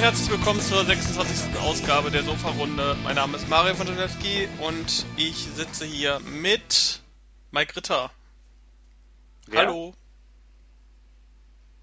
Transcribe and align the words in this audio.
Herzlich 0.00 0.30
willkommen 0.30 0.62
zur 0.62 0.82
26. 0.82 1.58
Ausgabe 1.58 2.10
der 2.10 2.22
Sofa-Runde. 2.24 2.96
Mein 3.02 3.16
Name 3.16 3.36
ist 3.36 3.50
Mario 3.50 3.74
von 3.74 3.86
Donetski 3.86 4.48
und 4.60 5.04
ich 5.18 5.36
sitze 5.54 5.84
hier 5.84 6.20
mit 6.20 7.02
Mike 7.50 7.76
Ritter. 7.76 8.10
Wer? 9.46 9.60
Hallo. 9.60 9.94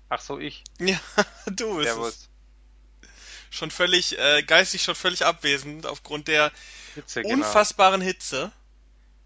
Ach 0.09 0.19
so, 0.19 0.39
ich. 0.39 0.63
Ja, 0.79 0.99
du 1.45 1.75
bist 1.77 1.89
es. 1.89 1.93
Servus. 1.93 2.29
Schon 3.51 3.69
völlig, 3.69 4.17
äh, 4.17 4.41
geistig 4.41 4.81
schon 4.81 4.95
völlig 4.95 5.23
abwesend 5.23 5.85
aufgrund 5.85 6.27
der 6.27 6.51
Hitze, 6.95 7.21
genau. 7.21 7.35
unfassbaren 7.35 8.01
Hitze, 8.01 8.51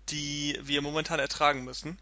die 0.09 0.59
wir 0.63 0.81
momentan 0.81 1.21
ertragen 1.21 1.63
müssen. 1.63 1.97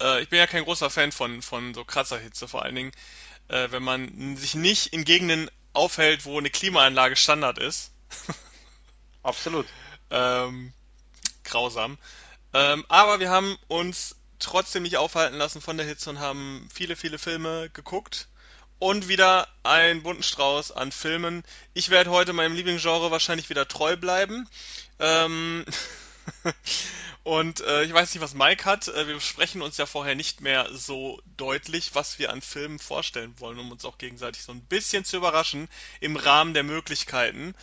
Äh, 0.00 0.22
ich 0.22 0.28
bin 0.28 0.40
ja 0.40 0.48
kein 0.48 0.64
großer 0.64 0.90
Fan 0.90 1.12
von, 1.12 1.42
von 1.42 1.74
so 1.74 1.84
krasser 1.84 2.18
Hitze, 2.18 2.48
vor 2.48 2.64
allen 2.64 2.74
Dingen, 2.74 2.92
äh, 3.48 3.68
wenn 3.70 3.82
man 3.82 4.36
sich 4.36 4.54
nicht 4.54 4.92
in 4.92 5.04
Gegenden 5.04 5.50
aufhält, 5.72 6.24
wo 6.24 6.38
eine 6.38 6.50
Klimaanlage 6.50 7.16
Standard 7.16 7.58
ist. 7.58 7.92
Absolut. 9.22 9.66
Ähm, 10.10 10.72
grausam. 11.44 11.98
Ähm, 12.54 12.84
aber 12.88 13.20
wir 13.20 13.30
haben 13.30 13.58
uns 13.68 14.16
trotzdem 14.38 14.82
nicht 14.82 14.96
aufhalten 14.96 15.36
lassen 15.36 15.60
von 15.60 15.76
der 15.76 15.86
Hitze 15.86 16.10
und 16.10 16.20
haben 16.20 16.68
viele, 16.72 16.96
viele 16.96 17.18
Filme 17.18 17.70
geguckt. 17.70 18.28
Und 18.78 19.08
wieder 19.08 19.48
einen 19.62 20.02
bunten 20.02 20.22
Strauß 20.22 20.72
an 20.72 20.92
Filmen. 20.92 21.44
Ich 21.72 21.88
werde 21.88 22.10
heute 22.10 22.34
meinem 22.34 22.54
Lieblingsgenre 22.54 23.10
wahrscheinlich 23.10 23.48
wieder 23.48 23.66
treu 23.66 23.96
bleiben. 23.96 24.46
Ähm, 24.98 25.64
und 27.26 27.60
äh, 27.60 27.82
ich 27.82 27.92
weiß 27.92 28.14
nicht, 28.14 28.22
was 28.22 28.34
Mike 28.34 28.64
hat. 28.64 28.86
Äh, 28.86 29.08
wir 29.08 29.14
besprechen 29.14 29.60
uns 29.60 29.78
ja 29.78 29.86
vorher 29.86 30.14
nicht 30.14 30.42
mehr 30.42 30.68
so 30.70 31.20
deutlich, 31.36 31.96
was 31.96 32.20
wir 32.20 32.30
an 32.30 32.40
Filmen 32.40 32.78
vorstellen 32.78 33.34
wollen, 33.40 33.58
um 33.58 33.72
uns 33.72 33.84
auch 33.84 33.98
gegenseitig 33.98 34.44
so 34.44 34.52
ein 34.52 34.64
bisschen 34.64 35.04
zu 35.04 35.16
überraschen 35.16 35.68
im 35.98 36.14
Rahmen 36.14 36.54
der 36.54 36.62
Möglichkeiten. 36.62 37.56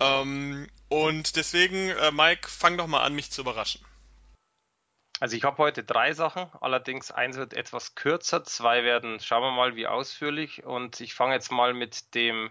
Ähm, 0.00 0.66
und 0.88 1.36
deswegen, 1.36 1.90
äh, 1.90 2.10
Mike, 2.10 2.48
fang 2.48 2.76
doch 2.76 2.88
mal 2.88 3.04
an, 3.04 3.14
mich 3.14 3.30
zu 3.30 3.42
überraschen. 3.42 3.80
Also 5.20 5.36
ich 5.36 5.44
habe 5.44 5.58
heute 5.58 5.84
drei 5.84 6.12
Sachen, 6.12 6.50
allerdings 6.60 7.12
eins 7.12 7.36
wird 7.36 7.54
etwas 7.54 7.94
kürzer, 7.94 8.42
zwei 8.42 8.82
werden, 8.82 9.20
schauen 9.20 9.42
wir 9.42 9.52
mal, 9.52 9.76
wie 9.76 9.86
ausführlich. 9.86 10.64
Und 10.64 11.00
ich 11.00 11.14
fange 11.14 11.34
jetzt 11.34 11.52
mal 11.52 11.74
mit 11.74 12.12
dem, 12.16 12.50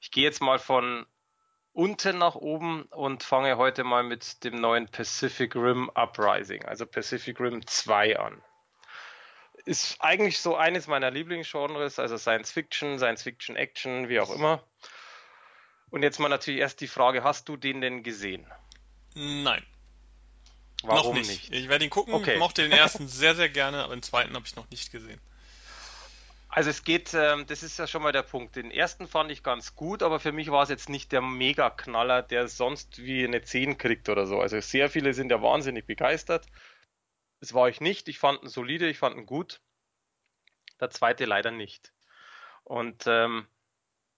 ich 0.00 0.10
gehe 0.10 0.24
jetzt 0.24 0.42
mal 0.42 0.58
von 0.58 1.06
unten 1.74 2.18
nach 2.18 2.36
oben 2.36 2.84
und 2.84 3.22
fange 3.22 3.58
heute 3.58 3.84
mal 3.84 4.02
mit 4.02 4.42
dem 4.44 4.54
neuen 4.54 4.88
Pacific 4.88 5.54
Rim 5.54 5.90
Uprising, 5.94 6.64
also 6.64 6.86
Pacific 6.86 7.38
Rim 7.38 7.66
2 7.66 8.18
an. 8.18 8.42
Ist 9.66 9.96
eigentlich 10.00 10.40
so 10.40 10.56
eines 10.56 10.86
meiner 10.86 11.10
Lieblingsgenres, 11.10 11.98
also 11.98 12.16
Science 12.16 12.50
Fiction, 12.50 12.98
Science 12.98 13.22
Fiction 13.22 13.56
Action, 13.56 14.08
wie 14.08 14.20
auch 14.20 14.30
immer. 14.30 14.62
Und 15.90 16.02
jetzt 16.02 16.18
mal 16.18 16.28
natürlich 16.28 16.60
erst 16.60 16.80
die 16.80 16.88
Frage, 16.88 17.22
hast 17.22 17.48
du 17.48 17.56
den 17.56 17.80
denn 17.80 18.02
gesehen? 18.02 18.46
Nein, 19.14 19.64
Warum 20.86 21.16
noch 21.16 21.26
nicht. 21.26 21.52
Ich 21.52 21.68
werde 21.68 21.84
ihn 21.84 21.90
gucken. 21.90 22.14
Okay. 22.14 22.34
Ich 22.34 22.38
mochte 22.38 22.62
den 22.62 22.72
ersten 22.72 23.08
sehr, 23.08 23.34
sehr 23.34 23.48
gerne, 23.48 23.84
aber 23.84 23.94
den 23.94 24.02
zweiten 24.02 24.34
habe 24.34 24.46
ich 24.46 24.56
noch 24.56 24.68
nicht 24.70 24.92
gesehen. 24.92 25.20
Also 26.56 26.70
es 26.70 26.84
geht, 26.84 27.14
ähm, 27.14 27.46
das 27.48 27.64
ist 27.64 27.80
ja 27.80 27.88
schon 27.88 28.04
mal 28.04 28.12
der 28.12 28.22
Punkt. 28.22 28.54
Den 28.54 28.70
ersten 28.70 29.08
fand 29.08 29.28
ich 29.32 29.42
ganz 29.42 29.74
gut, 29.74 30.04
aber 30.04 30.20
für 30.20 30.30
mich 30.30 30.52
war 30.52 30.62
es 30.62 30.68
jetzt 30.68 30.88
nicht 30.88 31.10
der 31.10 31.20
Mega-Knaller, 31.20 32.22
der 32.22 32.46
sonst 32.46 33.02
wie 33.02 33.24
eine 33.24 33.42
10 33.42 33.76
kriegt 33.76 34.08
oder 34.08 34.24
so. 34.28 34.38
Also 34.38 34.60
sehr 34.60 34.88
viele 34.88 35.14
sind 35.14 35.32
ja 35.32 35.42
wahnsinnig 35.42 35.84
begeistert. 35.84 36.46
Das 37.40 37.54
war 37.54 37.68
ich 37.68 37.80
nicht. 37.80 38.08
Ich 38.08 38.20
fand 38.20 38.40
ihn 38.44 38.48
solide, 38.48 38.88
ich 38.88 38.98
fand 38.98 39.16
ihn 39.16 39.26
gut. 39.26 39.62
Der 40.78 40.90
zweite 40.90 41.24
leider 41.24 41.50
nicht. 41.50 41.92
Und 42.62 43.02
ähm, 43.08 43.48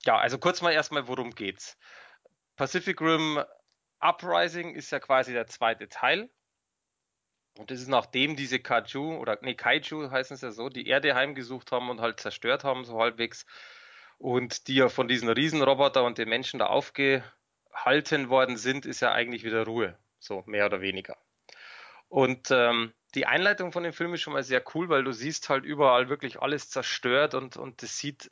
ja, 0.04 0.18
also 0.18 0.36
kurz 0.36 0.60
mal 0.60 0.72
erstmal, 0.72 1.08
worum 1.08 1.30
geht's? 1.30 1.78
Pacific 2.56 3.00
Rim 3.00 3.42
Uprising 3.98 4.74
ist 4.74 4.91
ja 4.92 5.00
quasi 5.00 5.32
der 5.32 5.47
zweite 5.47 5.88
Teil. 5.88 6.28
Und 7.58 7.70
das 7.70 7.80
ist 7.80 7.88
nachdem 7.88 8.36
diese 8.36 8.58
Kaiju 8.58 9.16
oder 9.16 9.38
nee, 9.40 9.54
Kaiju 9.54 10.10
heißen 10.10 10.34
es 10.34 10.42
ja 10.42 10.50
so, 10.50 10.68
die 10.68 10.86
Erde 10.86 11.14
heimgesucht 11.14 11.72
haben 11.72 11.90
und 11.90 12.00
halt 12.00 12.20
zerstört 12.20 12.64
haben, 12.64 12.84
so 12.84 13.00
halbwegs. 13.00 13.46
Und 14.18 14.68
die 14.68 14.76
ja 14.76 14.88
von 14.88 15.08
diesen 15.08 15.28
Riesenroboter 15.28 16.04
und 16.04 16.18
den 16.18 16.28
Menschen 16.28 16.58
da 16.58 16.66
aufgehalten 16.66 18.28
worden 18.28 18.56
sind, 18.56 18.86
ist 18.86 19.00
ja 19.00 19.12
eigentlich 19.12 19.44
wieder 19.44 19.64
Ruhe. 19.64 19.98
So, 20.18 20.42
mehr 20.46 20.66
oder 20.66 20.80
weniger. 20.80 21.16
Und 22.08 22.50
ähm, 22.50 22.92
die 23.14 23.26
Einleitung 23.26 23.72
von 23.72 23.82
dem 23.82 23.92
Film 23.92 24.14
ist 24.14 24.20
schon 24.20 24.32
mal 24.32 24.42
sehr 24.42 24.62
cool, 24.74 24.88
weil 24.88 25.04
du 25.04 25.12
siehst 25.12 25.48
halt 25.48 25.64
überall 25.64 26.08
wirklich 26.08 26.40
alles 26.40 26.70
zerstört 26.70 27.34
und, 27.34 27.56
und 27.56 27.82
das 27.82 27.96
sieht 27.98 28.30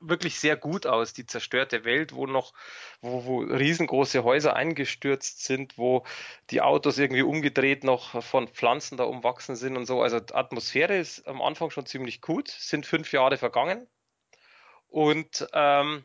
wirklich 0.00 0.38
sehr 0.38 0.56
gut 0.56 0.86
aus, 0.86 1.12
die 1.12 1.26
zerstörte 1.26 1.84
Welt, 1.84 2.14
wo 2.14 2.26
noch, 2.26 2.52
wo, 3.00 3.24
wo 3.24 3.38
riesengroße 3.40 4.24
Häuser 4.24 4.54
eingestürzt 4.54 5.44
sind, 5.44 5.78
wo 5.78 6.04
die 6.50 6.60
Autos 6.60 6.98
irgendwie 6.98 7.22
umgedreht 7.22 7.84
noch 7.84 8.22
von 8.22 8.48
Pflanzen 8.48 8.96
da 8.96 9.04
umwachsen 9.04 9.56
sind 9.56 9.76
und 9.76 9.86
so. 9.86 10.02
Also 10.02 10.20
die 10.20 10.34
Atmosphäre 10.34 10.96
ist 10.96 11.26
am 11.26 11.42
Anfang 11.42 11.70
schon 11.70 11.86
ziemlich 11.86 12.20
gut, 12.20 12.48
sind 12.48 12.86
fünf 12.86 13.12
Jahre 13.12 13.36
vergangen 13.36 13.86
und 14.88 15.46
ähm, 15.52 16.04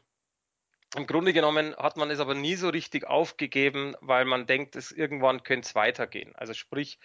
im 0.96 1.06
Grunde 1.06 1.34
genommen 1.34 1.76
hat 1.76 1.98
man 1.98 2.10
es 2.10 2.20
aber 2.20 2.34
nie 2.34 2.56
so 2.56 2.70
richtig 2.70 3.06
aufgegeben, 3.06 3.96
weil 4.00 4.24
man 4.24 4.48
denkt, 4.48 4.76
es 4.76 4.92
irgendwann 4.92 5.44
könnte 5.44 5.68
es 5.68 5.76
weitergehen. 5.76 6.34
Also 6.36 6.54
sprich, 6.54 6.98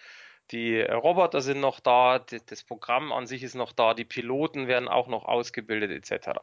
die 0.51 0.81
Roboter 0.81 1.41
sind 1.41 1.59
noch 1.61 1.79
da, 1.79 2.19
das 2.19 2.63
Programm 2.63 3.11
an 3.11 3.25
sich 3.25 3.43
ist 3.43 3.55
noch 3.55 3.71
da, 3.71 3.93
die 3.93 4.05
Piloten 4.05 4.67
werden 4.67 4.87
auch 4.87 5.07
noch 5.07 5.25
ausgebildet 5.25 5.91
etc. 5.91 6.39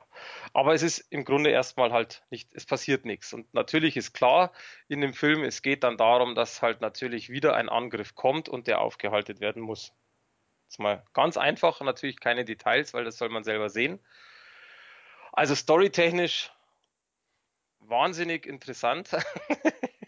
Aber 0.53 0.75
es 0.75 0.83
ist 0.83 0.99
im 1.11 1.25
Grunde 1.25 1.50
erstmal 1.50 1.93
halt 1.93 2.25
nicht, 2.31 2.53
es 2.55 2.66
passiert 2.66 3.05
nichts. 3.05 3.33
Und 3.33 3.53
natürlich 3.53 3.97
ist 3.97 4.12
klar 4.12 4.53
in 4.89 5.00
dem 5.00 5.12
Film, 5.12 5.44
es 5.44 5.62
geht 5.62 5.84
dann 5.84 5.97
darum, 5.97 6.34
dass 6.34 6.62
halt 6.62 6.81
natürlich 6.81 7.28
wieder 7.28 7.55
ein 7.55 7.69
Angriff 7.69 8.15
kommt 8.15 8.49
und 8.49 8.66
der 8.66 8.81
aufgehalten 8.81 9.41
werden 9.41 9.62
muss. 9.62 9.93
Jetzt 10.65 10.78
mal 10.78 11.05
ganz 11.12 11.37
einfach, 11.37 11.81
natürlich 11.81 12.21
keine 12.21 12.44
Details, 12.44 12.94
weil 12.94 13.05
das 13.05 13.19
soll 13.19 13.28
man 13.28 13.44
selber 13.44 13.69
sehen. 13.69 14.00
Also 15.33 15.55
storytechnisch 15.55 16.50
wahnsinnig 17.81 18.47
interessant. 18.47 19.10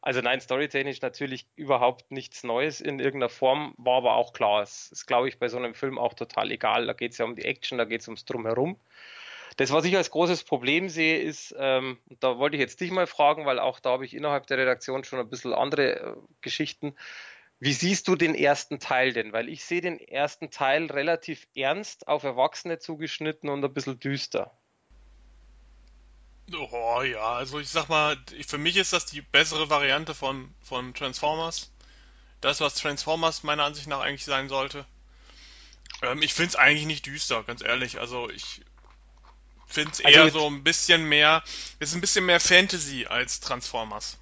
Also 0.00 0.20
nein, 0.20 0.40
storytechnisch 0.40 1.00
natürlich 1.00 1.46
überhaupt 1.56 2.10
nichts 2.10 2.44
Neues 2.44 2.80
in 2.80 2.98
irgendeiner 2.98 3.28
Form, 3.28 3.74
war 3.76 3.98
aber 3.98 4.16
auch 4.16 4.32
klar. 4.32 4.62
Es 4.62 4.90
ist, 4.92 5.06
glaube 5.06 5.28
ich, 5.28 5.38
bei 5.38 5.48
so 5.48 5.58
einem 5.58 5.74
Film 5.74 5.98
auch 5.98 6.14
total 6.14 6.50
egal. 6.50 6.86
Da 6.86 6.92
geht 6.92 7.12
es 7.12 7.18
ja 7.18 7.24
um 7.24 7.36
die 7.36 7.44
Action, 7.44 7.78
da 7.78 7.84
geht 7.84 8.00
es 8.00 8.08
ums 8.08 8.24
Drumherum. 8.24 8.78
Das, 9.56 9.70
was 9.70 9.84
ich 9.84 9.96
als 9.96 10.10
großes 10.10 10.44
Problem 10.44 10.88
sehe, 10.88 11.18
ist, 11.18 11.54
ähm, 11.58 11.98
da 12.20 12.38
wollte 12.38 12.56
ich 12.56 12.60
jetzt 12.60 12.80
dich 12.80 12.90
mal 12.90 13.06
fragen, 13.06 13.44
weil 13.44 13.58
auch 13.58 13.80
da 13.80 13.90
habe 13.90 14.04
ich 14.04 14.14
innerhalb 14.14 14.46
der 14.46 14.58
Redaktion 14.58 15.04
schon 15.04 15.20
ein 15.20 15.28
bisschen 15.28 15.52
andere 15.52 16.00
äh, 16.00 16.16
Geschichten. 16.40 16.94
Wie 17.60 17.72
siehst 17.72 18.08
du 18.08 18.16
den 18.16 18.34
ersten 18.34 18.80
Teil 18.80 19.12
denn? 19.12 19.32
Weil 19.32 19.48
ich 19.48 19.64
sehe 19.64 19.80
den 19.80 20.00
ersten 20.00 20.50
Teil 20.50 20.86
relativ 20.86 21.46
ernst 21.54 22.08
auf 22.08 22.24
Erwachsene 22.24 22.78
zugeschnitten 22.78 23.48
und 23.50 23.64
ein 23.64 23.72
bisschen 23.72 24.00
düster. 24.00 24.50
Oh 26.50 27.02
ja, 27.02 27.34
also 27.34 27.58
ich 27.58 27.68
sag 27.68 27.88
mal, 27.88 28.16
für 28.46 28.56
mich 28.58 28.76
ist 28.76 28.92
das 28.92 29.06
die 29.06 29.22
bessere 29.22 29.70
Variante 29.70 30.14
von, 30.14 30.54
von 30.62 30.94
Transformers. 30.94 31.72
Das, 32.40 32.60
was 32.60 32.74
Transformers 32.76 33.42
meiner 33.44 33.64
Ansicht 33.64 33.88
nach 33.88 34.00
eigentlich 34.00 34.24
sein 34.24 34.48
sollte. 34.48 34.86
Ähm, 36.02 36.20
ich 36.22 36.34
find's 36.34 36.54
eigentlich 36.56 36.84
nicht 36.86 37.06
düster, 37.06 37.42
ganz 37.44 37.62
ehrlich. 37.62 37.98
Also 37.98 38.28
ich 38.30 38.62
find's 39.66 39.98
Also 40.02 40.20
eher 40.20 40.20
jetzt, 40.20 40.38
so 40.38 40.46
ein 40.46 40.62
bisschen 40.62 41.04
mehr, 41.08 41.42
ist 41.80 41.94
ein 41.96 42.00
bisschen 42.00 42.26
mehr 42.26 42.38
Fantasy 42.38 43.06
als 43.06 43.40
Transformers. 43.40 44.18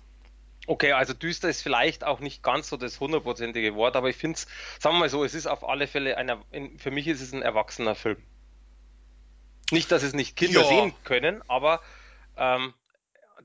okay, 0.66 0.92
also 0.92 1.12
düster 1.14 1.48
ist 1.50 1.60
vielleicht 1.62 2.02
auch 2.04 2.20
nicht 2.20 2.42
ganz 2.42 2.68
so 2.68 2.76
das 2.78 2.98
hundertprozentige 3.00 3.74
Wort, 3.74 3.94
aber 3.96 4.08
ich 4.08 4.16
finde 4.16 4.36
es, 4.36 4.46
sagen 4.78 4.94
wir 4.96 5.00
mal 5.00 5.08
so, 5.10 5.22
es 5.24 5.34
ist 5.34 5.46
auf 5.46 5.68
alle 5.68 5.86
Fälle 5.86 6.16
ein, 6.16 6.28
Er- 6.30 6.44
in, 6.50 6.78
für 6.78 6.90
mich 6.90 7.06
ist 7.08 7.20
es 7.20 7.32
ein 7.32 7.42
erwachsener 7.42 7.94
Film. 7.94 8.22
Nicht, 9.72 9.90
dass 9.90 10.02
es 10.04 10.14
nicht 10.14 10.36
Kinder 10.36 10.62
Ja, 10.62 10.64
sehen 10.64 10.94
können, 11.04 11.42
aber 11.48 11.80
ähm, 12.36 12.74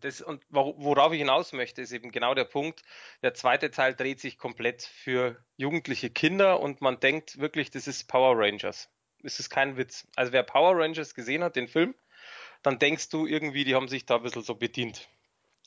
das, 0.02 0.22
und 0.22 0.44
wo- 0.50 0.76
worauf 0.78 1.14
ich 1.14 1.20
hinaus 1.20 1.54
möchte, 1.54 1.82
ist 1.82 1.92
eben 1.92 2.12
genau 2.12 2.34
der 2.34 2.44
Punkt. 2.44 2.84
Der 3.22 3.34
zweite 3.34 3.72
Teil 3.72 3.96
dreht 3.96 4.20
sich 4.20 4.38
komplett 4.38 4.84
für 4.84 5.38
jugendliche 5.58 6.10
Kinder 6.10 6.60
und 6.60 6.82
man 6.82 7.00
denkt 7.00 7.40
wirklich, 7.40 7.72
das 7.72 7.88
ist 7.88 8.08
Power 8.08 8.38
Rangers. 8.38 8.90
Es 9.24 9.40
ist 9.40 9.50
kein 9.50 9.78
Witz. 9.78 10.08
Also 10.16 10.32
wer 10.34 10.44
Power 10.44 10.78
Rangers 10.78 11.16
gesehen 11.16 11.44
hat, 11.44 11.56
den 11.56 11.68
Film, 11.68 11.96
dann 12.62 12.80
denkst 12.80 13.10
du 13.10 13.26
irgendwie, 13.26 13.64
die 13.64 13.76
haben 13.76 13.88
sich 13.88 14.06
da 14.06 14.18
ein 14.18 14.24
bisschen 14.24 14.44
so 14.44 14.56
bedient. 14.56 15.08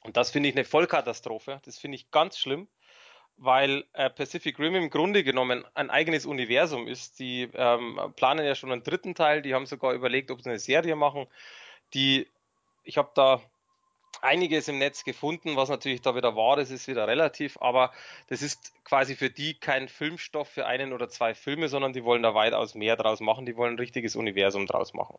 Und 0.02 0.16
das 0.16 0.30
finde 0.30 0.48
ich 0.48 0.54
eine 0.54 0.64
Vollkatastrophe. 0.64 1.60
Das 1.64 1.78
finde 1.78 1.96
ich 1.96 2.10
ganz 2.10 2.38
schlimm, 2.38 2.68
weil 3.36 3.84
äh, 3.94 4.10
Pacific 4.10 4.58
Rim 4.58 4.74
im 4.74 4.90
Grunde 4.90 5.24
genommen 5.24 5.64
ein 5.74 5.90
eigenes 5.90 6.26
Universum 6.26 6.86
ist. 6.86 7.18
Die 7.18 7.48
ähm, 7.54 7.98
planen 8.16 8.44
ja 8.44 8.54
schon 8.54 8.72
einen 8.72 8.82
dritten 8.82 9.14
Teil, 9.14 9.42
die 9.42 9.54
haben 9.54 9.66
sogar 9.66 9.92
überlegt, 9.94 10.30
ob 10.30 10.42
sie 10.42 10.50
eine 10.50 10.58
Serie 10.58 10.96
machen. 10.96 11.26
Die, 11.94 12.28
ich 12.84 12.98
habe 12.98 13.10
da 13.14 13.40
einiges 14.20 14.68
im 14.68 14.78
Netz 14.78 15.04
gefunden, 15.04 15.56
was 15.56 15.68
natürlich 15.68 16.02
da 16.02 16.14
wieder 16.14 16.36
wahr 16.36 16.58
ist, 16.58 16.70
ist 16.70 16.88
wieder 16.88 17.06
relativ, 17.06 17.58
aber 17.60 17.92
das 18.28 18.42
ist 18.42 18.72
quasi 18.84 19.16
für 19.16 19.30
die 19.30 19.54
kein 19.54 19.88
Filmstoff 19.88 20.48
für 20.48 20.66
einen 20.66 20.92
oder 20.92 21.08
zwei 21.08 21.34
Filme, 21.34 21.68
sondern 21.68 21.92
die 21.92 22.04
wollen 22.04 22.22
da 22.22 22.34
weitaus 22.34 22.74
mehr 22.74 22.96
draus 22.96 23.20
machen, 23.20 23.46
die 23.46 23.56
wollen 23.56 23.74
ein 23.74 23.78
richtiges 23.78 24.16
Universum 24.16 24.66
draus 24.66 24.94
machen. 24.94 25.18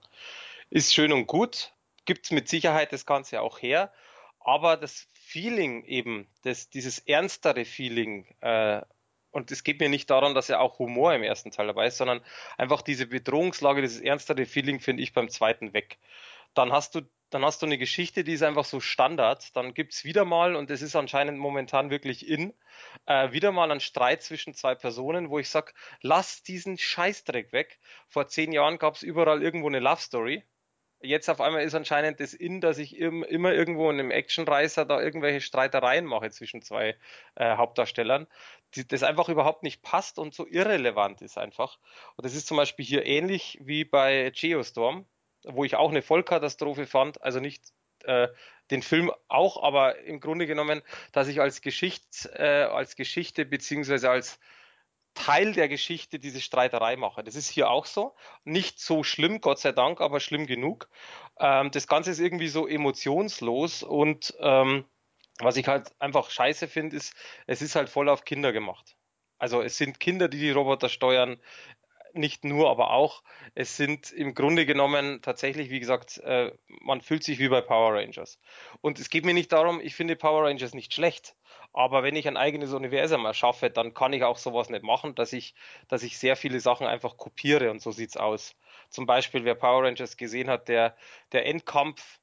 Ist 0.69 0.93
schön 0.93 1.13
und 1.13 1.27
gut, 1.27 1.73
gibt's 2.05 2.31
mit 2.31 2.49
Sicherheit 2.49 2.91
das 2.91 3.05
Ganze 3.05 3.41
auch 3.41 3.61
her, 3.61 3.91
aber 4.39 4.77
das 4.77 5.07
Feeling 5.13 5.83
eben, 5.85 6.27
das, 6.43 6.69
dieses 6.69 6.99
ernstere 6.99 7.65
Feeling, 7.65 8.25
äh, 8.41 8.81
und 9.31 9.51
es 9.51 9.63
geht 9.63 9.79
mir 9.79 9.89
nicht 9.89 10.09
daran, 10.09 10.33
dass 10.33 10.47
ja 10.47 10.59
auch 10.59 10.79
Humor 10.79 11.13
im 11.13 11.21
ersten 11.21 11.51
Teil 11.51 11.67
dabei 11.67 11.85
ist, 11.85 11.97
sondern 11.97 12.21
einfach 12.57 12.81
diese 12.81 13.05
Bedrohungslage, 13.05 13.81
dieses 13.81 14.01
ernstere 14.01 14.47
Feeling 14.47 14.79
finde 14.79 15.03
ich 15.03 15.13
beim 15.13 15.29
zweiten 15.29 15.73
weg. 15.73 15.99
Dann 16.55 16.71
hast 16.71 16.95
du 16.95 17.01
dann 17.29 17.45
hast 17.45 17.61
du 17.61 17.65
eine 17.65 17.77
Geschichte, 17.77 18.23
die 18.23 18.33
ist 18.33 18.43
einfach 18.43 18.65
so 18.65 18.79
Standard. 18.79 19.55
Dann 19.55 19.73
gibt's 19.73 20.03
wieder 20.03 20.25
mal, 20.25 20.55
und 20.55 20.69
das 20.69 20.81
ist 20.81 20.95
anscheinend 20.95 21.37
momentan 21.39 21.89
wirklich 21.89 22.27
in, 22.27 22.53
äh, 23.05 23.31
wieder 23.31 23.51
mal 23.51 23.71
einen 23.71 23.79
Streit 23.79 24.23
zwischen 24.23 24.53
zwei 24.53 24.75
Personen, 24.75 25.29
wo 25.29 25.39
ich 25.39 25.49
sag, 25.49 25.73
lass 26.01 26.43
diesen 26.43 26.77
Scheißdreck 26.77 27.53
weg. 27.53 27.79
Vor 28.07 28.27
zehn 28.27 28.51
Jahren 28.51 28.79
gab's 28.79 29.03
überall 29.03 29.43
irgendwo 29.43 29.67
eine 29.67 29.79
Love 29.79 30.01
Story. 30.01 30.43
Jetzt 31.01 31.29
auf 31.29 31.39
einmal 31.39 31.63
ist 31.63 31.75
anscheinend 31.75 32.19
das 32.19 32.33
in, 32.33 32.59
dass 32.59 32.77
ich 32.77 32.97
im, 32.97 33.23
immer 33.23 33.53
irgendwo 33.53 33.89
in 33.89 33.99
einem 33.99 34.11
Actionreißer 34.11 34.83
da 34.85 35.01
irgendwelche 35.01 35.39
Streitereien 35.39 36.05
mache 36.05 36.29
zwischen 36.29 36.61
zwei 36.61 36.97
äh, 37.35 37.55
Hauptdarstellern, 37.55 38.27
die, 38.75 38.85
das 38.85 39.03
einfach 39.03 39.29
überhaupt 39.29 39.63
nicht 39.63 39.81
passt 39.81 40.19
und 40.19 40.33
so 40.33 40.45
irrelevant 40.45 41.21
ist 41.21 41.37
einfach. 41.37 41.77
Und 42.17 42.25
das 42.25 42.35
ist 42.35 42.47
zum 42.47 42.57
Beispiel 42.57 42.85
hier 42.85 43.05
ähnlich 43.05 43.59
wie 43.61 43.85
bei 43.85 44.29
Geostorm 44.35 45.05
wo 45.45 45.63
ich 45.63 45.75
auch 45.75 45.89
eine 45.89 46.01
Vollkatastrophe 46.01 46.85
fand. 46.85 47.21
Also 47.21 47.39
nicht 47.39 47.63
äh, 48.03 48.27
den 48.71 48.81
Film 48.81 49.11
auch, 49.27 49.61
aber 49.61 49.99
im 49.99 50.19
Grunde 50.19 50.47
genommen, 50.47 50.81
dass 51.11 51.27
ich 51.27 51.41
als 51.41 51.61
Geschichte, 51.61 52.29
äh, 52.37 52.63
als 52.63 52.95
Geschichte 52.95 53.45
beziehungsweise 53.45 54.09
als 54.09 54.39
Teil 55.15 55.53
der 55.53 55.67
Geschichte 55.67 56.19
diese 56.19 56.39
Streiterei 56.39 56.95
mache. 56.95 57.23
Das 57.23 57.35
ist 57.35 57.49
hier 57.49 57.69
auch 57.69 57.85
so. 57.85 58.15
Nicht 58.43 58.79
so 58.79 59.03
schlimm, 59.03 59.41
Gott 59.41 59.59
sei 59.59 59.71
Dank, 59.71 60.01
aber 60.01 60.19
schlimm 60.19 60.45
genug. 60.45 60.89
Ähm, 61.39 61.71
das 61.71 61.87
Ganze 61.87 62.11
ist 62.11 62.19
irgendwie 62.19 62.47
so 62.47 62.67
emotionslos 62.67 63.83
und 63.83 64.35
ähm, 64.39 64.85
was 65.39 65.57
ich 65.57 65.67
halt 65.67 65.93
einfach 65.99 66.29
scheiße 66.29 66.67
finde, 66.67 66.97
ist, 66.97 67.13
es 67.47 67.61
ist 67.61 67.75
halt 67.75 67.89
voll 67.89 68.09
auf 68.09 68.25
Kinder 68.25 68.51
gemacht. 68.51 68.97
Also 69.37 69.61
es 69.61 69.77
sind 69.77 69.99
Kinder, 69.99 70.27
die 70.27 70.39
die 70.39 70.51
Roboter 70.51 70.89
steuern 70.89 71.39
nicht 72.13 72.43
nur, 72.43 72.69
aber 72.69 72.91
auch. 72.91 73.23
Es 73.55 73.77
sind 73.77 74.11
im 74.11 74.33
Grunde 74.33 74.65
genommen 74.65 75.21
tatsächlich, 75.21 75.69
wie 75.69 75.79
gesagt, 75.79 76.17
äh, 76.19 76.51
man 76.81 77.01
fühlt 77.01 77.23
sich 77.23 77.39
wie 77.39 77.49
bei 77.49 77.61
Power 77.61 77.93
Rangers. 77.93 78.39
Und 78.81 78.99
es 78.99 79.09
geht 79.09 79.25
mir 79.25 79.33
nicht 79.33 79.51
darum, 79.51 79.79
ich 79.81 79.95
finde 79.95 80.15
Power 80.15 80.45
Rangers 80.45 80.73
nicht 80.73 80.93
schlecht. 80.93 81.35
Aber 81.73 82.03
wenn 82.03 82.15
ich 82.15 82.27
ein 82.27 82.37
eigenes 82.37 82.73
Universum 82.73 83.25
erschaffe, 83.25 83.69
dann 83.69 83.93
kann 83.93 84.13
ich 84.13 84.23
auch 84.23 84.37
sowas 84.37 84.69
nicht 84.69 84.83
machen, 84.83 85.15
dass 85.15 85.33
ich, 85.33 85.53
dass 85.87 86.03
ich 86.03 86.17
sehr 86.17 86.35
viele 86.35 86.59
Sachen 86.59 86.87
einfach 86.87 87.17
kopiere 87.17 87.71
und 87.71 87.81
so 87.81 87.91
sieht's 87.91 88.17
aus. 88.17 88.55
Zum 88.89 89.05
Beispiel, 89.05 89.45
wer 89.45 89.55
Power 89.55 89.83
Rangers 89.83 90.17
gesehen 90.17 90.49
hat, 90.49 90.67
der, 90.67 90.95
der 91.31 91.45
Endkampf 91.45 92.19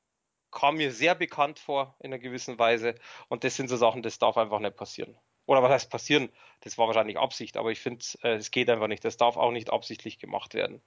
kam 0.50 0.76
mir 0.76 0.90
sehr 0.92 1.14
bekannt 1.14 1.58
vor 1.58 1.96
in 2.00 2.06
einer 2.06 2.18
gewissen 2.18 2.58
Weise. 2.58 2.94
Und 3.28 3.44
das 3.44 3.56
sind 3.56 3.68
so 3.68 3.76
Sachen, 3.76 4.02
das 4.02 4.18
darf 4.18 4.36
einfach 4.36 4.60
nicht 4.60 4.76
passieren. 4.76 5.16
Oder 5.46 5.62
was 5.62 5.70
heißt 5.70 5.90
passieren? 5.90 6.31
Das 6.60 6.76
war 6.76 6.87
wahrscheinlich 6.88 7.19
Absicht, 7.19 7.56
aber 7.56 7.70
ich 7.70 7.81
finde, 7.81 8.04
äh, 8.22 8.34
es 8.34 8.50
geht 8.50 8.69
einfach 8.69 8.88
nicht. 8.88 9.04
Das 9.04 9.16
darf 9.16 9.37
auch 9.37 9.52
nicht 9.52 9.70
absichtlich 9.70 10.19
gemacht 10.19 10.54
werden. 10.54 10.82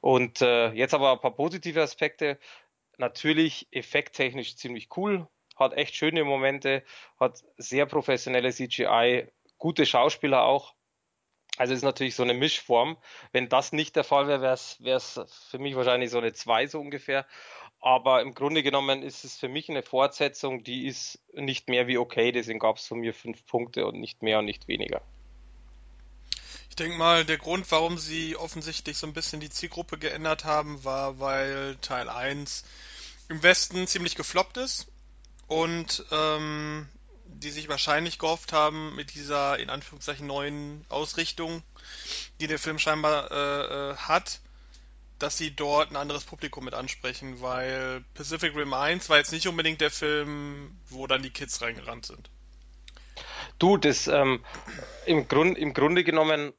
Und 0.00 0.40
äh, 0.40 0.70
jetzt 0.72 0.94
aber 0.94 1.12
ein 1.12 1.20
paar 1.20 1.34
positive 1.34 1.82
Aspekte. 1.82 2.38
Natürlich 2.96 3.68
effekttechnisch 3.70 4.56
ziemlich 4.56 4.88
cool, 4.96 5.26
hat 5.56 5.74
echt 5.74 5.94
schöne 5.94 6.24
Momente, 6.24 6.82
hat 7.18 7.42
sehr 7.56 7.86
professionelle 7.86 8.52
CGI, 8.52 9.26
gute 9.58 9.86
Schauspieler 9.86 10.44
auch. 10.44 10.74
Also 11.56 11.74
ist 11.74 11.82
natürlich 11.82 12.14
so 12.14 12.22
eine 12.22 12.34
Mischform. 12.34 12.96
Wenn 13.32 13.48
das 13.48 13.72
nicht 13.72 13.96
der 13.96 14.04
Fall 14.04 14.28
wäre, 14.28 14.40
wäre 14.40 14.96
es 14.96 15.20
für 15.50 15.58
mich 15.58 15.76
wahrscheinlich 15.76 16.10
so 16.10 16.18
eine 16.18 16.32
2 16.32 16.66
so 16.66 16.80
ungefähr. 16.80 17.26
Aber 17.80 18.20
im 18.20 18.34
Grunde 18.34 18.62
genommen 18.62 19.02
ist 19.02 19.24
es 19.24 19.36
für 19.36 19.48
mich 19.48 19.70
eine 19.70 19.82
Fortsetzung, 19.82 20.62
die 20.64 20.86
ist 20.86 21.18
nicht 21.32 21.68
mehr 21.68 21.86
wie 21.86 21.96
okay. 21.96 22.30
Deswegen 22.30 22.58
gab 22.58 22.76
es 22.76 22.86
von 22.86 23.00
mir 23.00 23.14
fünf 23.14 23.46
Punkte 23.46 23.86
und 23.86 23.98
nicht 23.98 24.22
mehr 24.22 24.40
und 24.40 24.44
nicht 24.44 24.68
weniger. 24.68 25.00
Ich 26.68 26.76
denke 26.76 26.98
mal, 26.98 27.24
der 27.24 27.38
Grund, 27.38 27.70
warum 27.70 27.98
sie 27.98 28.36
offensichtlich 28.36 28.98
so 28.98 29.06
ein 29.06 29.14
bisschen 29.14 29.40
die 29.40 29.50
Zielgruppe 29.50 29.98
geändert 29.98 30.44
haben, 30.44 30.84
war, 30.84 31.18
weil 31.18 31.76
Teil 31.80 32.08
1 32.08 32.64
im 33.28 33.42
Westen 33.42 33.86
ziemlich 33.86 34.14
gefloppt 34.14 34.56
ist 34.58 34.86
und 35.46 36.04
ähm, 36.10 36.88
die 37.26 37.50
sich 37.50 37.68
wahrscheinlich 37.68 38.18
gehofft 38.18 38.52
haben, 38.52 38.94
mit 38.94 39.14
dieser 39.14 39.58
in 39.58 39.70
Anführungszeichen 39.70 40.26
neuen 40.26 40.84
Ausrichtung, 40.88 41.62
die 42.40 42.46
der 42.46 42.58
Film 42.58 42.78
scheinbar 42.78 43.30
äh, 43.30 43.90
äh 43.92 43.96
hat, 43.96 44.40
dass 45.22 45.38
sie 45.38 45.54
dort 45.54 45.90
ein 45.90 45.96
anderes 45.96 46.24
Publikum 46.24 46.64
mit 46.64 46.74
ansprechen, 46.74 47.40
weil 47.40 48.04
Pacific 48.14 48.54
Rim 48.56 48.72
1 48.74 49.08
war 49.08 49.18
jetzt 49.18 49.32
nicht 49.32 49.46
unbedingt 49.46 49.80
der 49.80 49.90
Film, 49.90 50.78
wo 50.88 51.06
dann 51.06 51.22
die 51.22 51.30
Kids 51.30 51.60
reingerannt 51.62 52.06
sind. 52.06 52.30
Du, 53.58 53.76
das 53.76 54.06
ähm, 54.06 54.44
im, 55.06 55.28
Grund, 55.28 55.58
im 55.58 55.74
Grunde 55.74 56.04
genommen 56.04 56.52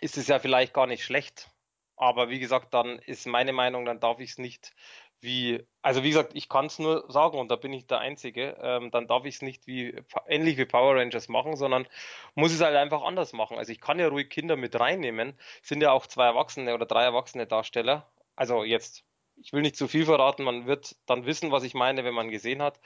ist 0.00 0.16
es 0.16 0.28
ja 0.28 0.38
vielleicht 0.38 0.72
gar 0.72 0.86
nicht 0.86 1.04
schlecht. 1.04 1.50
Aber 1.96 2.28
wie 2.28 2.38
gesagt, 2.38 2.74
dann 2.74 2.98
ist 2.98 3.26
meine 3.26 3.52
Meinung, 3.52 3.86
dann 3.86 4.00
darf 4.00 4.20
ich 4.20 4.32
es 4.32 4.38
nicht 4.38 4.74
wie, 5.20 5.66
also 5.82 6.02
wie 6.02 6.10
gesagt, 6.10 6.32
ich 6.34 6.48
kann 6.48 6.66
es 6.66 6.78
nur 6.78 7.10
sagen 7.10 7.38
und 7.38 7.50
da 7.50 7.56
bin 7.56 7.72
ich 7.72 7.86
der 7.86 7.98
Einzige, 7.98 8.56
ähm, 8.60 8.90
dann 8.90 9.06
darf 9.06 9.24
ich 9.24 9.36
es 9.36 9.42
nicht 9.42 9.66
wie 9.66 10.02
ähnlich 10.26 10.56
wie 10.58 10.66
Power 10.66 10.96
Rangers 10.96 11.28
machen, 11.28 11.56
sondern 11.56 11.88
muss 12.34 12.52
es 12.52 12.60
halt 12.60 12.76
einfach 12.76 13.02
anders 13.02 13.32
machen. 13.32 13.58
Also 13.58 13.72
ich 13.72 13.80
kann 13.80 13.98
ja 13.98 14.08
ruhig 14.08 14.30
Kinder 14.30 14.56
mit 14.56 14.78
reinnehmen, 14.78 15.38
sind 15.62 15.80
ja 15.80 15.92
auch 15.92 16.06
zwei 16.06 16.26
Erwachsene 16.26 16.74
oder 16.74 16.86
drei 16.86 17.04
erwachsene 17.04 17.46
Darsteller. 17.46 18.10
Also 18.36 18.64
jetzt, 18.64 19.04
ich 19.36 19.52
will 19.52 19.62
nicht 19.62 19.76
zu 19.76 19.88
viel 19.88 20.04
verraten, 20.06 20.44
man 20.44 20.66
wird 20.66 20.96
dann 21.06 21.26
wissen, 21.26 21.50
was 21.50 21.64
ich 21.64 21.74
meine, 21.74 22.04
wenn 22.04 22.14
man 22.14 22.30
gesehen 22.30 22.62
hat. 22.62 22.80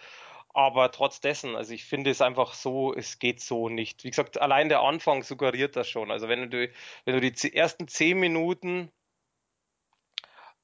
Aber 0.53 0.91
trotz 0.91 1.21
dessen, 1.21 1.55
also 1.55 1.73
ich 1.73 1.85
finde 1.85 2.11
es 2.11 2.21
einfach 2.21 2.55
so, 2.55 2.93
es 2.95 3.19
geht 3.21 3.41
so 3.41 3.69
nicht. 3.69 4.03
Wie 4.05 4.11
gesagt, 4.11 4.41
allein 4.41 4.69
der 4.69 4.81
Anfang 4.81 5.23
suggeriert 5.23 5.77
das 5.77 5.89
schon. 5.89 6.11
Also 6.11 6.29
wenn 6.29 6.51
du, 6.51 6.69
wenn 7.05 7.15
du 7.15 7.21
die 7.21 7.55
ersten 7.55 7.87
zehn 7.87 8.19
Minuten 8.19 8.91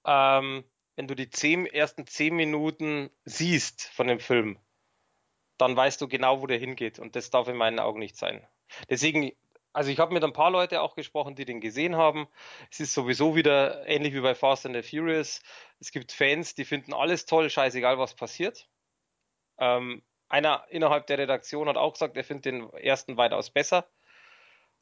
ähm, 0.05 0.65
wenn 0.97 1.07
du 1.07 1.15
die 1.15 1.31
zehn, 1.31 1.67
ersten 1.67 2.07
zehn 2.07 2.35
Minuten 2.35 3.11
siehst 3.25 3.89
von 3.89 4.09
dem 4.09 4.19
Film, 4.19 4.59
dann 5.59 5.77
weißt 5.77 6.01
du 6.01 6.09
genau, 6.09 6.43
wo 6.43 6.47
der 6.47 6.59
hingeht. 6.59 6.99
Und 6.99 7.17
das 7.17 7.31
darf 7.31 7.49
in 7.49 7.57
meinen 7.57 7.79
Augen 7.79 7.99
nicht 7.99 8.17
sein. 8.17 8.47
Deswegen, 8.91 9.33
also 9.73 9.91
ich 9.91 9.99
habe 9.99 10.13
mit 10.13 10.25
ein 10.25 10.33
paar 10.33 10.51
Leuten 10.51 10.77
auch 10.77 10.95
gesprochen, 10.95 11.37
die 11.37 11.45
den 11.45 11.61
gesehen 11.61 11.97
haben. 11.97 12.27
Es 12.71 12.81
ist 12.81 12.95
sowieso 12.95 13.37
wieder 13.37 13.87
ähnlich 13.87 14.15
wie 14.15 14.21
bei 14.21 14.35
Fast 14.35 14.67
and 14.67 14.75
the 14.75 14.83
Furious. 14.83 15.43
Es 15.81 15.93
gibt 15.93 16.13
Fans, 16.13 16.55
die 16.55 16.65
finden 16.65 16.95
alles 16.95 17.27
toll, 17.27 17.49
scheißegal, 17.51 17.99
was 17.99 18.15
passiert. 18.15 18.69
Ähm, 19.59 20.03
einer 20.29 20.65
innerhalb 20.71 21.07
der 21.07 21.19
Redaktion 21.19 21.69
hat 21.69 21.77
auch 21.77 21.93
gesagt, 21.93 22.17
er 22.17 22.25
findet 22.25 22.47
den 22.47 22.71
ersten 22.73 23.17
weitaus 23.17 23.51
besser 23.51 23.89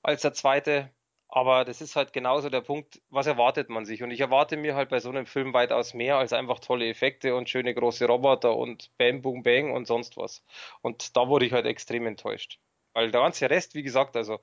als 0.03 0.23
der 0.23 0.33
zweite. 0.33 0.91
Aber 1.37 1.65
das 1.65 1.81
ist 1.81 1.97
halt 1.97 2.13
genauso 2.13 2.49
der 2.49 2.61
Punkt, 2.61 3.03
was 3.11 3.27
erwartet 3.27 3.69
man 3.69 3.85
sich? 3.85 4.05
Und 4.05 4.13
ich 4.13 4.21
erwarte 4.21 4.57
mir 4.57 4.77
halt 4.77 4.91
bei 4.91 5.01
so 5.01 5.09
einem 5.09 5.27
Film 5.27 5.53
weitaus 5.53 5.93
mehr 5.93 6.17
als 6.17 6.33
einfach 6.33 6.61
tolle 6.61 6.89
Effekte 6.89 7.35
und 7.35 7.49
schöne 7.49 7.75
große 7.75 8.07
Roboter 8.07 8.57
und 8.57 8.97
Bam, 8.99 9.21
Boom, 9.21 9.43
Bang 9.43 9.73
und 9.73 9.89
sonst 9.89 10.17
was. 10.17 10.45
Und 10.81 11.17
da 11.17 11.29
wurde 11.29 11.45
ich 11.47 11.53
halt 11.53 11.67
extrem 11.67 12.07
enttäuscht. 12.07 12.61
Weil 12.93 13.11
der 13.11 13.21
ganze 13.21 13.51
Rest, 13.51 13.75
wie 13.75 13.83
gesagt, 13.83 14.17
also 14.17 14.39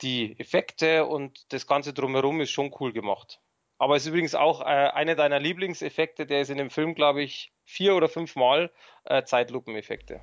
die 0.00 0.38
Effekte 0.38 1.06
und 1.06 1.52
das 1.52 1.66
Ganze 1.66 1.92
drumherum 1.92 2.40
ist 2.40 2.52
schon 2.52 2.72
cool 2.78 2.92
gemacht. 2.92 3.40
Aber 3.76 3.96
es 3.96 4.04
ist 4.04 4.10
übrigens 4.10 4.36
auch 4.36 4.60
äh, 4.60 4.64
eine 4.64 5.16
deiner 5.16 5.40
Lieblingseffekte, 5.40 6.24
der 6.24 6.40
ist 6.40 6.50
in 6.50 6.58
dem 6.58 6.70
Film, 6.70 6.94
glaube 6.94 7.24
ich, 7.24 7.52
vier 7.64 7.96
oder 7.96 8.08
fünf 8.08 8.36
Mal 8.36 8.70
äh, 9.06 9.24
Zeitlupeneffekte. 9.24 10.22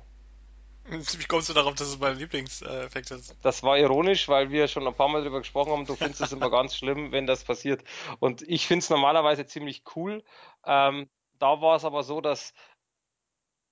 Wie 1.18 1.24
kommst 1.24 1.48
du 1.48 1.54
darauf, 1.54 1.74
dass 1.74 1.88
es 1.88 1.98
mein 1.98 2.18
Lieblingseffekt 2.18 3.10
ist? 3.10 3.36
Das 3.42 3.62
war 3.62 3.78
ironisch, 3.78 4.28
weil 4.28 4.50
wir 4.50 4.68
schon 4.68 4.86
ein 4.86 4.94
paar 4.94 5.08
Mal 5.08 5.22
darüber 5.22 5.38
gesprochen 5.38 5.72
haben. 5.72 5.86
Du 5.86 5.96
findest 5.96 6.20
es 6.20 6.32
immer 6.32 6.50
ganz 6.50 6.76
schlimm, 6.76 7.10
wenn 7.12 7.26
das 7.26 7.44
passiert. 7.44 7.82
Und 8.20 8.42
ich 8.42 8.66
finde 8.66 8.80
es 8.80 8.90
normalerweise 8.90 9.46
ziemlich 9.46 9.82
cool. 9.96 10.22
Ähm, 10.66 11.08
da 11.38 11.60
war 11.60 11.76
es 11.76 11.84
aber 11.84 12.02
so, 12.02 12.20
dass 12.20 12.52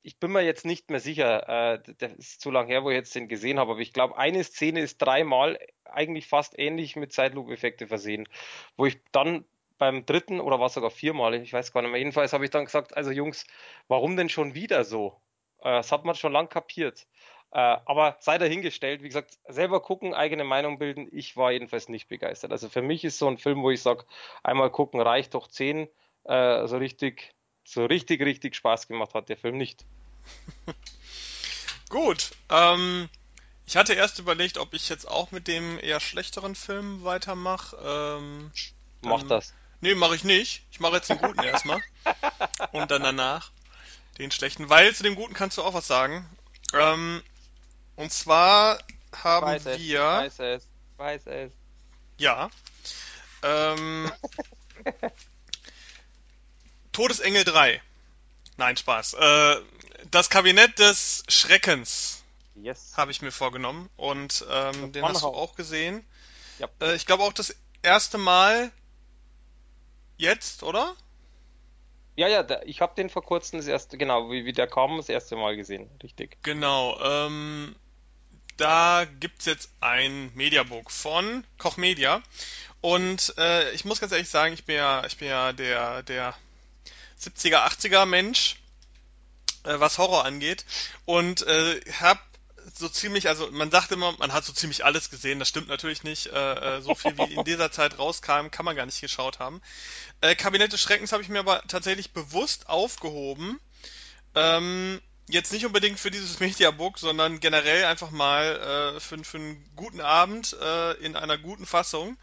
ich 0.03 0.19
bin 0.19 0.33
mir 0.33 0.43
jetzt 0.43 0.65
nicht 0.65 0.91
mehr 0.91 1.01
sicher, 1.01 1.75
äh, 1.75 1.95
das 1.99 2.13
ist 2.15 2.41
zu 2.41 2.51
lange 2.51 2.69
her, 2.69 2.83
wo 2.83 2.91
ich 2.91 2.97
jetzt 2.97 3.15
den 3.15 3.29
gesehen 3.29 3.59
habe, 3.59 3.73
aber 3.73 3.81
ich 3.81 3.93
glaube, 3.93 4.19
eine 4.19 4.43
Szene 4.43 4.81
ist 4.81 4.99
dreimal 4.99 5.59
eigentlich 5.85 6.27
fast 6.27 6.59
ähnlich 6.59 6.97
mit 6.97 7.13
Zeitlupe-Effekte 7.13 7.87
versehen, 7.87 8.29
wo 8.77 8.87
ich 8.87 8.99
dann 9.13 9.45
beim 9.79 10.05
dritten 10.05 10.41
oder 10.41 10.59
war 10.59 10.67
es 10.67 10.75
sogar 10.75 10.91
viermal, 10.91 11.35
ich 11.35 11.53
weiß 11.53 11.73
gar 11.73 11.83
nicht 11.83 11.93
mehr, 11.93 12.01
jedenfalls 12.01 12.33
habe 12.33 12.45
ich 12.45 12.51
dann 12.51 12.65
gesagt, 12.65 12.97
also 12.97 13.13
Jungs, 13.13 13.47
warum 13.87 14.17
denn 14.17 14.29
schon 14.29 14.55
wieder 14.55 14.85
so? 14.85 15.22
Äh, 15.63 15.71
das 15.71 15.93
hat 15.93 16.05
man 16.05 16.15
schon 16.15 16.33
lang 16.33 16.49
kapiert. 16.49 17.07
Äh, 17.53 17.59
aber 17.59 18.17
sei 18.21 18.39
dahingestellt, 18.39 19.03
wie 19.03 19.09
gesagt, 19.09 19.39
selber 19.47 19.81
gucken, 19.81 20.15
eigene 20.15 20.45
Meinung 20.45 20.79
bilden. 20.79 21.09
Ich 21.13 21.37
war 21.37 21.53
jedenfalls 21.53 21.89
nicht 21.89 22.09
begeistert. 22.09 22.51
Also 22.51 22.69
für 22.69 22.83
mich 22.83 23.05
ist 23.05 23.19
so 23.19 23.29
ein 23.29 23.39
Film, 23.39 23.63
wo 23.63 23.71
ich 23.71 23.83
sage, 23.83 24.05
einmal 24.43 24.71
gucken 24.71 25.01
reicht 25.01 25.35
doch 25.35 25.49
zehn. 25.49 25.89
Äh, 26.25 26.67
so 26.67 26.79
richtig, 26.79 27.35
so 27.65 27.85
richtig, 27.85 28.23
richtig 28.23 28.57
Spaß 28.57 28.89
gemacht 28.89 29.15
hat 29.15 29.29
der 29.29 29.37
Film 29.37 29.59
nicht. 29.59 29.85
Gut. 31.91 32.31
Ähm, 32.49 33.11
ich 33.67 33.77
hatte 33.77 33.93
erst 33.93 34.19
überlegt, 34.19 34.57
ob 34.57 34.73
ich 34.73 34.89
jetzt 34.89 35.07
auch 35.07 35.31
mit 35.31 35.47
dem 35.47 35.79
eher 35.79 36.01
schlechteren 36.01 36.55
Film 36.55 37.05
weitermache. 37.05 37.77
Ähm, 37.85 38.51
Mach 39.03 39.25
das. 39.25 39.53
Nee, 39.83 39.95
mache 39.95 40.15
ich 40.15 40.25
nicht. 40.25 40.65
Ich 40.71 40.81
mache 40.81 40.95
jetzt 40.95 41.11
den 41.11 41.19
guten 41.19 41.43
erstmal. 41.43 41.83
Und 42.73 42.91
dann 42.91 43.03
danach 43.03 43.51
den 44.19 44.31
schlechten. 44.31 44.69
Weil 44.69 44.95
zu 44.95 45.03
dem 45.03 45.15
guten 45.15 45.35
kannst 45.35 45.59
du 45.59 45.63
auch 45.63 45.75
was 45.75 45.87
sagen. 45.87 46.29
Ähm, 46.75 47.23
und 47.97 48.13
zwar 48.13 48.79
haben 49.13 49.47
weiß 49.47 49.67
es, 49.67 49.79
wir. 49.79 50.03
weiß 50.03 50.39
es, 50.41 50.69
weiß 50.97 51.27
es. 51.27 51.53
Ja. 52.19 52.51
Ähm, 53.43 54.11
Todesengel 56.93 57.45
3. 57.45 57.83
Nein, 58.57 58.77
Spaß. 58.77 59.15
Äh, 59.15 59.57
das 60.11 60.31
Kabinett 60.31 60.79
des 60.79 61.25
Schreckens 61.29 62.23
Yes. 62.55 62.93
habe 62.97 63.11
ich 63.11 63.23
mir 63.23 63.33
vorgenommen. 63.33 63.89
Und 63.97 64.45
ähm, 64.51 64.93
den 64.93 65.05
hast 65.05 65.23
du 65.23 65.27
auch 65.29 65.55
gesehen. 65.57 66.05
Ja. 66.59 66.69
Äh, 66.81 66.95
ich 66.95 67.07
glaube 67.07 67.23
auch 67.25 67.33
das 67.33 67.55
erste 67.83 68.19
Mal 68.19 68.71
jetzt, 70.17 70.63
oder? 70.63 70.95
Ja, 72.15 72.29
ja, 72.29 72.47
ich 72.65 72.81
habe 72.81 72.95
den 72.95 73.09
vor 73.09 73.23
kurzem 73.23 73.59
das 73.59 73.67
erste, 73.67 73.97
genau, 73.97 74.31
wie, 74.31 74.45
wie 74.45 74.53
der 74.53 74.67
kam, 74.67 74.97
das 74.99 75.09
erste 75.09 75.37
Mal 75.37 75.57
gesehen. 75.57 75.89
Richtig. 76.03 76.37
Genau. 76.43 76.99
Ähm, 77.03 77.75
da 78.57 79.07
gibt's 79.21 79.47
jetzt 79.47 79.71
ein 79.81 80.31
Mediabook 80.35 80.91
von 80.91 81.45
Koch 81.59 81.77
Media. 81.79 82.23
Und 82.81 83.35
äh, 83.39 83.71
ich 83.73 83.85
muss 83.85 84.01
ganz 84.01 84.13
ehrlich 84.13 84.29
sagen, 84.29 84.55
ich 84.55 84.65
bin 84.65 84.77
ja, 84.77 85.05
ich 85.07 85.17
bin 85.17 85.29
ja 85.29 85.53
der, 85.53 86.03
der 86.03 86.35
70er, 87.21 87.65
80er 87.67 88.05
Mensch. 88.07 88.57
äh, 89.65 89.81
was 89.81 89.99
Horror 89.99 90.25
angeht. 90.25 90.65
Und 91.05 91.47
äh, 91.47 91.81
hab 92.01 92.19
so 92.79 92.89
ziemlich, 92.89 93.29
also 93.29 93.51
man 93.51 93.71
sagt 93.71 93.93
immer, 93.93 94.13
man 94.19 94.33
hat 94.33 94.45
so 94.45 94.53
ziemlich 94.53 94.85
alles 94.85 95.11
gesehen. 95.11 95.39
Das 95.39 95.49
stimmt 95.49 95.69
natürlich 95.69 96.03
nicht. 96.03 96.27
Äh, 96.27 96.79
äh, 96.79 96.81
so 96.83 96.95
viel 96.95 97.17
wie 97.19 97.35
in 97.35 97.45
dieser 97.45 97.71
Zeit 97.71 97.99
rauskam, 97.99 98.51
kann 98.51 98.65
man 98.65 98.77
gar 98.77 98.87
nicht 98.87 99.01
geschaut 99.01 99.39
haben. 99.39 99.61
Äh, 100.21 100.35
Kabinett 100.35 100.73
des 100.73 100.81
Schreckens 100.81 101.13
habe 101.13 101.23
ich 101.23 101.29
mir 101.29 101.41
aber 101.41 101.63
tatsächlich 101.69 102.13
bewusst 102.13 102.69
aufgehoben. 102.69 103.61
Ähm, 104.35 105.01
jetzt 105.29 105.53
nicht 105.53 105.67
unbedingt 105.67 105.99
für 105.99 106.11
dieses 106.11 106.41
Mediabook, 106.41 106.99
sondern 106.99 107.41
generell 107.41 107.85
einfach 107.85 108.11
mal 108.11 108.97
äh, 108.97 109.01
für, 109.01 109.23
für 109.25 109.39
einen 109.39 109.65
guten 109.77 110.01
Abend 110.01 110.57
äh, 110.61 110.93
in 110.95 111.17
einer 111.17 111.39
guten 111.39 111.67
Fassung. 111.67 112.17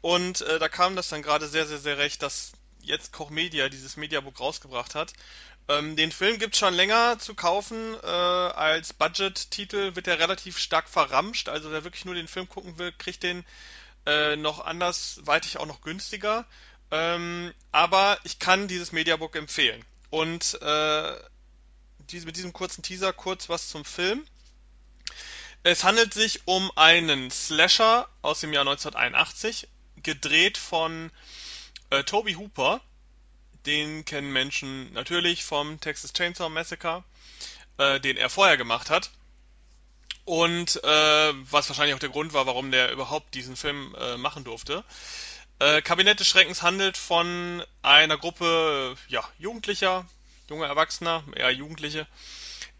Und 0.00 0.42
äh, 0.42 0.58
da 0.58 0.68
kam 0.68 0.96
das 0.96 1.08
dann 1.08 1.22
gerade 1.22 1.48
sehr, 1.48 1.66
sehr, 1.66 1.78
sehr 1.78 1.98
recht, 1.98 2.22
dass 2.22 2.52
jetzt 2.82 3.12
Koch 3.12 3.30
Media 3.30 3.68
dieses 3.68 3.96
Mediabook 3.96 4.40
rausgebracht 4.40 4.94
hat. 4.94 5.12
Ähm, 5.70 5.94
den 5.94 6.10
Film 6.10 6.38
gibt's 6.40 6.58
schon 6.58 6.74
länger 6.74 7.20
zu 7.20 7.34
kaufen. 7.36 7.94
Äh, 8.02 8.06
als 8.06 8.92
Budget-Titel 8.92 9.94
wird 9.94 10.08
er 10.08 10.18
relativ 10.18 10.58
stark 10.58 10.88
verramscht. 10.88 11.48
Also 11.48 11.70
wer 11.70 11.84
wirklich 11.84 12.04
nur 12.04 12.16
den 12.16 12.26
Film 12.26 12.48
gucken 12.48 12.76
will, 12.78 12.92
kriegt 12.98 13.22
den 13.22 13.44
äh, 14.04 14.34
noch 14.34 14.64
andersweitig 14.64 15.58
auch 15.58 15.66
noch 15.66 15.82
günstiger. 15.82 16.44
Ähm, 16.90 17.54
aber 17.70 18.18
ich 18.24 18.40
kann 18.40 18.66
dieses 18.66 18.90
Mediabook 18.90 19.36
empfehlen. 19.36 19.84
Und 20.10 20.60
äh, 20.60 21.16
diese, 22.10 22.26
mit 22.26 22.36
diesem 22.36 22.52
kurzen 22.52 22.82
Teaser 22.82 23.12
kurz 23.12 23.48
was 23.48 23.68
zum 23.68 23.84
Film. 23.84 24.26
Es 25.62 25.84
handelt 25.84 26.12
sich 26.14 26.48
um 26.48 26.72
einen 26.74 27.30
Slasher 27.30 28.08
aus 28.22 28.40
dem 28.40 28.52
Jahr 28.52 28.62
1981, 28.62 29.68
gedreht 30.02 30.58
von 30.58 31.12
äh, 31.90 32.02
Toby 32.02 32.32
Hooper. 32.32 32.80
Den 33.70 34.04
kennen 34.04 34.32
Menschen 34.32 34.92
natürlich 34.94 35.44
vom 35.44 35.78
Texas 35.78 36.12
Chainsaw 36.12 36.48
Massacre, 36.48 37.04
äh, 37.78 38.00
den 38.00 38.16
er 38.16 38.28
vorher 38.28 38.56
gemacht 38.56 38.90
hat. 38.90 39.12
Und 40.24 40.82
äh, 40.82 41.32
was 41.52 41.68
wahrscheinlich 41.68 41.94
auch 41.94 42.00
der 42.00 42.08
Grund 42.08 42.32
war, 42.32 42.46
warum 42.46 42.72
der 42.72 42.90
überhaupt 42.90 43.32
diesen 43.32 43.54
Film 43.54 43.94
äh, 43.96 44.16
machen 44.16 44.42
durfte. 44.42 44.82
Äh, 45.60 45.82
Kabinett 45.82 46.18
des 46.18 46.26
Schreckens 46.26 46.62
handelt 46.62 46.96
von 46.96 47.62
einer 47.80 48.18
Gruppe 48.18 48.96
ja, 49.06 49.22
Jugendlicher, 49.38 50.04
junge 50.48 50.66
Erwachsener, 50.66 51.22
eher 51.36 51.52
Jugendliche, 51.52 52.08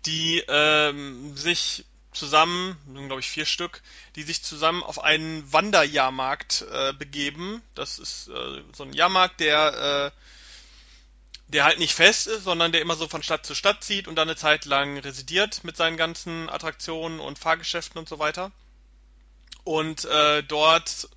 die 0.07 0.43
ähm, 0.49 1.37
sich 1.37 1.85
zusammen, 2.11 2.77
glaube 3.07 3.21
ich 3.21 3.31
vier 3.31 3.47
Stück, 3.47 3.81
die 4.17 4.25
sich 4.25 4.43
zusammen 4.43 4.83
auf 4.83 4.99
einen 4.99 5.53
Wanderjahrmarkt 5.53 6.63
äh, 6.63 6.93
begeben. 6.95 7.63
Das 7.77 8.01
ist 8.01 8.27
äh, 8.27 8.63
so 8.73 8.83
ein 8.83 8.93
Jahrmarkt, 8.93 9.39
der 9.39 10.13
äh, 10.13 10.21
der 11.53 11.65
halt 11.65 11.79
nicht 11.79 11.95
fest 11.95 12.29
ist, 12.29 12.45
sondern 12.45 12.73
der 12.73 12.81
immer 12.81 12.95
so 12.95 13.09
von 13.09 13.23
Stadt 13.23 13.45
zu 13.45 13.55
Stadt 13.55 13.83
zieht 13.83 14.07
und 14.07 14.15
dann 14.15 14.29
eine 14.29 14.37
Zeit 14.37 14.65
lang 14.67 14.99
residiert 14.99 15.65
mit 15.65 15.77
seinen 15.77 15.97
ganzen 15.97 16.49
Attraktionen 16.49 17.19
und 17.19 17.39
Fahrgeschäften 17.39 17.99
und 17.99 18.09
so 18.09 18.19
weiter. 18.19 18.53
Und 19.65 20.05
äh, 20.05 20.43
dort 20.43 21.09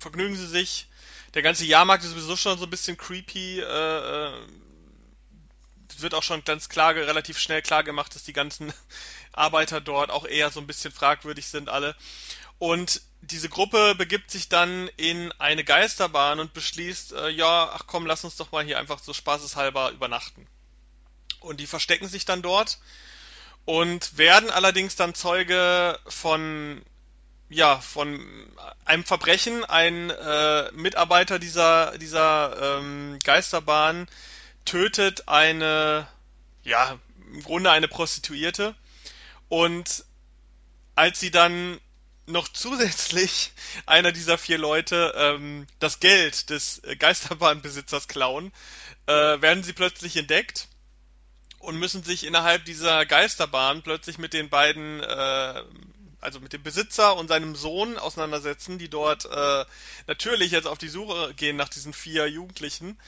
vergnügen 0.00 0.36
sie 0.36 0.46
sich. 0.46 0.86
Der 1.34 1.42
ganze 1.42 1.64
Jahrmarkt 1.64 2.02
ist 2.02 2.10
sowieso 2.10 2.36
schon 2.36 2.58
so 2.58 2.64
ein 2.64 2.70
bisschen 2.70 2.96
creepy. 2.96 3.60
Äh, 3.60 4.28
äh, 4.28 4.32
wird 5.98 6.14
auch 6.14 6.22
schon 6.22 6.44
ganz 6.44 6.68
klar, 6.68 6.94
relativ 6.94 7.38
schnell 7.38 7.60
klar 7.60 7.84
gemacht, 7.84 8.14
dass 8.14 8.24
die 8.24 8.32
ganzen 8.32 8.72
Arbeiter 9.32 9.80
dort 9.80 10.10
auch 10.10 10.24
eher 10.24 10.50
so 10.50 10.60
ein 10.60 10.66
bisschen 10.66 10.92
fragwürdig 10.92 11.46
sind 11.46 11.68
alle. 11.68 11.94
Und 12.58 13.02
diese 13.22 13.48
Gruppe 13.48 13.94
begibt 13.94 14.30
sich 14.30 14.48
dann 14.48 14.88
in 14.96 15.32
eine 15.32 15.64
Geisterbahn 15.64 16.40
und 16.40 16.54
beschließt, 16.54 17.12
äh, 17.12 17.28
ja, 17.28 17.70
ach 17.72 17.82
komm, 17.86 18.06
lass 18.06 18.24
uns 18.24 18.36
doch 18.36 18.52
mal 18.52 18.64
hier 18.64 18.78
einfach 18.78 18.98
so 18.98 19.12
spaßeshalber 19.12 19.90
übernachten. 19.90 20.46
Und 21.40 21.60
die 21.60 21.66
verstecken 21.66 22.08
sich 22.08 22.24
dann 22.24 22.42
dort 22.42 22.78
und 23.64 24.16
werden 24.16 24.50
allerdings 24.50 24.96
dann 24.96 25.14
Zeuge 25.14 25.98
von, 26.06 26.82
ja, 27.48 27.80
von 27.80 28.50
einem 28.84 29.04
Verbrechen. 29.04 29.64
Ein 29.64 30.10
äh, 30.10 30.72
Mitarbeiter 30.72 31.38
dieser, 31.38 31.96
dieser 31.98 32.78
ähm, 32.78 33.18
Geisterbahn 33.22 34.08
tötet 34.64 35.28
eine, 35.28 36.06
ja, 36.64 36.98
im 37.32 37.42
Grunde 37.42 37.70
eine 37.70 37.88
Prostituierte. 37.88 38.74
Und 39.48 40.04
als 40.94 41.20
sie 41.20 41.30
dann 41.30 41.80
noch 42.26 42.48
zusätzlich 42.48 43.52
einer 43.86 44.12
dieser 44.12 44.38
vier 44.38 44.58
Leute 44.58 45.12
ähm, 45.16 45.66
das 45.78 46.00
Geld 46.00 46.50
des 46.50 46.82
äh, 46.84 46.96
Geisterbahnbesitzers 46.96 48.08
klauen, 48.08 48.52
äh, 49.06 49.12
werden 49.12 49.62
sie 49.62 49.72
plötzlich 49.72 50.16
entdeckt 50.16 50.68
und 51.58 51.76
müssen 51.76 52.02
sich 52.02 52.24
innerhalb 52.24 52.64
dieser 52.64 53.04
Geisterbahn 53.06 53.82
plötzlich 53.82 54.18
mit 54.18 54.32
den 54.32 54.48
beiden, 54.48 55.00
äh, 55.00 55.62
also 56.20 56.40
mit 56.40 56.52
dem 56.52 56.62
Besitzer 56.62 57.16
und 57.16 57.28
seinem 57.28 57.54
Sohn 57.54 57.98
auseinandersetzen, 57.98 58.78
die 58.78 58.88
dort 58.88 59.26
äh, 59.26 59.64
natürlich 60.06 60.52
jetzt 60.52 60.66
auf 60.66 60.78
die 60.78 60.88
Suche 60.88 61.34
gehen 61.34 61.56
nach 61.56 61.68
diesen 61.68 61.92
vier 61.92 62.28
Jugendlichen. 62.28 62.98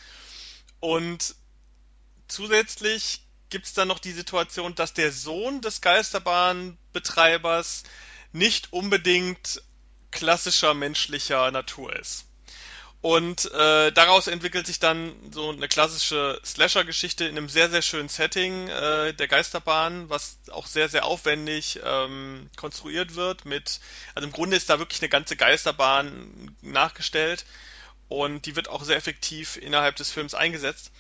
Und 0.81 1.35
zusätzlich 2.29 3.23
gibt 3.51 3.67
es 3.67 3.75
dann 3.75 3.89
noch 3.89 3.99
die 3.99 4.13
Situation, 4.13 4.75
dass 4.75 4.95
der 4.95 5.13
Sohn 5.13 5.61
des 5.61 5.81
Geisterbahnbetreibers 5.81 7.85
nicht 8.33 8.73
unbedingt 8.73 9.63
klassischer 10.11 10.75
menschlicher 10.75 11.51
Natur 11.51 11.95
ist. 11.97 12.27
Und 13.03 13.51
äh, 13.51 13.91
daraus 13.91 14.29
entwickelt 14.29 14.69
sich 14.69 14.79
dann 14.79 15.13
so 15.33 15.51
eine 15.51 15.67
klassische 15.67 16.41
Slasher-Geschichte 16.45 17.25
in 17.25 17.37
einem 17.37 17.49
sehr, 17.49 17.69
sehr 17.69 17.83
schönen 17.83 18.09
Setting 18.09 18.69
äh, 18.69 19.13
der 19.13 19.27
Geisterbahn, 19.27 20.09
was 20.09 20.39
auch 20.53 20.69
sehr, 20.69 20.89
sehr 20.89 21.05
aufwendig 21.05 21.81
ähm, 21.85 22.49
konstruiert 22.55 23.17
wird. 23.17 23.45
Mit, 23.45 23.81
also 24.15 24.29
im 24.29 24.33
Grunde 24.33 24.57
ist 24.57 24.71
da 24.71 24.79
wirklich 24.79 25.03
eine 25.03 25.09
ganze 25.09 25.35
Geisterbahn 25.35 26.57
nachgestellt 26.63 27.45
und 28.07 28.47
die 28.47 28.55
wird 28.55 28.69
auch 28.69 28.85
sehr 28.85 28.97
effektiv 28.97 29.57
innerhalb 29.57 29.97
des 29.97 30.13
Films 30.13 30.35
eingesetzt. 30.35 30.93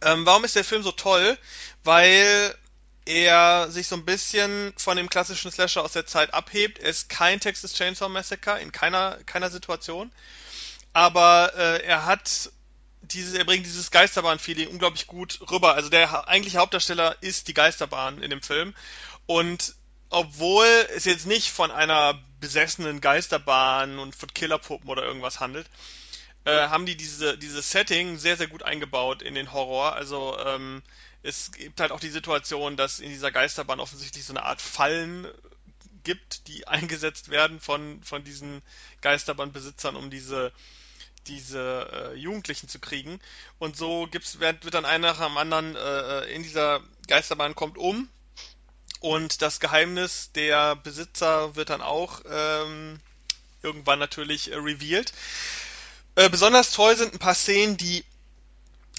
Ähm, 0.00 0.24
warum 0.24 0.44
ist 0.44 0.56
der 0.56 0.64
Film 0.64 0.82
so 0.82 0.92
toll? 0.92 1.36
Weil 1.84 2.56
er 3.06 3.70
sich 3.70 3.86
so 3.86 3.96
ein 3.96 4.04
bisschen 4.04 4.74
von 4.76 4.96
dem 4.96 5.08
klassischen 5.08 5.50
Slasher 5.50 5.82
aus 5.82 5.92
der 5.92 6.06
Zeit 6.06 6.34
abhebt. 6.34 6.78
Er 6.80 6.90
ist 6.90 7.08
kein 7.08 7.40
Texas 7.40 7.72
Chainsaw 7.74 8.08
Massacre 8.08 8.60
in 8.60 8.72
keiner, 8.72 9.18
keiner 9.26 9.48
Situation. 9.50 10.12
Aber 10.92 11.52
äh, 11.56 11.84
er 11.84 12.04
hat 12.04 12.50
dieses, 13.02 13.34
er 13.34 13.44
bringt 13.44 13.64
dieses 13.64 13.90
Geisterbahn-Feeling 13.90 14.68
unglaublich 14.68 15.06
gut 15.06 15.40
rüber. 15.50 15.74
Also 15.74 15.88
der 15.88 16.28
eigentliche 16.28 16.58
Hauptdarsteller 16.58 17.16
ist 17.20 17.48
die 17.48 17.54
Geisterbahn 17.54 18.22
in 18.22 18.30
dem 18.30 18.42
Film. 18.42 18.74
Und 19.26 19.74
obwohl 20.10 20.66
es 20.94 21.04
jetzt 21.04 21.26
nicht 21.26 21.50
von 21.50 21.70
einer 21.70 22.20
besessenen 22.40 23.00
Geisterbahn 23.00 23.98
und 23.98 24.14
von 24.14 24.32
Killerpuppen 24.32 24.88
oder 24.88 25.04
irgendwas 25.04 25.40
handelt, 25.40 25.68
äh, 26.44 26.68
haben 26.68 26.86
die 26.86 26.96
diese, 26.96 27.36
dieses 27.38 27.70
Setting 27.70 28.18
sehr, 28.18 28.36
sehr 28.36 28.46
gut 28.46 28.62
eingebaut 28.62 29.22
in 29.22 29.34
den 29.34 29.52
Horror. 29.52 29.94
Also 29.94 30.38
ähm, 30.44 30.82
es 31.26 31.50
gibt 31.52 31.80
halt 31.80 31.92
auch 31.92 32.00
die 32.00 32.10
Situation, 32.10 32.76
dass 32.76 33.00
in 33.00 33.10
dieser 33.10 33.32
Geisterbahn 33.32 33.80
offensichtlich 33.80 34.24
so 34.24 34.32
eine 34.32 34.44
Art 34.44 34.62
Fallen 34.62 35.26
gibt, 36.04 36.48
die 36.48 36.66
eingesetzt 36.68 37.30
werden 37.30 37.60
von, 37.60 38.02
von 38.02 38.24
diesen 38.24 38.62
Geisterbahnbesitzern, 39.02 39.96
um 39.96 40.08
diese, 40.08 40.52
diese 41.26 41.90
äh, 41.92 42.14
Jugendlichen 42.16 42.68
zu 42.68 42.78
kriegen. 42.78 43.20
Und 43.58 43.76
so 43.76 44.06
gibt's, 44.06 44.38
wird, 44.38 44.64
wird 44.64 44.74
dann 44.74 44.84
einer 44.84 45.14
nach 45.14 45.26
dem 45.26 45.36
anderen 45.36 45.74
äh, 45.74 46.24
in 46.32 46.42
dieser 46.42 46.80
Geisterbahn 47.08 47.54
kommt 47.54 47.76
um 47.76 48.08
und 49.00 49.42
das 49.42 49.60
Geheimnis 49.60 50.30
der 50.34 50.76
Besitzer 50.76 51.54
wird 51.56 51.70
dann 51.70 51.82
auch 51.82 52.22
ähm, 52.28 53.00
irgendwann 53.62 53.98
natürlich 53.98 54.52
äh, 54.52 54.56
revealed. 54.56 55.12
Äh, 56.14 56.30
besonders 56.30 56.72
toll 56.72 56.96
sind 56.96 57.12
ein 57.12 57.18
paar 57.18 57.34
Szenen, 57.34 57.76
die 57.76 58.04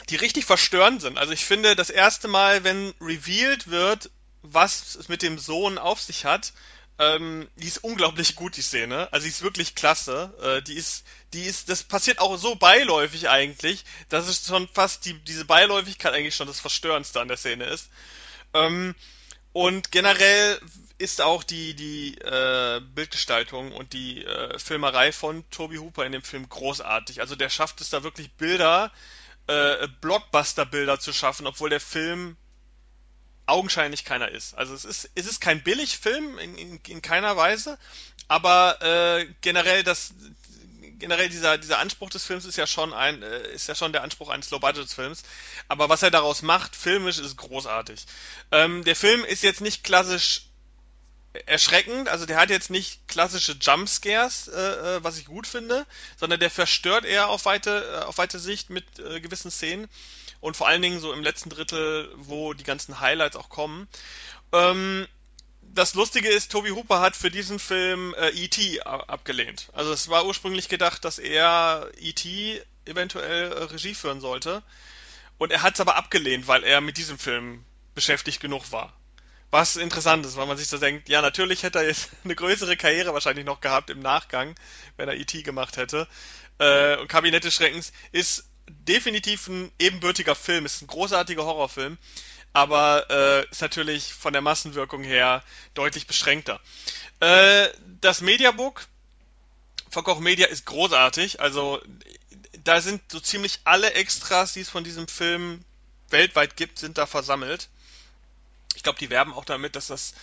die 0.10 0.16
richtig 0.16 0.46
verstörend 0.46 1.02
sind. 1.02 1.18
Also 1.18 1.34
ich 1.34 1.46
finde, 1.46 1.76
das 1.76 1.90
erste 1.90 2.28
Mal, 2.28 2.64
wenn 2.64 2.94
revealed 3.02 3.70
wird, 3.70 4.10
was 4.42 4.96
es 4.96 5.10
mit 5.10 5.22
dem 5.22 5.38
Sohn 5.38 5.78
auf 5.78 6.02
sich 6.02 6.26
hat, 6.26 6.54
ähm, 7.00 7.48
die 7.56 7.68
ist 7.68 7.84
unglaublich 7.84 8.36
gut, 8.36 8.58
die 8.58 8.62
Szene. 8.62 9.12
Also 9.12 9.26
die 9.26 9.30
ist 9.30 9.44
wirklich 9.44 9.76
klasse. 9.76 10.34
Äh, 10.42 10.62
die 10.64 10.74
ist, 10.74 11.06
die 11.34 11.44
ist, 11.44 11.70
das 11.70 11.84
passiert 11.84 12.20
auch 12.20 12.38
so 12.38 12.56
beiläufig 12.56 13.30
eigentlich, 13.30 13.84
dass 14.10 14.28
es 14.28 14.46
schon 14.48 14.68
fast 14.74 15.06
die, 15.06 15.14
diese 15.14 15.46
Beiläufigkeit 15.46 16.14
eigentlich 16.14 16.36
schon 16.36 16.48
das 16.48 16.60
Verstörendste 16.60 17.22
an 17.22 17.28
der 17.28 17.38
Szene 17.38 17.66
ist. 17.66 17.90
Ähm, 18.54 18.96
und 19.54 19.92
generell 19.92 20.60
ist 20.98 21.22
auch 21.22 21.44
die, 21.44 21.76
die 21.76 22.16
äh, 22.20 22.82
Bildgestaltung 22.96 23.72
und 23.72 23.94
die 23.94 24.24
äh, 24.24 24.58
Filmerei 24.58 25.12
von 25.12 25.48
Toby 25.52 25.78
Hooper 25.78 26.06
in 26.06 26.12
dem 26.12 26.24
Film 26.24 26.50
großartig. 26.50 27.22
Also 27.22 27.36
der 27.36 27.50
schafft 27.50 27.82
es 27.82 27.92
da 27.92 28.04
wirklich 28.04 28.32
Bilder, 28.34 28.92
äh, 29.48 29.88
Blockbuster-Bilder 30.02 31.00
zu 31.00 31.14
schaffen, 31.14 31.48
obwohl 31.48 31.70
der 31.70 31.80
Film 31.80 32.38
augenscheinlich 33.46 34.04
keiner 34.04 34.30
ist. 34.30 34.58
Also 34.58 34.74
es 34.74 34.86
ist, 34.86 35.10
es 35.16 35.26
ist 35.26 35.40
kein 35.40 35.64
Billigfilm 35.64 36.38
in, 36.38 36.58
in, 36.58 36.80
in 36.86 37.02
keiner 37.02 37.38
Weise, 37.38 37.80
aber 38.28 38.82
äh, 38.82 39.28
generell 39.42 39.84
das 39.84 40.14
generell 41.00 41.30
dieser 41.30 41.58
dieser 41.58 41.80
Anspruch 41.80 42.10
des 42.10 42.26
Films 42.26 42.46
ist 42.46 42.58
ja 42.58 42.68
schon 42.68 42.94
ein 42.94 43.24
äh, 43.24 43.52
ist 43.52 43.68
ja 43.68 43.76
schon 43.76 43.94
der 43.94 44.04
Anspruch 44.04 44.30
eines 44.30 44.50
Low 44.50 44.60
Budget 44.60 44.90
Films, 44.90 45.24
aber 45.68 45.90
was 45.90 46.04
er 46.04 46.12
daraus 46.12 46.42
macht 46.42 46.76
filmisch 46.76 47.20
ist 47.20 47.38
großartig. 47.38 48.06
Ähm, 48.52 48.84
der 48.84 48.96
Film 48.96 49.24
ist 49.24 49.44
jetzt 49.44 49.62
nicht 49.62 49.84
klassisch 49.84 50.47
erschreckend, 51.46 52.10
also 52.10 52.26
der 52.26 52.38
hat 52.38 52.50
jetzt 52.50 52.70
nicht 52.70 53.08
klassische 53.08 53.54
Jumpscares, 53.60 54.48
äh, 54.48 54.60
äh, 54.98 55.04
was 55.04 55.18
ich 55.18 55.26
gut 55.26 55.48
finde, 55.48 55.86
sondern 56.18 56.40
der 56.40 56.50
verstört 56.50 57.06
eher 57.06 57.30
auf 57.30 57.46
weite 57.46 58.00
äh, 58.02 58.06
auf 58.06 58.18
weite 58.18 58.40
Sicht 58.40 58.70
mit 58.70 59.00
äh, 59.00 59.20
gewissen 59.20 59.52
Szenen 59.52 59.88
und 60.40 60.58
vor 60.58 60.68
allen 60.68 60.82
Dingen 60.82 61.00
so 61.00 61.14
im 61.14 61.24
letzten 61.24 61.50
Drittel, 61.50 62.12
wo 62.16 62.54
die 62.54 62.64
ganzen 62.64 63.00
Highlights 63.00 63.36
auch 63.36 63.50
kommen. 63.50 63.88
Ähm, 64.52 65.08
das 65.62 65.94
Lustige 65.94 66.30
ist, 66.30 66.52
Toby 66.52 66.70
Hooper 66.70 67.02
hat 67.02 67.16
für 67.16 67.30
diesen 67.30 67.60
Film 67.60 68.14
äh, 68.16 68.30
E.T. 68.30 68.82
abgelehnt. 68.82 69.70
Also 69.74 69.92
es 69.92 70.08
war 70.10 70.26
ursprünglich 70.26 70.70
gedacht, 70.70 71.04
dass 71.06 71.20
er 71.20 71.92
E.T. 72.00 72.62
eventuell 72.86 73.52
äh, 73.52 73.64
Regie 73.64 73.94
führen 73.94 74.22
sollte. 74.22 74.64
Und 75.38 75.52
er 75.52 75.62
hat 75.62 75.76
es 75.76 75.82
aber 75.82 75.96
abgelehnt, 75.96 76.48
weil 76.48 76.64
er 76.64 76.82
mit 76.82 76.98
diesem 76.98 77.20
Film 77.20 77.64
beschäftigt 77.94 78.40
genug 78.40 78.72
war. 78.72 78.94
Was 79.50 79.78
interessant 79.78 80.26
ist, 80.26 80.36
weil 80.36 80.46
man 80.46 80.58
sich 80.58 80.68
so 80.68 80.78
denkt, 80.78 81.08
ja, 81.08 81.22
natürlich 81.22 81.64
hätte 81.64 81.80
er 81.80 81.86
jetzt 81.86 82.10
eine 82.24 82.36
größere 82.36 82.78
Karriere 82.78 83.14
wahrscheinlich 83.14 83.46
noch 83.46 83.62
gehabt 83.62 83.90
im 83.90 84.00
Nachgang, 84.00 84.56
wenn 84.98 85.08
er 85.08 85.16
E.T. 85.16 85.42
gemacht 85.44 85.78
hätte. 85.78 86.08
Äh, 86.60 86.98
und 86.98 87.08
Kabinett 87.08 87.44
des 87.44 87.54
Schreckens 87.54 87.94
ist 88.12 88.46
definitiv 88.68 89.48
ein 89.48 89.72
ebenbürtiger 89.80 90.36
Film, 90.36 90.66
ist 90.66 90.82
ein 90.82 90.88
großartiger 90.88 91.46
Horrorfilm, 91.46 91.98
aber 92.54 93.10
äh, 93.10 93.50
ist 93.50 93.62
natürlich 93.62 94.14
von 94.14 94.34
der 94.34 94.42
Massenwirkung 94.42 95.04
her 95.04 95.44
deutlich 95.74 96.08
beschränkter. 96.08 96.60
Äh, 97.20 97.70
das 98.02 98.22
Mediabook 98.22 98.88
von 99.90 100.04
Koch 100.04 100.20
Media 100.20 100.48
ist 100.48 100.66
großartig, 100.66 101.40
also 101.40 101.82
da 102.64 102.82
sind 102.82 103.02
so 103.12 103.20
ziemlich 103.20 103.60
alle 103.64 103.94
Extras, 103.94 104.54
die 104.54 104.62
es 104.62 104.70
von 104.70 104.84
diesem 104.84 105.08
Film 105.08 105.64
weltweit 106.10 106.58
gibt, 106.58 106.80
sind 106.80 106.98
da 106.98 107.06
versammelt. 107.06 107.70
Ich 108.78 108.84
glaube, 108.84 109.00
die 109.00 109.10
werben 109.10 109.34
auch 109.34 109.44
damit, 109.44 109.76
dass 109.76 109.88
das 109.88 110.14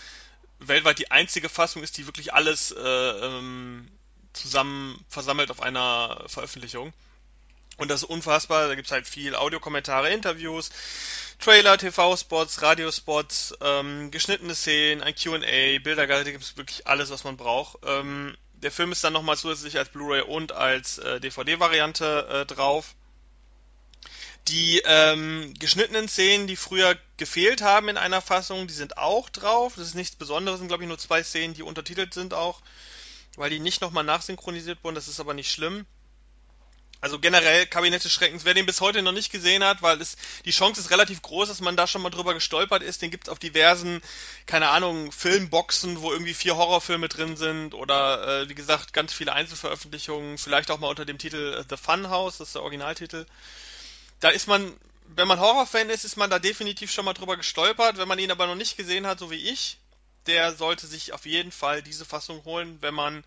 weltweit 0.61 1.01
die 1.01 1.11
einzige 1.11 1.49
Fassung 1.49 1.83
ist, 1.83 1.99
die 1.99 2.07
wirklich 2.07 2.33
alles 2.33 2.71
äh, 2.71 2.81
ähm, 2.81 3.91
zusammen 4.33 5.05
versammelt 5.09 5.51
auf 5.51 5.61
einer 5.61 6.23
Veröffentlichung. 6.29 6.93
Und 7.79 7.91
das 7.91 8.05
ist 8.05 8.09
unfassbar, 8.09 8.69
da 8.69 8.77
gibt's 8.77 8.93
halt 8.93 9.09
viel 9.09 9.35
Audiokommentare, 9.35 10.13
Interviews, 10.13 10.71
Trailer, 11.41 11.77
TV-Spots, 11.77 12.63
Radiospots, 12.63 13.55
ähm, 13.61 14.13
geschnittene 14.13 14.55
Szenen, 14.55 15.03
ein 15.03 15.17
Q&A, 15.17 15.81
Bilderguide, 15.81 16.25
da 16.25 16.31
gibt's 16.31 16.57
wirklich 16.57 16.87
alles, 16.87 17.11
was 17.11 17.25
man 17.25 17.37
braucht. 17.37 17.79
Ähm, 17.85 18.37
der 18.53 18.71
Film 18.71 18.93
ist 18.93 19.03
dann 19.03 19.13
nochmal 19.13 19.37
zusätzlich 19.37 19.79
als 19.79 19.89
Blu-ray 19.89 20.23
und 20.23 20.53
als 20.53 20.99
äh, 20.99 21.19
DVD-Variante 21.19 22.29
äh, 22.31 22.47
drauf. 22.47 22.95
Die 24.49 24.83
ähm, 24.85 25.55
geschnittenen 25.59 26.09
Szenen, 26.09 26.47
die 26.47 26.57
früher 26.57 26.99
gefehlt 27.17 27.63
haben 27.63 27.89
in 27.89 27.97
einer 27.97 28.21
Fassung, 28.21 28.67
die 28.67 28.75
sind 28.75 28.99
auch 28.99 29.31
drauf. 29.31 29.75
Das 29.77 29.87
ist 29.87 29.95
nichts 29.95 30.17
Besonderes, 30.17 30.59
sind 30.59 30.69
glaube 30.69 30.83
ich 30.83 30.89
nur 30.89 30.99
zwei 30.99 31.23
Szenen, 31.23 31.55
die 31.55 31.63
untertitelt 31.63 32.13
sind 32.13 32.35
auch, 32.35 32.61
weil 33.37 33.51
die 33.51 33.59
nicht 33.59 33.81
nochmal 33.81 34.05
nachsynchronisiert 34.05 34.85
wurden. 34.85 34.97
Das 34.97 35.09
ist 35.09 35.21
aber 35.21 35.33
nicht 35.33 35.51
schlimm. 35.51 35.87
Also 37.05 37.19
generell 37.19 37.67
Kabinett 37.67 38.03
Schreckens, 38.03 38.47
wer 38.47 38.55
den 38.55 38.65
bis 38.65 38.81
heute 38.81 39.03
noch 39.03 39.13
nicht 39.13 39.31
gesehen 39.31 39.63
hat, 39.63 39.83
weil 39.83 40.01
es, 40.01 40.17
die 40.47 40.53
Chance 40.53 40.81
ist 40.81 40.91
relativ 40.91 41.21
groß, 41.21 41.49
dass 41.49 41.61
man 41.61 41.77
da 41.77 41.87
schon 41.87 42.01
mal 42.01 42.09
drüber 42.09 42.33
gestolpert 42.33 42.83
ist, 42.83 43.03
den 43.03 43.11
gibt's 43.11 43.29
auf 43.29 43.39
diversen, 43.39 44.01
keine 44.47 44.71
Ahnung, 44.71 45.13
Filmboxen, 45.13 46.01
wo 46.01 46.13
irgendwie 46.13 46.33
vier 46.33 46.57
Horrorfilme 46.57 47.11
drin 47.11 47.37
sind 47.37 47.75
oder 47.75 48.45
äh, 48.45 48.49
wie 48.49 48.55
gesagt 48.55 48.95
ganz 48.95 49.13
viele 49.13 49.35
Einzelveröffentlichungen, 49.35 50.39
vielleicht 50.39 50.71
auch 50.71 50.79
mal 50.79 50.89
unter 50.89 51.05
dem 51.05 51.19
Titel 51.19 51.63
The 51.69 51.77
Fun 51.77 52.09
House, 52.09 52.39
das 52.39 52.49
ist 52.49 52.55
der 52.55 52.63
Originaltitel. 52.63 53.27
Da 54.25 54.31
ist 54.31 54.47
man, 54.47 54.75
wenn 55.05 55.29
man 55.29 55.39
Horrorfan 55.39 55.91
ist, 55.91 56.05
ist 56.05 56.17
man 56.17 56.31
da 56.31 56.39
definitiv 56.39 56.91
schon 56.91 57.05
mal 57.05 57.13
drüber 57.13 57.37
gestolpert. 57.37 57.99
Wenn 57.99 58.09
man 58.09 58.19
ihn 58.19 58.31
aber 58.31 58.47
noch 58.47 58.55
nicht 58.55 58.79
gesehen 58.79 59.07
hat, 59.07 59.19
so 59.19 59.31
wie 59.31 59.51
ich, 59.51 59.77
der 60.25 60.55
sollte 60.55 60.87
sich 60.87 61.13
auf 61.13 61.27
jeden 61.27 61.53
Fall 61.53 61.83
diese 61.83 62.07
Fassung 62.07 62.43
holen, 62.47 62.79
wenn 62.81 62.95
man 62.95 63.23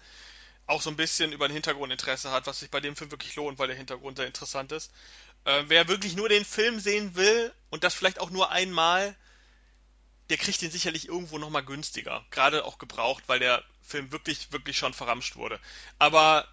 auch 0.66 0.82
so 0.82 0.90
ein 0.90 0.96
bisschen 0.96 1.34
über 1.34 1.48
den 1.48 1.54
Hintergrund 1.54 1.92
Interesse 1.92 2.32
hat, 2.32 2.48
was 2.48 2.62
sich 2.62 2.72
bei 2.72 2.80
dem 2.80 2.96
Film 2.96 3.12
wirklich 3.12 3.36
lohnt, 3.36 3.60
weil 3.60 3.68
der 3.68 3.78
Hintergrund 3.78 4.18
sehr 4.18 4.26
interessant 4.26 4.72
ist. 4.72 4.92
Äh, 5.46 5.66
wer 5.68 5.88
wirklich 5.88 6.16
nur 6.16 6.30
den 6.30 6.44
Film 6.44 6.80
sehen 6.80 7.16
will 7.16 7.54
und 7.70 7.84
das 7.84 7.94
vielleicht 7.94 8.20
auch 8.20 8.32
nur 8.32 8.50
einmal, 8.50 9.16
der 10.32 10.38
kriegt 10.38 10.64
den 10.64 10.72
sicherlich 10.72 11.08
irgendwo 11.08 11.38
nochmal 11.38 11.64
günstiger. 11.64 12.26
Gerade 12.32 12.66
auch 12.66 12.80
gebraucht, 12.80 13.26
weil 13.28 13.38
der 13.38 13.64
Film 13.84 14.12
wirklich, 14.12 14.52
wirklich 14.52 14.80
schon 14.80 14.96
verramscht 14.96 15.36
wurde. 15.36 15.60
Aber 16.00 16.48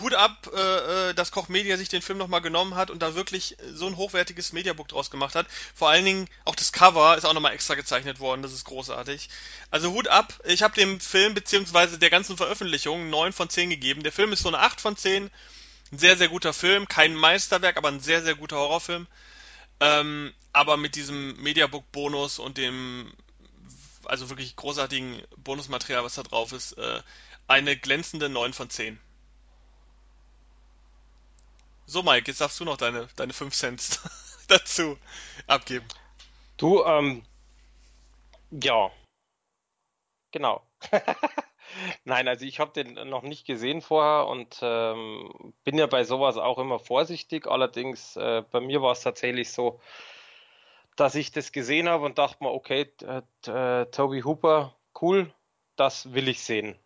Hut 0.00 0.14
ab, 0.14 0.48
äh, 0.54 1.10
äh, 1.10 1.14
dass 1.14 1.32
Koch 1.32 1.48
Media 1.48 1.76
sich 1.76 1.88
den 1.88 2.02
Film 2.02 2.18
nochmal 2.18 2.40
genommen 2.40 2.76
hat 2.76 2.90
und 2.90 3.00
da 3.00 3.14
wirklich 3.14 3.56
so 3.74 3.86
ein 3.86 3.96
hochwertiges 3.96 4.52
Mediabook 4.52 4.88
draus 4.88 5.10
gemacht 5.10 5.34
hat. 5.34 5.46
Vor 5.74 5.90
allen 5.90 6.04
Dingen 6.04 6.28
auch 6.44 6.54
das 6.54 6.72
Cover 6.72 7.16
ist 7.16 7.24
auch 7.24 7.34
nochmal 7.34 7.52
extra 7.52 7.74
gezeichnet 7.74 8.20
worden, 8.20 8.42
das 8.42 8.52
ist 8.52 8.64
großartig. 8.64 9.28
Also 9.70 9.92
Hut 9.92 10.08
ab, 10.08 10.32
ich 10.44 10.62
habe 10.62 10.74
dem 10.74 11.00
Film 11.00 11.34
beziehungsweise 11.34 11.98
der 11.98 12.10
ganzen 12.10 12.36
Veröffentlichung 12.36 13.10
9 13.10 13.32
von 13.32 13.48
10 13.50 13.70
gegeben. 13.70 14.02
Der 14.02 14.12
Film 14.12 14.32
ist 14.32 14.42
so 14.42 14.48
eine 14.48 14.60
8 14.60 14.80
von 14.80 14.96
10. 14.96 15.30
Ein 15.92 15.98
sehr, 15.98 16.16
sehr 16.16 16.28
guter 16.28 16.54
Film, 16.54 16.88
kein 16.88 17.14
Meisterwerk, 17.14 17.76
aber 17.76 17.88
ein 17.88 18.00
sehr, 18.00 18.22
sehr 18.22 18.34
guter 18.34 18.56
Horrorfilm. 18.56 19.06
Ähm, 19.80 20.32
aber 20.52 20.76
mit 20.76 20.94
diesem 20.94 21.36
Mediabook-Bonus 21.42 22.38
und 22.38 22.56
dem 22.56 23.12
also 24.04 24.28
wirklich 24.30 24.56
großartigen 24.56 25.22
Bonusmaterial, 25.36 26.04
was 26.04 26.14
da 26.14 26.22
drauf 26.22 26.52
ist, 26.52 26.72
äh, 26.72 27.02
eine 27.46 27.76
glänzende 27.76 28.28
9 28.28 28.52
von 28.52 28.70
10. 28.70 28.98
So, 31.86 32.02
Mike, 32.02 32.28
jetzt 32.28 32.40
darfst 32.40 32.60
du 32.60 32.64
noch 32.64 32.76
deine, 32.76 33.08
deine 33.16 33.32
5 33.32 33.54
Cent 33.54 34.00
dazu 34.48 34.98
abgeben. 35.46 35.86
Du, 36.56 36.84
ähm, 36.84 37.24
ja, 38.50 38.90
genau. 40.30 40.62
Nein, 42.04 42.28
also 42.28 42.44
ich 42.44 42.60
habe 42.60 42.72
den 42.72 42.94
noch 43.08 43.22
nicht 43.22 43.46
gesehen 43.46 43.80
vorher 43.80 44.28
und 44.28 44.58
ähm, 44.62 45.54
bin 45.64 45.78
ja 45.78 45.86
bei 45.86 46.04
sowas 46.04 46.36
auch 46.36 46.58
immer 46.58 46.78
vorsichtig. 46.78 47.46
Allerdings, 47.46 48.16
äh, 48.16 48.42
bei 48.50 48.60
mir 48.60 48.82
war 48.82 48.92
es 48.92 49.00
tatsächlich 49.00 49.52
so, 49.52 49.80
dass 50.96 51.14
ich 51.14 51.32
das 51.32 51.52
gesehen 51.52 51.88
habe 51.88 52.04
und 52.04 52.18
dachte 52.18 52.44
mir, 52.44 52.52
okay, 52.52 52.92
äh, 53.02 53.86
Toby 53.86 54.20
Hooper, 54.22 54.76
cool, 55.00 55.32
das 55.76 56.12
will 56.12 56.28
ich 56.28 56.42
sehen. 56.42 56.78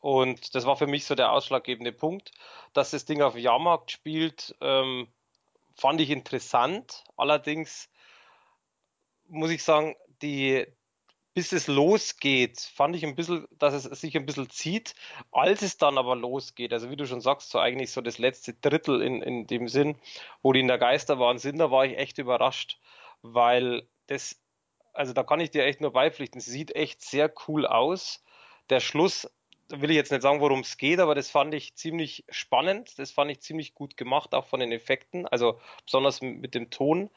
Und 0.00 0.54
das 0.54 0.66
war 0.66 0.76
für 0.76 0.86
mich 0.86 1.04
so 1.04 1.14
der 1.14 1.32
ausschlaggebende 1.32 1.92
Punkt. 1.92 2.32
Dass 2.72 2.90
das 2.90 3.04
Ding 3.04 3.22
auf 3.22 3.36
Jahrmarkt 3.36 3.90
spielt, 3.90 4.56
ähm, 4.60 5.08
fand 5.74 6.00
ich 6.00 6.10
interessant. 6.10 7.04
Allerdings 7.16 7.90
muss 9.28 9.50
ich 9.50 9.62
sagen, 9.62 9.94
die, 10.22 10.66
bis 11.34 11.52
es 11.52 11.66
losgeht, 11.66 12.60
fand 12.60 12.96
ich 12.96 13.04
ein 13.04 13.14
bisschen, 13.14 13.46
dass 13.52 13.74
es 13.74 14.00
sich 14.00 14.16
ein 14.16 14.26
bisschen 14.26 14.50
zieht. 14.50 14.94
Als 15.32 15.62
es 15.62 15.76
dann 15.76 15.98
aber 15.98 16.16
losgeht, 16.16 16.72
also 16.72 16.90
wie 16.90 16.96
du 16.96 17.06
schon 17.06 17.20
sagst, 17.20 17.50
so 17.50 17.58
eigentlich 17.58 17.92
so 17.92 18.00
das 18.00 18.18
letzte 18.18 18.54
Drittel 18.54 19.02
in, 19.02 19.22
in 19.22 19.46
dem 19.46 19.68
Sinn, 19.68 19.96
wo 20.42 20.52
die 20.52 20.60
in 20.60 20.68
der 20.68 20.78
Geisterbahn 20.78 21.38
sind, 21.38 21.58
da 21.58 21.70
war 21.70 21.84
ich 21.84 21.98
echt 21.98 22.18
überrascht, 22.18 22.80
weil 23.22 23.86
das, 24.06 24.40
also 24.92 25.12
da 25.12 25.22
kann 25.22 25.40
ich 25.40 25.50
dir 25.50 25.64
echt 25.64 25.80
nur 25.80 25.92
beipflichten, 25.92 26.40
es 26.40 26.46
sieht 26.46 26.74
echt 26.74 27.02
sehr 27.02 27.32
cool 27.46 27.66
aus. 27.66 28.24
Der 28.70 28.80
Schluss 28.80 29.28
will 29.70 29.90
ich 29.90 29.96
jetzt 29.96 30.12
nicht 30.12 30.22
sagen, 30.22 30.40
worum 30.40 30.60
es 30.60 30.76
geht, 30.76 31.00
aber 31.00 31.14
das 31.14 31.30
fand 31.30 31.54
ich 31.54 31.74
ziemlich 31.74 32.24
spannend. 32.28 32.98
Das 32.98 33.10
fand 33.10 33.30
ich 33.30 33.40
ziemlich 33.40 33.74
gut 33.74 33.96
gemacht, 33.96 34.34
auch 34.34 34.46
von 34.46 34.60
den 34.60 34.72
Effekten, 34.72 35.26
also 35.26 35.60
besonders 35.84 36.20
mit 36.20 36.54
dem 36.54 36.70
Ton. 36.70 37.10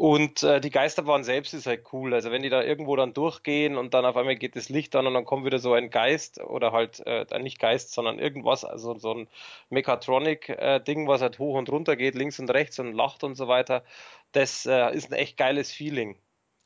Und 0.00 0.42
äh, 0.44 0.62
die 0.62 0.70
Geisterbahn 0.70 1.24
selbst 1.24 1.52
ist 1.52 1.66
halt 1.66 1.84
cool. 1.92 2.14
Also 2.14 2.30
wenn 2.30 2.42
die 2.42 2.48
da 2.48 2.62
irgendwo 2.62 2.96
dann 2.96 3.12
durchgehen 3.12 3.76
und 3.76 3.92
dann 3.92 4.06
auf 4.06 4.16
einmal 4.16 4.36
geht 4.36 4.56
das 4.56 4.70
Licht 4.70 4.96
an 4.96 5.06
und 5.06 5.12
dann 5.12 5.26
kommt 5.26 5.44
wieder 5.44 5.58
so 5.58 5.74
ein 5.74 5.90
Geist 5.90 6.40
oder 6.40 6.72
halt 6.72 7.00
äh, 7.04 7.38
nicht 7.38 7.58
Geist, 7.58 7.92
sondern 7.92 8.18
irgendwas, 8.18 8.64
also 8.64 8.96
so 8.98 9.12
ein 9.12 9.28
Mechatronic-Ding, 9.68 11.04
äh, 11.04 11.06
was 11.08 11.20
halt 11.20 11.38
hoch 11.38 11.56
und 11.56 11.68
runter 11.68 11.96
geht, 11.96 12.14
links 12.14 12.38
und 12.38 12.48
rechts 12.50 12.78
und 12.78 12.94
lacht 12.94 13.24
und 13.24 13.34
so 13.34 13.46
weiter. 13.46 13.84
Das 14.32 14.64
äh, 14.64 14.94
ist 14.94 15.12
ein 15.12 15.18
echt 15.18 15.36
geiles 15.36 15.70
Feeling. 15.70 16.16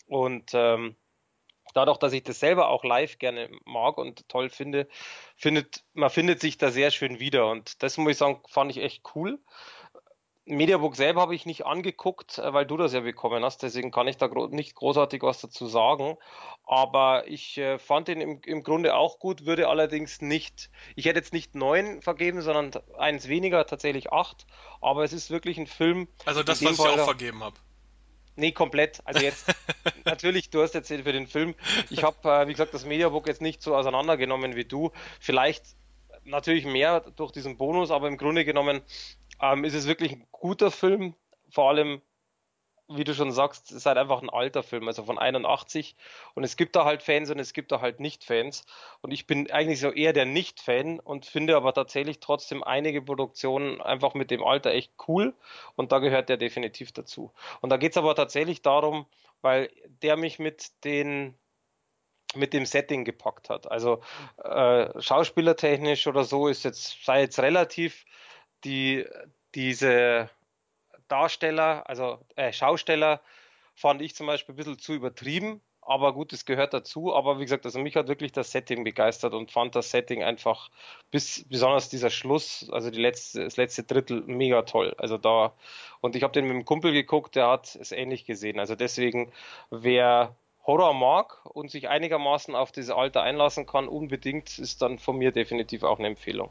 Und 0.06 0.52
ähm, 0.54 0.94
dadurch, 1.74 1.98
dass 1.98 2.12
ich 2.12 2.22
das 2.22 2.40
selber 2.40 2.68
auch 2.68 2.84
live 2.84 3.18
gerne 3.18 3.50
mag 3.64 3.98
und 3.98 4.28
toll 4.28 4.48
finde, 4.48 4.88
findet 5.37 5.84
man 5.92 6.10
findet 6.10 6.40
sich 6.40 6.56
da 6.56 6.70
sehr 6.70 6.90
schön 6.90 7.20
wieder. 7.20 7.50
Und 7.50 7.82
das 7.82 7.98
muss 7.98 8.12
ich 8.12 8.18
sagen, 8.18 8.40
fand 8.48 8.70
ich 8.70 8.78
echt 8.78 9.02
cool. 9.14 9.38
Mediabook 10.46 10.94
selber 10.94 11.22
habe 11.22 11.34
ich 11.34 11.46
nicht 11.46 11.64
angeguckt, 11.64 12.38
äh, 12.38 12.52
weil 12.52 12.66
du 12.66 12.76
das 12.76 12.92
ja 12.92 13.00
bekommen 13.00 13.42
hast, 13.44 13.62
deswegen 13.62 13.90
kann 13.90 14.08
ich 14.08 14.18
da 14.18 14.28
nicht 14.50 14.74
großartig 14.74 15.22
was 15.22 15.40
dazu 15.40 15.66
sagen. 15.66 16.16
Aber 16.66 17.26
ich 17.28 17.56
äh, 17.58 17.78
fand 17.78 18.08
ihn 18.08 18.20
im, 18.20 18.40
im 18.44 18.62
Grunde 18.62 18.94
auch 18.94 19.18
gut, 19.18 19.46
würde 19.46 19.68
allerdings 19.68 20.20
nicht, 20.20 20.70
ich 20.96 21.06
hätte 21.06 21.18
jetzt 21.18 21.32
nicht 21.32 21.54
neun 21.54 22.02
vergeben, 22.02 22.42
sondern 22.42 22.72
eins 22.98 23.28
weniger, 23.28 23.66
tatsächlich 23.66 24.12
acht. 24.12 24.46
Aber 24.80 25.04
es 25.04 25.12
ist 25.12 25.30
wirklich 25.30 25.56
ein 25.58 25.66
Film. 25.66 26.08
Also 26.26 26.42
das, 26.42 26.62
was 26.62 26.76
Fall, 26.76 26.94
ich 26.94 27.00
auch 27.00 27.04
vergeben 27.04 27.42
habe. 27.42 27.56
Nee, 28.36 28.52
komplett. 28.52 29.00
Also 29.04 29.20
jetzt, 29.20 29.46
natürlich, 30.04 30.50
du 30.50 30.62
hast 30.62 30.74
jetzt 30.74 30.88
für 30.88 31.12
den 31.12 31.26
Film, 31.26 31.54
ich 31.90 32.02
habe, 32.02 32.28
äh, 32.28 32.48
wie 32.48 32.52
gesagt, 32.52 32.74
das 32.74 32.84
Mediabook 32.84 33.28
jetzt 33.28 33.42
nicht 33.42 33.62
so 33.62 33.76
auseinandergenommen 33.76 34.56
wie 34.56 34.64
du. 34.64 34.90
Vielleicht 35.20 35.64
natürlich 36.24 36.64
mehr 36.64 37.00
durch 37.16 37.32
diesen 37.32 37.56
Bonus, 37.56 37.90
aber 37.90 38.08
im 38.08 38.16
Grunde 38.16 38.44
genommen 38.44 38.80
ähm, 39.40 39.64
ist 39.64 39.74
es 39.74 39.86
wirklich 39.86 40.12
ein 40.12 40.26
guter 40.32 40.70
Film. 40.70 41.14
Vor 41.50 41.68
allem, 41.68 42.02
wie 42.96 43.04
du 43.04 43.14
schon 43.14 43.33
sagst, 43.33 43.72
ist 43.72 43.87
halt 43.87 43.98
einfach 43.98 44.22
ein 44.22 44.30
alter 44.30 44.62
Film, 44.62 44.88
also 44.88 45.04
von 45.04 45.18
81. 45.18 45.96
Und 46.35 46.44
es 46.44 46.57
gibt 46.57 46.76
da 46.76 46.85
halt 46.85 47.02
Fans 47.02 47.30
und 47.30 47.38
es 47.38 47.52
gibt 47.52 47.72
da 47.72 47.80
halt 47.80 48.00
Nicht-Fans. 48.00 48.64
Und 49.00 49.12
ich 49.12 49.26
bin 49.26 49.50
eigentlich 49.50 49.80
so 49.80 49.90
eher 49.90 50.12
der 50.12 50.26
Nicht-Fan 50.26 51.00
und 51.00 51.26
finde 51.26 51.57
aber 51.57 51.72
tatsächlich 51.72 52.20
trotzdem 52.20 52.62
einige 52.62 53.02
Produktionen 53.02 53.80
einfach 53.80 54.14
mit 54.14 54.30
dem 54.30 54.42
Alter 54.42 54.70
echt 54.70 54.92
cool. 55.09 55.35
Und 55.76 55.92
da 55.92 55.98
gehört 55.98 56.28
der 56.28 56.37
definitiv 56.37 56.92
dazu. 56.92 57.33
Und 57.61 57.70
da 57.70 57.76
geht 57.76 57.92
es 57.92 57.98
aber 57.98 58.14
tatsächlich 58.14 58.62
darum, 58.62 59.07
weil 59.42 59.70
der 60.02 60.16
mich 60.16 60.38
mit 60.38 60.85
den 60.85 61.35
mit 62.35 62.52
dem 62.52 62.66
Setting 62.66 63.04
gepackt 63.04 63.48
hat. 63.48 63.70
Also 63.70 64.00
äh, 64.42 65.00
schauspielertechnisch 65.00 66.07
oder 66.07 66.24
so 66.24 66.48
ist 66.48 66.64
jetzt 66.64 67.04
sei 67.04 67.20
jetzt 67.20 67.38
relativ 67.38 68.04
die, 68.64 69.07
diese 69.54 70.30
Darsteller, 71.08 71.88
also 71.88 72.18
äh, 72.36 72.52
Schausteller, 72.52 73.20
fand 73.74 74.02
ich 74.02 74.14
zum 74.14 74.26
Beispiel 74.26 74.54
ein 74.54 74.56
bisschen 74.56 74.78
zu 74.78 74.92
übertrieben. 74.94 75.60
Aber 75.86 76.14
gut, 76.14 76.32
es 76.32 76.46
gehört 76.46 76.72
dazu. 76.72 77.14
Aber 77.14 77.38
wie 77.38 77.44
gesagt, 77.44 77.66
also 77.66 77.78
mich 77.78 77.94
hat 77.96 78.08
wirklich 78.08 78.32
das 78.32 78.50
Setting 78.52 78.84
begeistert 78.84 79.34
und 79.34 79.50
fand 79.50 79.74
das 79.74 79.90
Setting 79.90 80.22
einfach 80.22 80.70
bis 81.10 81.44
besonders 81.48 81.90
dieser 81.90 82.08
Schluss, 82.08 82.68
also 82.72 82.90
die 82.90 83.00
letzte, 83.00 83.44
das 83.44 83.56
letzte 83.56 83.82
Drittel 83.82 84.22
mega 84.26 84.62
toll. 84.62 84.94
Also 84.96 85.18
da 85.18 85.52
und 86.00 86.16
ich 86.16 86.22
habe 86.22 86.32
den 86.32 86.46
mit 86.46 86.54
dem 86.54 86.64
Kumpel 86.64 86.92
geguckt, 86.92 87.36
der 87.36 87.48
hat 87.48 87.76
es 87.76 87.92
ähnlich 87.92 88.24
gesehen. 88.24 88.58
Also 88.58 88.74
deswegen, 88.74 89.32
wer 89.70 90.34
Horror 90.66 90.94
mag 90.94 91.44
und 91.44 91.70
sich 91.70 91.88
einigermaßen 91.88 92.54
auf 92.54 92.72
dieses 92.72 92.90
Alter 92.90 93.22
einlassen 93.22 93.66
kann, 93.66 93.86
unbedingt 93.86 94.58
ist 94.58 94.80
dann 94.80 94.98
von 94.98 95.18
mir 95.18 95.32
definitiv 95.32 95.82
auch 95.82 95.98
eine 95.98 96.08
Empfehlung. 96.08 96.50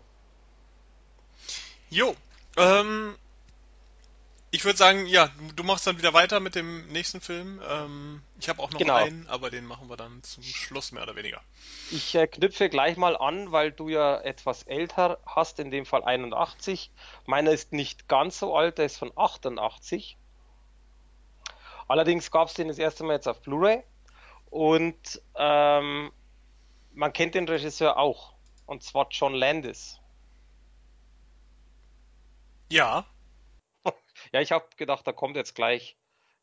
Jo, 1.89 2.15
ähm, 2.57 3.15
ich 4.53 4.65
würde 4.65 4.77
sagen, 4.77 5.07
ja, 5.07 5.31
du 5.55 5.63
machst 5.63 5.87
dann 5.87 5.97
wieder 5.97 6.13
weiter 6.13 6.39
mit 6.39 6.53
dem 6.53 6.85
nächsten 6.89 7.21
Film. 7.21 7.59
Ähm, 7.67 8.21
ich 8.39 8.49
habe 8.49 8.61
auch 8.61 8.69
noch 8.69 8.77
genau. 8.77 8.93
einen, 8.93 9.25
aber 9.27 9.49
den 9.49 9.65
machen 9.65 9.89
wir 9.89 9.97
dann 9.97 10.21
zum 10.21 10.43
Schluss 10.43 10.91
mehr 10.91 11.01
oder 11.01 11.15
weniger. 11.15 11.41
Ich 11.89 12.13
äh, 12.13 12.27
knüpfe 12.27 12.69
gleich 12.69 12.95
mal 12.95 13.17
an, 13.17 13.51
weil 13.51 13.71
du 13.71 13.89
ja 13.89 14.21
etwas 14.21 14.61
älter 14.61 15.17
hast, 15.25 15.57
in 15.57 15.71
dem 15.71 15.87
Fall 15.87 16.03
81. 16.03 16.91
Meiner 17.25 17.49
ist 17.49 17.73
nicht 17.73 18.07
ganz 18.07 18.37
so 18.37 18.55
alt, 18.55 18.77
der 18.77 18.85
ist 18.85 18.97
von 18.97 19.11
88. 19.15 20.17
Allerdings 21.87 22.29
gab 22.29 22.47
es 22.47 22.53
den 22.53 22.67
das 22.67 22.77
erste 22.77 23.03
Mal 23.03 23.13
jetzt 23.13 23.27
auf 23.27 23.41
Blu-ray 23.41 23.81
und 24.51 25.19
ähm, 25.35 26.11
man 26.93 27.11
kennt 27.11 27.33
den 27.33 27.47
Regisseur 27.47 27.97
auch, 27.97 28.33
und 28.67 28.83
zwar 28.83 29.07
John 29.09 29.33
Landis. 29.33 29.99
Ja. 32.71 33.07
Ja, 34.33 34.41
ich 34.41 34.51
habe 34.51 34.65
gedacht, 34.77 35.05
da 35.05 35.11
kommt 35.11 35.35
jetzt 35.35 35.53
gleich 35.53 35.95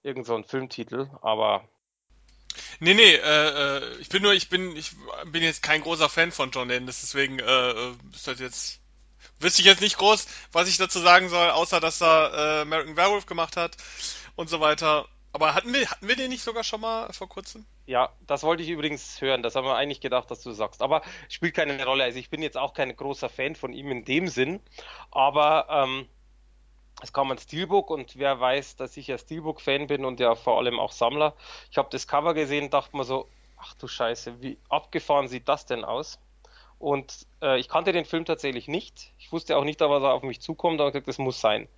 irgend 0.03 0.25
so 0.25 0.37
ein 0.37 0.45
Filmtitel, 0.45 1.11
aber. 1.23 1.69
Nee, 2.79 2.95
nee, 2.95 3.15
äh, 3.15 3.79
äh, 3.79 3.97
ich 3.99 4.09
bin 4.09 4.23
nur, 4.23 4.33
ich 4.33 4.49
bin, 4.49 4.77
ich 4.77 4.93
bin 5.27 5.43
jetzt 5.43 5.63
kein 5.63 5.83
großer 5.83 6.09
Fan 6.09 6.33
von 6.33 6.53
John 6.53 6.69
Landis, 6.69 7.01
deswegen 7.01 7.41
äh, 7.41 7.71
äh, 7.71 7.95
ist 8.15 8.27
das 8.27 8.39
jetzt. 8.39 8.81
Wüsste 9.39 9.63
ich 9.63 9.67
jetzt 9.67 9.81
nicht 9.81 9.97
groß, 9.97 10.27
was 10.53 10.69
ich 10.69 10.77
dazu 10.77 10.99
sagen 10.99 11.31
soll, 11.31 11.51
außer 11.51 11.81
dass 11.81 12.01
er 12.03 12.33
äh, 12.33 12.61
American 12.63 12.97
Werewolf 12.97 13.27
gemacht 13.27 13.57
hat 13.57 13.77
und 14.37 14.49
so 14.49 14.61
weiter. 14.61 15.09
Aber 15.33 15.55
hatten 15.55 15.73
wir, 15.73 15.91
hatten 15.91 16.09
wir 16.09 16.17
den 16.17 16.31
nicht 16.31 16.43
sogar 16.43 16.63
schon 16.63 16.81
mal 16.81 17.13
vor 17.13 17.29
kurzem? 17.29 17.65
Ja, 17.87 18.11
das 18.27 18.43
wollte 18.43 18.63
ich 18.63 18.69
übrigens 18.69 19.21
hören. 19.21 19.43
Das 19.43 19.55
haben 19.55 19.65
wir 19.65 19.77
eigentlich 19.77 20.01
gedacht, 20.01 20.31
dass 20.31 20.43
du 20.43 20.53
sagst. 20.53 20.83
Aber 20.83 21.03
spielt 21.29 21.55
keine 21.55 21.83
Rolle. 21.85 22.05
Also 22.05 22.19
ich 22.19 22.31
bin 22.31 22.43
jetzt 22.43 22.57
auch 22.57 22.75
kein 22.75 22.95
großer 22.95 23.29
Fan 23.29 23.57
von 23.57 23.73
ihm 23.73 23.91
in 23.91 24.05
dem 24.05 24.29
Sinn. 24.29 24.61
Aber 25.11 25.67
ähm, 25.71 26.09
es 27.03 27.13
kam 27.13 27.31
ein 27.31 27.39
Steelbook 27.39 27.91
und 27.91 28.17
wer 28.17 28.41
weiß, 28.41 28.77
dass 28.77 28.97
ich 28.97 29.07
ja 29.07 29.19
Steelbook-Fan 29.19 29.87
bin 29.87 30.05
und 30.05 30.21
ja 30.21 30.35
vor 30.35 30.59
allem 30.59 30.79
auch 30.79 30.93
Sammler. 30.93 31.35
Ich 31.71 31.79
habe 31.79 31.89
das 31.91 32.07
Cover 32.07 32.35
gesehen, 32.35 32.71
dachte 32.71 32.97
mir 32.97 33.05
so, 33.05 33.29
ach 33.59 33.75
du 33.75 33.87
Scheiße, 33.89 34.41
wie 34.43 34.59
abgefahren 34.69 35.29
sieht 35.29 35.49
das 35.49 35.67
denn 35.67 35.85
aus? 35.85 36.19
Und 36.79 37.27
äh, 37.43 37.61
ich 37.61 37.69
kannte 37.69 37.93
den 37.93 38.07
Film 38.07 38.25
tatsächlich 38.25 38.67
nicht. 38.67 39.13
Ich 39.19 39.33
wusste 39.33 39.57
auch 39.57 39.65
nicht, 39.65 39.81
was 39.81 40.03
er 40.03 40.15
auf 40.15 40.23
mich 40.23 40.41
zukommt, 40.41 40.81
aber 40.81 40.91
gesagt, 40.91 41.09
das 41.09 41.19
muss 41.19 41.41
sein. 41.41 41.69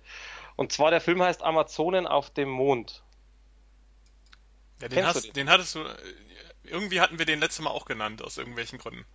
Und 0.55 0.71
zwar 0.71 0.91
der 0.91 1.01
Film 1.01 1.21
heißt 1.21 1.43
Amazonen 1.43 2.07
auf 2.07 2.29
dem 2.29 2.49
Mond. 2.49 3.03
Ja, 4.81 4.87
den, 4.87 5.05
hast, 5.05 5.25
den? 5.25 5.33
den 5.33 5.49
hattest 5.49 5.75
du. 5.75 5.79
Äh, 5.81 5.95
irgendwie 6.63 7.01
hatten 7.01 7.19
wir 7.19 7.25
den 7.25 7.39
letztes 7.39 7.63
Mal 7.63 7.71
auch 7.71 7.85
genannt, 7.85 8.21
aus 8.21 8.37
irgendwelchen 8.37 8.79
Gründen. 8.79 9.05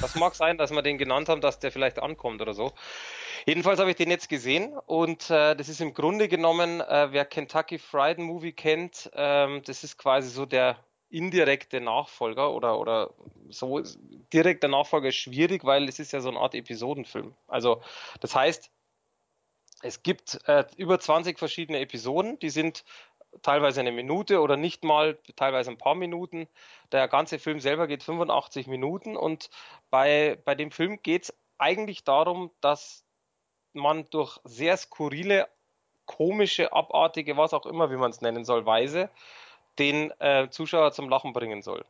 Das 0.00 0.14
mag 0.14 0.34
sein, 0.34 0.58
dass 0.58 0.70
wir 0.70 0.82
den 0.82 0.98
genannt 0.98 1.28
haben, 1.28 1.40
dass 1.40 1.58
der 1.58 1.72
vielleicht 1.72 1.98
ankommt 1.98 2.40
oder 2.40 2.54
so. 2.54 2.72
Jedenfalls 3.46 3.80
habe 3.80 3.90
ich 3.90 3.96
den 3.96 4.10
jetzt 4.10 4.28
gesehen 4.28 4.76
und 4.86 5.30
äh, 5.30 5.54
das 5.56 5.68
ist 5.68 5.80
im 5.80 5.94
Grunde 5.94 6.28
genommen, 6.28 6.80
äh, 6.80 7.08
wer 7.12 7.24
Kentucky 7.24 7.78
Fried 7.78 8.18
Movie 8.18 8.52
kennt, 8.52 9.10
ähm, 9.14 9.62
das 9.64 9.84
ist 9.84 9.96
quasi 9.96 10.28
so 10.28 10.46
der 10.46 10.76
indirekte 11.10 11.80
Nachfolger 11.80 12.52
oder, 12.52 12.78
oder 12.78 13.14
so 13.48 13.82
direkter 14.32 14.68
Nachfolger 14.68 15.08
ist 15.08 15.16
schwierig, 15.16 15.64
weil 15.64 15.88
es 15.88 15.98
ist 15.98 16.12
ja 16.12 16.20
so 16.20 16.28
eine 16.28 16.38
Art 16.38 16.54
Episodenfilm. 16.54 17.34
Also 17.46 17.80
das 18.20 18.34
heißt, 18.34 18.70
es 19.82 20.02
gibt 20.02 20.40
äh, 20.46 20.64
über 20.76 20.98
20 20.98 21.38
verschiedene 21.38 21.80
Episoden, 21.80 22.38
die 22.40 22.50
sind 22.50 22.84
teilweise 23.42 23.80
eine 23.80 23.92
Minute 23.92 24.40
oder 24.40 24.56
nicht 24.56 24.84
mal, 24.84 25.18
teilweise 25.36 25.70
ein 25.70 25.78
paar 25.78 25.94
Minuten. 25.94 26.48
Der 26.92 27.08
ganze 27.08 27.38
Film 27.38 27.60
selber 27.60 27.86
geht 27.86 28.02
85 28.02 28.66
Minuten 28.66 29.16
und 29.16 29.50
bei, 29.90 30.38
bei 30.44 30.54
dem 30.54 30.70
Film 30.70 31.02
geht 31.02 31.24
es 31.24 31.34
eigentlich 31.58 32.04
darum, 32.04 32.50
dass 32.60 33.04
man 33.72 34.08
durch 34.10 34.38
sehr 34.44 34.76
skurrile, 34.76 35.48
komische, 36.06 36.72
abartige, 36.72 37.36
was 37.36 37.52
auch 37.52 37.66
immer, 37.66 37.90
wie 37.90 37.96
man 37.96 38.10
es 38.10 38.20
nennen 38.20 38.44
soll, 38.44 38.64
Weise, 38.64 39.10
den 39.78 40.10
äh, 40.20 40.48
Zuschauer 40.50 40.92
zum 40.92 41.08
Lachen 41.08 41.32
bringen 41.32 41.62
soll. 41.62 41.84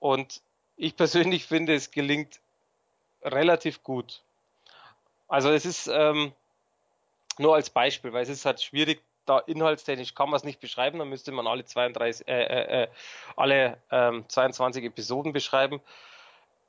Und 0.00 0.42
ich 0.76 0.96
persönlich 0.96 1.46
finde, 1.46 1.74
es 1.74 1.90
gelingt 1.90 2.40
relativ 3.22 3.82
gut. 3.82 4.22
Also 5.28 5.50
es 5.50 5.64
ist 5.64 5.86
ähm, 5.86 6.32
nur 7.38 7.54
als 7.54 7.70
Beispiel, 7.70 8.12
weil 8.12 8.22
es 8.22 8.28
ist 8.28 8.44
halt 8.44 8.60
schwierig, 8.60 9.02
da 9.26 9.38
inhaltstechnisch 9.38 10.14
kann 10.14 10.30
man 10.30 10.36
es 10.36 10.44
nicht 10.44 10.60
beschreiben, 10.60 10.98
dann 10.98 11.08
müsste 11.08 11.32
man 11.32 11.46
alle 11.46 11.64
32, 11.64 12.26
äh, 12.28 12.42
äh, 12.42 12.82
äh, 12.82 12.88
alle 13.36 13.78
ähm, 13.90 14.24
22 14.28 14.84
Episoden 14.84 15.32
beschreiben. 15.32 15.80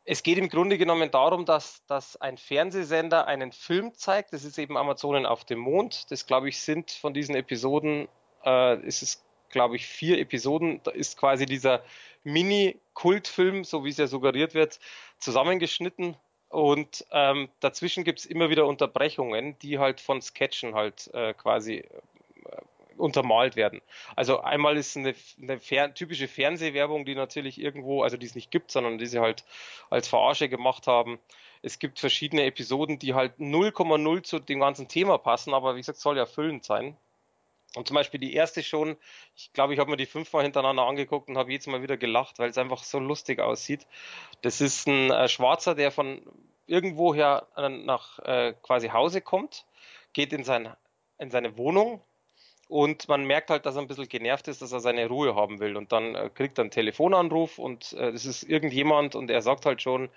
Es 0.06 0.22
geht 0.22 0.38
im 0.38 0.50
Grunde 0.50 0.78
genommen 0.78 1.12
darum, 1.12 1.46
dass, 1.46 1.86
dass 1.86 2.18
ein 2.18 2.38
Fernsehsender 2.38 3.26
einen 3.26 3.54
Film 3.54 3.94
zeigt. 3.94 4.34
Das 4.34 4.44
ist 4.44 4.58
eben 4.58 4.78
Amazonen 4.78 5.26
auf 5.26 5.46
dem 5.46 5.60
Mond. 5.60 6.12
Das, 6.12 6.26
glaube 6.26 6.50
ich, 6.50 6.60
sind 6.60 6.92
von 6.92 7.14
diesen 7.14 7.36
Episoden, 7.36 8.10
äh, 8.46 8.78
ist 8.86 9.02
es, 9.02 9.24
glaube 9.50 9.78
ich, 9.78 9.88
vier 9.88 10.20
Episoden. 10.20 10.82
Da 10.84 10.92
ist 10.92 11.18
quasi 11.18 11.46
dieser 11.46 11.84
Mini-Kultfilm, 12.24 13.64
so 13.64 13.86
wie 13.86 13.90
es 13.90 13.98
ja 13.98 14.08
suggeriert 14.08 14.54
wird, 14.54 14.80
zusammengeschnitten. 15.20 16.18
Und 16.50 17.06
ähm, 17.12 17.50
dazwischen 17.62 18.04
gibt 18.04 18.20
es 18.20 18.26
immer 18.26 18.50
wieder 18.50 18.68
Unterbrechungen, 18.68 19.58
die 19.60 19.80
halt 19.80 20.00
von 20.00 20.22
Sketchen 20.22 20.76
halt 20.76 21.10
äh, 21.14 21.34
quasi 21.34 21.84
untermalt 22.98 23.56
werden. 23.56 23.82
Also 24.16 24.40
einmal 24.42 24.78
ist 24.78 24.98
eine, 24.98 25.16
eine 25.42 25.60
fer 25.60 25.94
typische 25.94 26.28
Fernsehwerbung, 26.28 27.06
die 27.06 27.16
natürlich 27.16 27.60
irgendwo, 27.60 28.04
also 28.04 28.18
die 28.18 28.26
es 28.26 28.36
nicht 28.36 28.52
gibt, 28.52 28.72
sondern 28.72 28.98
die 28.98 29.06
sie 29.06 29.20
halt 29.20 29.44
als 29.90 30.08
Verarsche 30.08 30.50
gemacht 30.50 30.88
haben. 30.88 31.20
Es 31.62 31.80
gibt 31.80 32.00
verschiedene 32.00 32.46
Episoden, 32.46 33.00
die 33.00 33.14
halt 33.14 33.38
0,0 33.40 34.24
zu 34.24 34.40
dem 34.40 34.60
ganzen 34.60 34.88
Thema 34.88 35.18
passen, 35.18 35.54
aber 35.54 35.76
wie 35.76 35.80
gesagt, 35.80 36.00
soll 36.00 36.18
ja 36.18 36.26
füllend 36.26 36.64
sein. 36.66 36.98
Und 37.76 37.88
zum 37.88 37.96
Beispiel 37.96 38.20
die 38.20 38.34
erste 38.34 38.62
schon, 38.62 38.98
ich 39.36 39.52
glaube, 39.54 39.74
ich 39.74 39.80
habe 39.80 39.90
mir 39.90 39.98
die 39.98 40.06
fünfmal 40.06 40.44
hintereinander 40.44 40.84
angeguckt 40.84 41.28
und 41.28 41.38
habe 41.38 41.52
jedes 41.52 41.66
Mal 41.68 41.82
wieder 41.82 41.98
gelacht, 41.98 42.38
weil 42.38 42.50
es 42.50 42.58
einfach 42.58 42.84
so 42.84 43.00
lustig 43.00 43.40
aussieht. 43.40 43.88
Das 44.42 44.62
ist 44.62 44.88
ein 44.88 45.10
äh, 45.10 45.28
Schwarzer, 45.28 45.74
der 45.74 45.92
von 45.92 46.22
irgendwoher 46.68 47.48
äh, 47.58 47.70
nach 47.70 48.20
äh, 48.20 48.54
quasi 48.62 48.90
Hause 48.90 49.22
kommt, 49.22 49.66
geht 50.14 50.34
in, 50.34 50.44
sein, 50.44 50.72
in 51.18 51.32
seine 51.32 51.58
Wohnung 51.58 52.02
und 52.74 53.08
man 53.08 53.24
merkt 53.26 53.52
halt, 53.52 53.68
dass 53.68 53.76
er 53.76 53.84
ein 53.84 53.88
bisschen 53.88 54.10
genervt 54.10 54.48
ist, 54.48 54.64
dass 54.64 54.72
er 54.72 54.80
seine 54.80 55.08
Ruhe 55.08 55.36
haben 55.36 55.60
will. 55.60 55.78
Und 55.78 55.92
dann 55.92 56.16
äh, 56.16 56.32
kriegt 56.34 56.58
er 56.58 56.64
einen 56.64 56.72
Telefonanruf 56.72 57.60
und 57.60 57.94
äh, 57.94 58.12
das 58.12 58.26
ist 58.26 58.42
irgendjemand 58.42 59.14
und 59.14 59.30
er 59.30 59.44
sagt 59.44 59.68
halt 59.68 59.84
schon, 59.84 60.10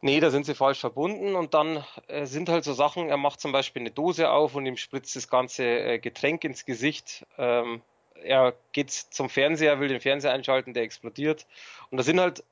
nee, 0.00 0.18
da 0.18 0.30
sind 0.30 0.46
sie 0.46 0.56
falsch 0.56 0.80
verbunden. 0.80 1.36
Und 1.36 1.54
dann 1.54 1.84
äh, 2.08 2.26
sind 2.26 2.48
halt 2.48 2.64
so 2.64 2.72
Sachen, 2.72 3.08
er 3.08 3.18
macht 3.18 3.40
zum 3.40 3.52
Beispiel 3.52 3.82
eine 3.82 3.92
Dose 3.92 4.32
auf 4.32 4.56
und 4.56 4.66
ihm 4.66 4.76
spritzt 4.76 5.14
das 5.14 5.28
ganze 5.28 5.62
äh, 5.62 5.98
Getränk 6.00 6.42
ins 6.42 6.64
Gesicht. 6.64 7.24
Ähm, 7.38 7.82
er 8.20 8.52
geht 8.72 8.90
zum 8.90 9.30
Fernseher, 9.30 9.78
will 9.78 9.86
den 9.86 10.00
Fernseher 10.00 10.32
einschalten, 10.32 10.74
der 10.74 10.82
explodiert. 10.82 11.46
Und 11.90 11.98
da 11.98 12.02
sind 12.02 12.18
halt 12.18 12.42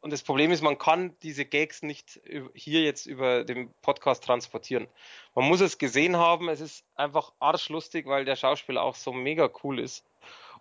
und 0.00 0.12
das 0.12 0.22
Problem 0.22 0.50
ist, 0.50 0.62
man 0.62 0.78
kann 0.78 1.14
diese 1.22 1.44
Gags 1.44 1.82
nicht 1.82 2.20
hier 2.54 2.82
jetzt 2.82 3.04
über 3.04 3.44
den 3.44 3.72
Podcast 3.82 4.24
transportieren. 4.24 4.88
Man 5.34 5.46
muss 5.46 5.60
es 5.60 5.76
gesehen 5.76 6.16
haben. 6.16 6.48
Es 6.48 6.60
ist 6.60 6.84
einfach 6.94 7.32
arschlustig, 7.38 8.06
weil 8.06 8.24
der 8.24 8.36
Schauspieler 8.36 8.82
auch 8.82 8.94
so 8.94 9.12
mega 9.12 9.50
cool 9.62 9.78
ist. 9.78 10.04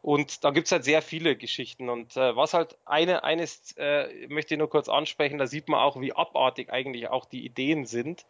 Und 0.01 0.43
da 0.43 0.51
gibt's 0.51 0.71
halt 0.71 0.83
sehr 0.83 1.01
viele 1.01 1.37
Geschichten. 1.37 1.89
Und 1.89 2.17
äh, 2.17 2.35
was 2.35 2.53
halt 2.53 2.77
eine, 2.85 3.23
eines 3.23 3.73
äh, 3.77 4.27
möchte 4.27 4.53
ich 4.53 4.57
nur 4.57 4.69
kurz 4.69 4.89
ansprechen, 4.89 5.37
da 5.37 5.47
sieht 5.47 5.69
man 5.69 5.79
auch, 5.79 5.99
wie 6.01 6.13
abartig 6.13 6.69
eigentlich 6.71 7.07
auch 7.09 7.25
die 7.25 7.45
Ideen 7.45 7.85
sind. 7.85 8.25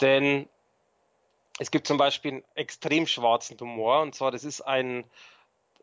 Denn 0.00 0.48
es 1.58 1.72
gibt 1.72 1.88
zum 1.88 1.96
Beispiel 1.96 2.32
einen 2.32 2.44
extrem 2.54 3.06
schwarzen 3.06 3.58
Humor. 3.60 4.00
Und 4.00 4.14
zwar, 4.14 4.30
das 4.30 4.44
ist 4.44 4.60
ein 4.60 5.04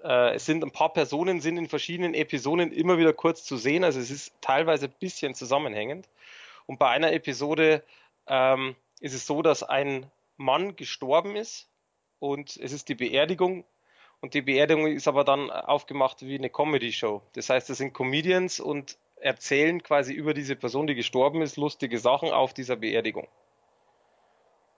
äh, 0.03 0.35
es 0.35 0.45
sind 0.45 0.63
ein 0.63 0.71
paar 0.71 0.93
Personen 0.93 1.41
sind 1.41 1.57
in 1.57 1.67
verschiedenen 1.67 2.13
Episoden 2.13 2.71
immer 2.71 2.97
wieder 2.97 3.13
kurz 3.13 3.43
zu 3.43 3.57
sehen, 3.57 3.83
also 3.83 3.99
es 3.99 4.11
ist 4.11 4.33
teilweise 4.41 4.85
ein 4.85 4.95
bisschen 4.99 5.35
zusammenhängend. 5.35 6.07
Und 6.65 6.79
bei 6.79 6.89
einer 6.89 7.13
Episode 7.13 7.83
ähm, 8.27 8.75
ist 8.99 9.13
es 9.13 9.25
so, 9.25 9.41
dass 9.41 9.63
ein 9.63 10.05
Mann 10.35 10.75
gestorben 10.75 11.35
ist 11.35 11.69
und 12.19 12.57
es 12.57 12.71
ist 12.71 12.89
die 12.89 12.95
Beerdigung 12.95 13.63
und 14.21 14.33
die 14.33 14.41
Beerdigung 14.41 14.87
ist 14.87 15.07
aber 15.07 15.23
dann 15.23 15.51
aufgemacht 15.51 16.21
wie 16.23 16.37
eine 16.37 16.49
Comedy-Show. 16.49 17.21
Das 17.33 17.49
heißt, 17.49 17.69
es 17.69 17.77
sind 17.77 17.93
Comedians 17.93 18.59
und 18.59 18.97
erzählen 19.19 19.81
quasi 19.81 20.13
über 20.13 20.33
diese 20.33 20.55
Person, 20.55 20.87
die 20.87 20.95
gestorben 20.95 21.41
ist, 21.41 21.57
lustige 21.57 21.99
Sachen 21.99 22.29
auf 22.29 22.53
dieser 22.53 22.75
Beerdigung. 22.75 23.27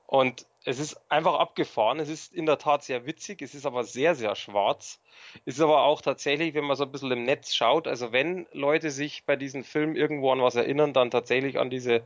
Und 0.09 0.47
es 0.65 0.79
ist 0.79 0.99
einfach 1.11 1.35
abgefahren. 1.35 1.99
Es 1.99 2.09
ist 2.09 2.33
in 2.33 2.47
der 2.47 2.57
Tat 2.57 2.83
sehr 2.83 3.05
witzig. 3.05 3.43
Es 3.43 3.53
ist 3.53 3.67
aber 3.67 3.83
sehr, 3.83 4.15
sehr 4.15 4.35
schwarz. 4.35 4.99
Es 5.45 5.57
ist 5.57 5.61
aber 5.61 5.83
auch 5.83 6.01
tatsächlich, 6.01 6.55
wenn 6.55 6.63
man 6.63 6.75
so 6.75 6.83
ein 6.85 6.91
bisschen 6.91 7.11
im 7.11 7.25
Netz 7.25 7.53
schaut, 7.53 7.87
also 7.87 8.11
wenn 8.11 8.47
Leute 8.51 8.89
sich 8.89 9.23
bei 9.25 9.35
diesem 9.35 9.63
Film 9.63 9.95
irgendwo 9.95 10.31
an 10.31 10.41
was 10.41 10.55
erinnern, 10.55 10.93
dann 10.93 11.11
tatsächlich 11.11 11.59
an 11.59 11.69
diese 11.69 12.01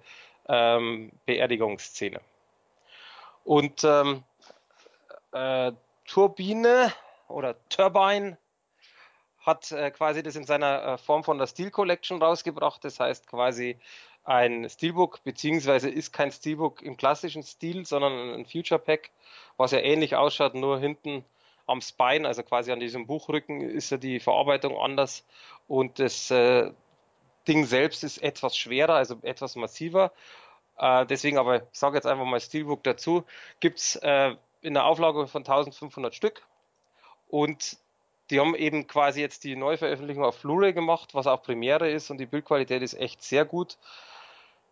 ähm, 0.50 1.14
Beerdigungsszene. 1.26 2.20
Und 3.46 3.86
ähm, 3.86 4.24
äh, 5.32 5.72
Turbine 6.06 6.92
oder 7.30 7.56
Turbine 7.70 8.38
hat 9.40 9.72
äh, 9.72 9.92
quasi 9.92 10.24
das 10.24 10.36
in 10.36 10.44
seiner 10.44 10.84
äh, 10.84 10.98
Form 10.98 11.24
von 11.24 11.38
der 11.38 11.48
Steel 11.48 11.72
Collection 11.72 12.22
rausgebracht. 12.22 12.84
Das 12.84 13.00
heißt 13.00 13.28
quasi 13.28 13.80
ein 14.24 14.70
Steelbook, 14.70 15.24
beziehungsweise 15.24 15.90
ist 15.90 16.14
kein 16.14 16.32
Steelbook 16.32 16.82
im 16.82 16.98
klassischen 16.98 17.44
Stil, 17.44 17.86
sondern 17.86 18.34
ein 18.34 18.46
Future 18.46 18.80
Pack, 18.80 19.12
was 19.58 19.72
ja 19.72 19.80
ähnlich 19.80 20.16
ausschaut, 20.16 20.56
nur 20.56 20.80
hinten 20.80 21.26
am 21.66 21.82
Spine, 21.82 22.28
also 22.28 22.44
quasi 22.44 22.72
an 22.72 22.80
diesem 22.80 23.08
Buchrücken, 23.08 23.62
ist 23.62 23.90
ja 23.90 23.98
die 23.98 24.20
Verarbeitung 24.20 24.78
anders. 24.78 25.26
Und 25.68 26.00
das 26.00 26.32
äh, 26.32 26.72
Ding 27.48 27.66
selbst 27.66 28.04
ist 28.04 28.18
etwas 28.20 28.58
schwerer, 28.58 28.96
also 28.96 29.18
etwas 29.22 29.56
massiver. 29.56 30.12
Äh, 30.78 31.06
deswegen 31.06 31.38
aber, 31.38 31.64
ich 31.64 31.80
sage 31.80 31.96
jetzt 31.96 32.06
einfach 32.06 32.26
mal 32.26 32.40
Steelbook 32.40 32.84
dazu, 32.84 33.24
gibt's 33.60 33.96
äh, 33.98 34.36
in 34.62 34.74
der 34.74 34.86
Auflage 34.86 35.28
von 35.28 35.42
1500 35.42 36.16
Stück. 36.16 36.44
Und 37.28 37.78
die 38.30 38.40
haben 38.40 38.56
eben 38.56 38.88
quasi 38.88 39.22
jetzt 39.22 39.44
die 39.44 39.56
Neuveröffentlichung 39.56 40.24
auf 40.24 40.42
Blu-ray 40.42 40.74
gemacht, 40.74 41.14
was 41.14 41.28
auch 41.28 41.44
Premiere 41.44 41.90
ist 41.90 42.10
und 42.10 42.18
die 42.18 42.26
Bildqualität 42.26 42.82
ist 42.82 42.94
echt 42.94 43.22
sehr 43.22 43.46
gut. 43.46 43.78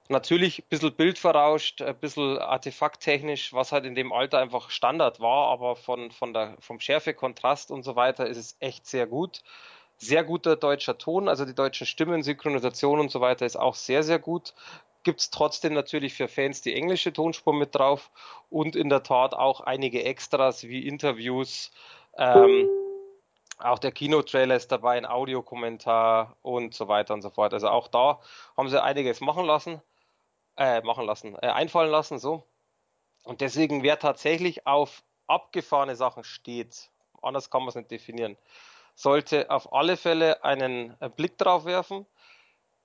Natürlich 0.09 0.59
ein 0.59 0.65
bisschen 0.69 0.93
bildverrauscht, 0.93 1.81
ein 1.81 1.95
bisschen 1.97 2.37
artefakttechnisch, 2.37 3.53
was 3.53 3.71
halt 3.71 3.85
in 3.85 3.95
dem 3.95 4.11
Alter 4.11 4.39
einfach 4.39 4.69
Standard 4.69 5.19
war, 5.19 5.47
aber 5.49 5.75
von, 5.75 6.11
von 6.11 6.33
der, 6.33 6.57
vom 6.59 6.79
Schärfe, 6.79 7.13
Kontrast 7.13 7.71
und 7.71 7.83
so 7.83 7.95
weiter 7.95 8.27
ist 8.27 8.37
es 8.37 8.57
echt 8.59 8.85
sehr 8.85 9.07
gut. 9.07 9.41
Sehr 9.97 10.23
guter 10.23 10.55
deutscher 10.55 10.97
Ton, 10.97 11.29
also 11.29 11.45
die 11.45 11.53
deutschen 11.53 11.85
Stimmen, 11.85 12.23
Synchronisation 12.23 12.99
und 12.99 13.11
so 13.11 13.21
weiter 13.21 13.45
ist 13.45 13.55
auch 13.55 13.75
sehr, 13.75 14.01
sehr 14.01 14.17
gut. 14.17 14.53
Gibt 15.03 15.19
es 15.19 15.29
trotzdem 15.29 15.73
natürlich 15.73 16.13
für 16.13 16.27
Fans 16.27 16.61
die 16.61 16.73
englische 16.73 17.13
Tonspur 17.13 17.53
mit 17.53 17.75
drauf 17.75 18.09
und 18.49 18.75
in 18.75 18.89
der 18.89 19.03
Tat 19.03 19.33
auch 19.33 19.61
einige 19.61 20.03
Extras 20.03 20.63
wie 20.63 20.87
Interviews. 20.87 21.71
Ähm, 22.17 22.67
auch 23.63 23.79
der 23.79 23.91
Kinotrailer 23.91 24.55
ist 24.55 24.71
dabei, 24.71 24.97
ein 24.97 25.05
Audiokommentar 25.05 26.37
und 26.41 26.73
so 26.73 26.87
weiter 26.87 27.13
und 27.13 27.21
so 27.21 27.29
fort. 27.29 27.53
Also 27.53 27.69
auch 27.69 27.87
da 27.87 28.19
haben 28.57 28.69
sie 28.69 28.81
einiges 28.81 29.21
machen 29.21 29.45
lassen 29.45 29.81
äh, 30.57 30.81
machen 30.81 31.05
lassen, 31.05 31.35
äh, 31.41 31.47
einfallen 31.47 31.91
lassen, 31.91 32.19
so. 32.19 32.43
Und 33.23 33.41
deswegen, 33.41 33.83
wer 33.83 33.99
tatsächlich 33.99 34.67
auf 34.67 35.03
abgefahrene 35.27 35.95
Sachen 35.95 36.23
steht, 36.23 36.89
anders 37.21 37.49
kann 37.49 37.61
man 37.61 37.69
es 37.69 37.75
nicht 37.75 37.91
definieren, 37.91 38.37
sollte 38.95 39.49
auf 39.49 39.73
alle 39.73 39.97
Fälle 39.97 40.43
einen 40.43 40.95
äh, 40.99 41.09
Blick 41.09 41.37
drauf 41.37 41.65
werfen. 41.65 42.05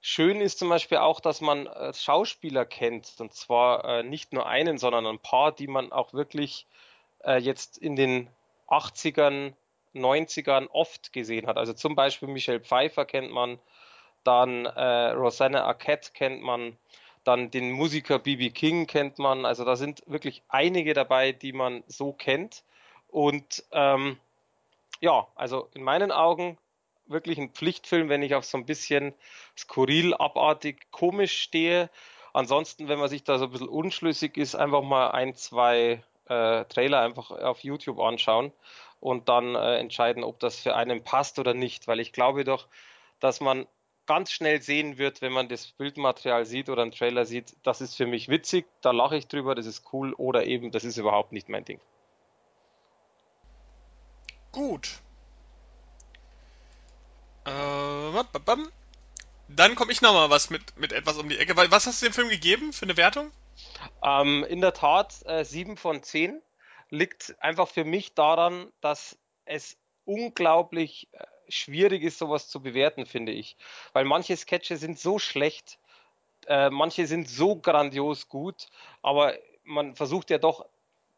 Schön 0.01 0.41
ist 0.41 0.59
zum 0.59 0.69
Beispiel 0.69 0.99
auch, 0.99 1.21
dass 1.21 1.41
man 1.41 1.67
äh, 1.67 1.93
Schauspieler 1.93 2.65
kennt, 2.65 3.15
und 3.19 3.35
zwar 3.35 3.85
äh, 3.85 4.03
nicht 4.03 4.33
nur 4.33 4.47
einen, 4.47 4.79
sondern 4.79 5.07
ein 5.07 5.19
paar, 5.19 5.53
die 5.53 5.69
man 5.69 5.93
auch 5.93 6.13
wirklich 6.13 6.67
jetzt 7.41 7.77
in 7.79 7.97
den 7.97 8.31
80ern, 8.69 9.55
90ern 9.97 10.69
oft 10.69 11.13
gesehen 11.13 11.47
hat. 11.47 11.57
Also 11.57 11.73
zum 11.73 11.95
Beispiel 11.95 12.29
Michelle 12.29 12.61
Pfeiffer 12.61 13.05
kennt 13.05 13.31
man, 13.33 13.59
dann 14.25 14.67
äh, 14.67 15.11
Rosanna 15.11 15.65
Arquette 15.65 16.11
kennt 16.13 16.43
man, 16.43 16.77
dann 17.25 17.51
den 17.51 17.73
Musiker 17.73 18.19
BB 18.19 18.51
King 18.55 18.87
kennt 18.87 19.19
man. 19.19 19.45
Also 19.45 19.65
da 19.65 19.77
sind 19.77 20.03
wirklich 20.07 20.43
einige 20.49 20.95
dabei, 20.95 21.33
die 21.33 21.53
man 21.53 21.83
so 21.87 22.13
kennt. 22.13 22.65
Und 23.09 23.65
ähm, 23.73 24.19
ja, 25.01 25.27
also 25.35 25.69
in 25.75 25.83
meinen 25.83 26.13
Augen 26.13 26.59
wirklich 27.07 27.39
ein 27.39 27.51
Pflichtfilm, 27.51 28.09
wenn 28.09 28.23
ich 28.23 28.35
auf 28.35 28.45
so 28.45 28.59
ein 28.59 28.67
bisschen 28.67 29.15
skurril, 29.57 30.15
abartig, 30.15 30.91
komisch 30.91 31.41
stehe. 31.41 31.91
Ansonsten, 32.33 32.89
wenn 32.89 32.99
man 32.99 33.09
sich 33.09 33.25
da 33.25 33.39
so 33.39 33.47
ein 33.47 33.51
bisschen 33.51 33.69
unschlüssig 33.69 34.37
ist, 34.37 34.55
einfach 34.55 34.83
mal 34.83 35.11
ein, 35.11 35.35
zwei 35.35 36.03
äh, 36.29 36.65
Trailer 36.65 37.01
einfach 37.01 37.31
auf 37.31 37.61
YouTube 37.61 38.01
anschauen 38.01 38.53
und 39.07 39.29
dann 39.29 39.55
äh, 39.55 39.77
entscheiden, 39.79 40.25
ob 40.25 40.41
das 40.41 40.57
für 40.59 40.75
einen 40.75 41.05
passt 41.05 41.39
oder 41.39 41.55
nicht. 41.55 41.87
Weil 41.87 42.01
ich 42.01 42.13
glaube 42.13 42.43
doch, 42.43 42.67
dass 43.21 43.41
man 43.41 43.69
ganz 44.05 44.33
schnell 44.33 44.61
sehen 44.61 44.99
wird, 44.99 45.23
wenn 45.23 45.33
man 45.33 45.49
das 45.49 45.69
Bildmaterial 45.69 46.45
sieht 46.45 46.69
oder 46.69 46.83
einen 46.83 46.91
Trailer 46.91 47.25
sieht, 47.25 47.57
das 47.63 47.81
ist 47.81 47.95
für 47.95 48.07
mich 48.07 48.29
witzig, 48.29 48.67
da 48.81 48.91
lache 48.91 49.17
ich 49.17 49.29
drüber, 49.29 49.55
das 49.55 49.67
ist 49.67 49.85
cool 49.93 50.13
oder 50.15 50.45
eben, 50.45 50.73
das 50.73 50.83
ist 50.83 50.97
überhaupt 50.97 51.31
nicht 51.31 51.49
mein 51.49 51.65
Ding. 51.65 51.81
Gut. 54.51 54.99
Äh, 57.45 57.51
dann 59.49 59.77
komme 59.77 59.93
ich 59.93 60.03
nochmal 60.03 60.31
was 60.31 60.51
mit, 60.51 60.77
mit 60.77 60.93
etwas 60.93 61.17
um 61.17 61.29
die 61.29 61.39
Ecke. 61.39 61.57
Was 61.57 61.87
hast 61.87 62.03
du 62.03 62.07
dem 62.07 62.13
Film 62.13 62.29
gegeben 62.29 62.73
für 62.73 62.87
eine 62.87 62.97
Wertung? 62.97 63.31
Ähm, 64.03 64.45
in 64.49 64.61
der 64.61 64.73
Tat 64.73 65.15
äh, 65.27 65.45
7 65.45 65.77
von 65.77 66.03
10. 66.03 66.43
Liegt 66.91 67.35
einfach 67.41 67.69
für 67.69 67.85
mich 67.85 68.15
daran, 68.15 68.73
dass 68.81 69.19
es 69.45 69.77
unglaublich 70.05 71.09
äh, 71.13 71.25
schwierig 71.49 72.03
ist, 72.03 72.19
sowas 72.19 72.49
zu 72.49 72.61
bewerten, 72.61 73.07
finde 73.07 73.33
ich. 73.33 73.57
Weil 73.93 74.05
manche 74.05 74.37
Sketche 74.37 74.77
sind 74.77 74.99
so 74.99 75.19
schlecht, 75.19 75.79
äh, 76.47 76.71
manche 76.71 77.07
sind 77.07 77.29
so 77.29 77.57
grandios 77.57 78.29
gut, 78.29 78.69
aber 79.03 79.35
man 79.65 79.97
versucht 79.97 80.31
ja 80.31 80.39
doch 80.39 80.65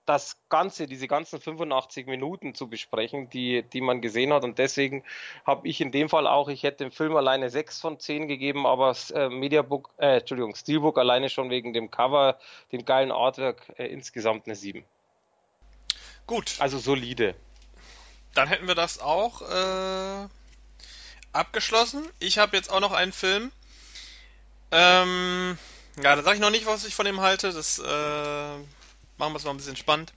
das 0.09 0.39
Ganze, 0.49 0.87
diese 0.87 1.07
ganzen 1.07 1.39
85 1.39 2.07
Minuten 2.07 2.55
zu 2.55 2.71
besprechen, 2.71 3.29
die, 3.29 3.63
die 3.63 3.83
man 3.83 4.01
gesehen 4.01 4.33
hat. 4.33 4.43
Und 4.43 4.59
deswegen 4.59 5.05
habe 5.45 5.69
ich 5.69 5.83
in 5.83 5.93
dem 5.93 6.09
Fall 6.09 6.27
auch, 6.27 6.49
ich 6.49 6.63
hätte 6.63 6.85
dem 6.85 6.91
Film 6.91 7.15
alleine 7.15 7.51
6 7.51 7.79
von 7.81 8.01
10 8.01 8.27
gegeben, 8.27 8.67
aber 8.67 8.97
äh, 9.15 9.29
Mediabook, 9.29 9.91
äh, 9.99 10.21
Entschuldigung, 10.21 10.55
Steelbook 10.55 10.97
alleine 10.97 11.29
schon 11.29 11.51
wegen 11.51 11.75
dem 11.75 11.91
Cover, 11.91 12.39
dem 12.73 12.87
geilen 12.87 13.13
Artwork, 13.13 13.71
äh, 13.77 13.87
insgesamt 13.89 14.47
eine 14.47 14.57
7. 14.57 14.83
Gut. 16.29 16.57
Also 16.59 16.79
solide. 16.79 17.35
Dann 18.35 18.49
hätten 18.49 18.69
wir 18.69 18.75
das 18.77 19.01
auch 19.01 19.41
äh, 19.43 20.29
abgeschlossen. 21.33 22.09
Ich 22.21 22.39
habe 22.39 22.57
jetzt 22.57 22.71
auch 22.71 22.81
noch 22.81 22.93
einen 22.93 23.13
Film. 23.13 23.51
Ähm, 24.71 25.59
ja, 25.97 26.15
da 26.15 26.23
sage 26.23 26.37
ich 26.37 26.41
noch 26.43 26.51
nicht, 26.51 26.67
was 26.67 26.85
ich 26.85 26.95
von 26.95 27.07
dem 27.07 27.23
halte. 27.23 27.51
Das 27.51 27.79
äh, 27.79 27.83
machen 29.17 29.33
wir 29.33 29.37
es 29.37 29.45
mal 29.45 29.53
ein 29.53 29.57
bisschen 29.57 29.77
spannend. 29.77 30.13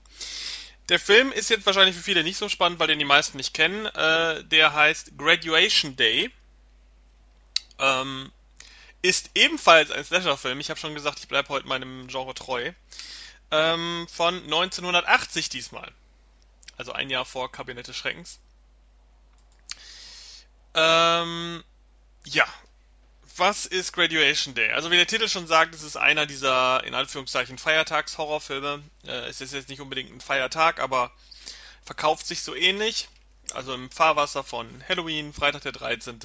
Der 0.90 1.00
Film 1.00 1.32
ist 1.32 1.48
jetzt 1.48 1.64
wahrscheinlich 1.64 1.96
für 1.96 2.02
viele 2.02 2.22
nicht 2.22 2.36
so 2.36 2.50
spannend, 2.50 2.78
weil 2.78 2.88
den 2.88 2.98
die 2.98 3.06
meisten 3.06 3.38
nicht 3.38 3.54
kennen. 3.54 3.86
Äh, 3.86 4.44
der 4.44 4.74
heißt 4.74 5.16
Graduation 5.16 5.96
Day. 5.96 6.30
Ähm, 7.78 8.30
ist 9.00 9.30
ebenfalls 9.34 9.90
ein 9.90 10.04
Slasher-Film. 10.04 10.60
Ich 10.60 10.68
habe 10.68 10.78
schon 10.78 10.94
gesagt, 10.94 11.20
ich 11.20 11.28
bleibe 11.28 11.48
heute 11.48 11.66
meinem 11.66 12.06
Genre 12.08 12.34
treu. 12.34 12.70
Ähm, 13.50 14.06
von 14.12 14.34
1980 14.44 15.48
diesmal. 15.48 15.90
Also 16.76 16.92
ein 16.92 17.10
Jahr 17.10 17.24
vor 17.24 17.50
Kabinett 17.50 17.88
des 17.88 17.96
Schreckens. 17.96 18.40
Ähm, 20.74 21.62
ja, 22.24 22.46
was 23.36 23.66
ist 23.66 23.92
Graduation 23.92 24.54
Day? 24.54 24.72
Also 24.72 24.90
wie 24.90 24.96
der 24.96 25.06
Titel 25.06 25.28
schon 25.28 25.46
sagt, 25.46 25.74
es 25.74 25.82
ist 25.82 25.96
einer 25.96 26.26
dieser 26.26 26.84
in 26.84 26.94
Anführungszeichen 26.94 27.58
Feiertags-Horrorfilme. 27.58 28.82
Äh, 29.06 29.28
es 29.28 29.40
ist 29.40 29.52
jetzt 29.52 29.68
nicht 29.68 29.80
unbedingt 29.80 30.10
ein 30.10 30.20
Feiertag, 30.20 30.80
aber 30.80 31.10
verkauft 31.84 32.26
sich 32.26 32.42
so 32.42 32.54
ähnlich. 32.54 33.08
Also 33.54 33.74
im 33.74 33.90
Fahrwasser 33.90 34.44
von 34.44 34.68
Halloween, 34.88 35.32
Freitag 35.32 35.62
der 35.62 35.72
13., 35.72 36.20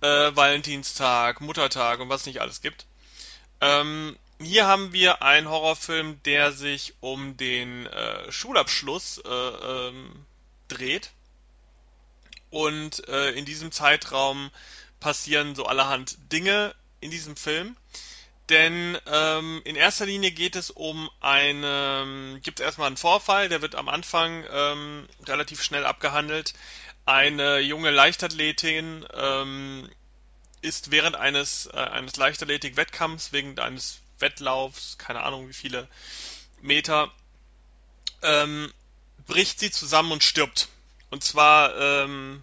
äh, 0.00 0.36
Valentinstag, 0.36 1.40
Muttertag 1.40 2.00
und 2.00 2.08
was 2.08 2.26
nicht 2.26 2.40
alles 2.40 2.60
gibt. 2.60 2.86
Ähm, 3.60 4.16
hier 4.40 4.66
haben 4.66 4.92
wir 4.92 5.22
einen 5.22 5.48
Horrorfilm, 5.48 6.22
der 6.24 6.52
sich 6.52 6.94
um 7.00 7.36
den 7.36 7.86
äh, 7.86 8.30
Schulabschluss 8.30 9.18
äh, 9.18 9.28
ähm, 9.30 10.26
dreht. 10.68 11.10
Und 12.50 13.08
äh, 13.08 13.30
in 13.32 13.44
diesem 13.44 13.72
Zeitraum 13.72 14.50
passieren 15.00 15.54
so 15.54 15.66
allerhand 15.66 16.16
Dinge 16.32 16.74
in 17.00 17.10
diesem 17.10 17.36
Film. 17.36 17.76
Denn 18.48 18.96
ähm, 19.06 19.60
in 19.64 19.74
erster 19.74 20.06
Linie 20.06 20.30
geht 20.30 20.54
es 20.54 20.70
um 20.70 21.10
eine, 21.20 22.38
gibt 22.42 22.60
es 22.60 22.64
erstmal 22.64 22.86
einen 22.86 22.96
Vorfall, 22.96 23.48
der 23.48 23.60
wird 23.60 23.74
am 23.74 23.88
Anfang 23.88 24.44
ähm, 24.48 25.08
relativ 25.26 25.62
schnell 25.62 25.84
abgehandelt. 25.84 26.54
Eine 27.06 27.58
junge 27.58 27.90
Leichtathletin 27.90 29.04
ähm, 29.14 29.90
ist 30.62 30.92
während 30.92 31.16
eines, 31.16 31.66
äh, 31.66 31.76
eines 31.76 32.16
Leichtathletik-Wettkampfs, 32.16 33.32
wegen 33.32 33.58
eines 33.58 34.00
Wettlaufs, 34.18 34.98
keine 34.98 35.22
Ahnung 35.22 35.48
wie 35.48 35.54
viele 35.54 35.88
Meter, 36.60 37.12
ähm, 38.22 38.72
bricht 39.26 39.60
sie 39.60 39.70
zusammen 39.70 40.12
und 40.12 40.22
stirbt. 40.22 40.68
Und 41.10 41.22
zwar 41.22 41.76
ähm, 41.76 42.42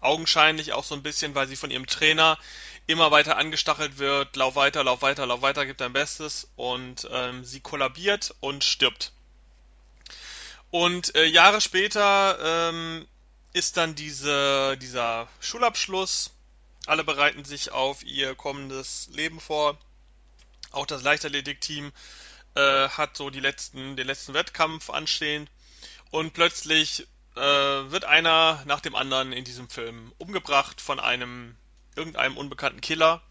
augenscheinlich 0.00 0.72
auch 0.72 0.84
so 0.84 0.94
ein 0.94 1.02
bisschen, 1.02 1.34
weil 1.34 1.48
sie 1.48 1.56
von 1.56 1.70
ihrem 1.70 1.86
Trainer 1.86 2.38
immer 2.86 3.10
weiter 3.10 3.36
angestachelt 3.36 3.98
wird, 3.98 4.34
lauf 4.36 4.54
weiter, 4.54 4.82
lauf 4.82 5.02
weiter, 5.02 5.26
lauf 5.26 5.42
weiter, 5.42 5.66
gibt 5.66 5.80
dein 5.80 5.92
Bestes 5.92 6.48
und 6.56 7.06
ähm, 7.10 7.44
sie 7.44 7.60
kollabiert 7.60 8.34
und 8.40 8.64
stirbt. 8.64 9.12
Und 10.70 11.14
äh, 11.14 11.24
Jahre 11.24 11.60
später 11.60 12.38
ähm, 12.70 13.06
ist 13.52 13.76
dann 13.76 13.94
diese, 13.94 14.76
dieser 14.78 15.28
Schulabschluss. 15.40 16.30
Alle 16.86 17.04
bereiten 17.04 17.44
sich 17.44 17.72
auf 17.72 18.02
ihr 18.02 18.34
kommendes 18.34 19.08
Leben 19.12 19.40
vor. 19.40 19.78
Auch 20.70 20.86
das 20.86 21.02
Leichtathletikteam 21.02 21.92
äh, 22.54 22.88
hat 22.88 23.16
so 23.16 23.30
die 23.30 23.40
letzten, 23.40 23.96
den 23.96 24.06
letzten 24.06 24.34
Wettkampf 24.34 24.90
anstehen. 24.90 25.48
Und 26.10 26.32
plötzlich 26.32 27.06
äh, 27.36 27.40
wird 27.40 28.04
einer 28.04 28.62
nach 28.66 28.80
dem 28.80 28.94
anderen 28.94 29.32
in 29.32 29.44
diesem 29.44 29.68
Film 29.68 30.12
umgebracht 30.18 30.80
von 30.80 31.00
einem 31.00 31.56
irgendeinem 31.96 32.36
unbekannten 32.36 32.80
Killer, 32.80 33.22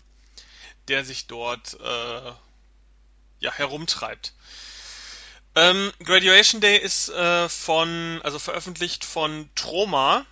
der 0.88 1.06
sich 1.06 1.28
dort 1.28 1.78
äh, 1.80 2.32
ja, 3.40 3.52
herumtreibt. 3.54 4.34
Ähm, 5.56 5.92
Graduation 6.04 6.62
Day 6.62 6.78
ist 6.78 7.10
äh, 7.10 7.50
von, 7.50 8.22
also 8.24 8.38
veröffentlicht 8.40 9.04
von 9.04 9.50
Troma. 9.56 10.26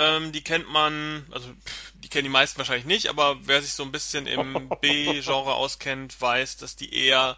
Ähm, 0.00 0.32
die 0.32 0.42
kennt 0.42 0.66
man, 0.70 1.26
also 1.30 1.46
pff, 1.48 1.92
die 1.94 2.08
kennen 2.08 2.24
die 2.24 2.30
meisten 2.30 2.56
wahrscheinlich 2.56 2.86
nicht, 2.86 3.08
aber 3.08 3.36
wer 3.46 3.60
sich 3.60 3.74
so 3.74 3.82
ein 3.82 3.92
bisschen 3.92 4.26
im 4.26 4.70
B-Genre 4.80 5.52
auskennt, 5.52 6.18
weiß, 6.18 6.56
dass 6.56 6.74
die 6.74 6.94
eher 6.94 7.36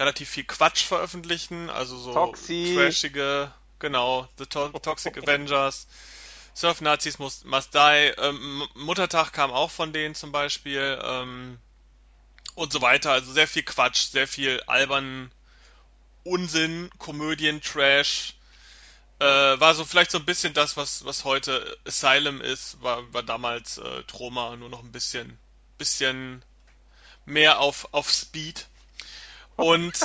relativ 0.00 0.28
viel 0.28 0.42
Quatsch 0.42 0.82
veröffentlichen, 0.82 1.70
also 1.70 1.96
so 1.96 2.12
Toxi. 2.12 2.74
trashige, 2.74 3.52
genau, 3.78 4.28
The 4.38 4.46
to 4.46 4.70
Toxic 4.70 5.16
Avengers, 5.18 5.86
Surf 6.52 6.80
Nazis 6.80 7.20
Must, 7.20 7.44
Must 7.44 7.72
Die, 7.72 8.12
ähm, 8.18 8.66
Muttertag 8.74 9.32
kam 9.32 9.52
auch 9.52 9.70
von 9.70 9.92
denen 9.92 10.16
zum 10.16 10.32
Beispiel 10.32 11.00
ähm, 11.00 11.58
und 12.56 12.72
so 12.72 12.82
weiter. 12.82 13.12
Also 13.12 13.32
sehr 13.32 13.46
viel 13.46 13.62
Quatsch, 13.62 14.10
sehr 14.10 14.26
viel 14.26 14.60
albern 14.66 15.30
Unsinn, 16.24 16.90
Komödien, 16.98 17.60
Trash. 17.60 18.34
Äh, 19.20 19.24
war 19.24 19.74
so 19.74 19.84
vielleicht 19.84 20.10
so 20.10 20.18
ein 20.18 20.24
bisschen 20.24 20.54
das, 20.54 20.76
was, 20.76 21.04
was 21.04 21.24
heute 21.24 21.76
Asylum 21.86 22.40
ist, 22.40 22.82
war, 22.82 23.12
war 23.12 23.22
damals 23.22 23.78
äh, 23.78 24.02
Troma 24.04 24.56
nur 24.56 24.68
noch 24.68 24.82
ein 24.82 24.92
bisschen, 24.92 25.38
bisschen 25.78 26.44
mehr 27.24 27.60
auf, 27.60 27.88
auf 27.92 28.10
Speed. 28.10 28.66
Und 29.56 29.98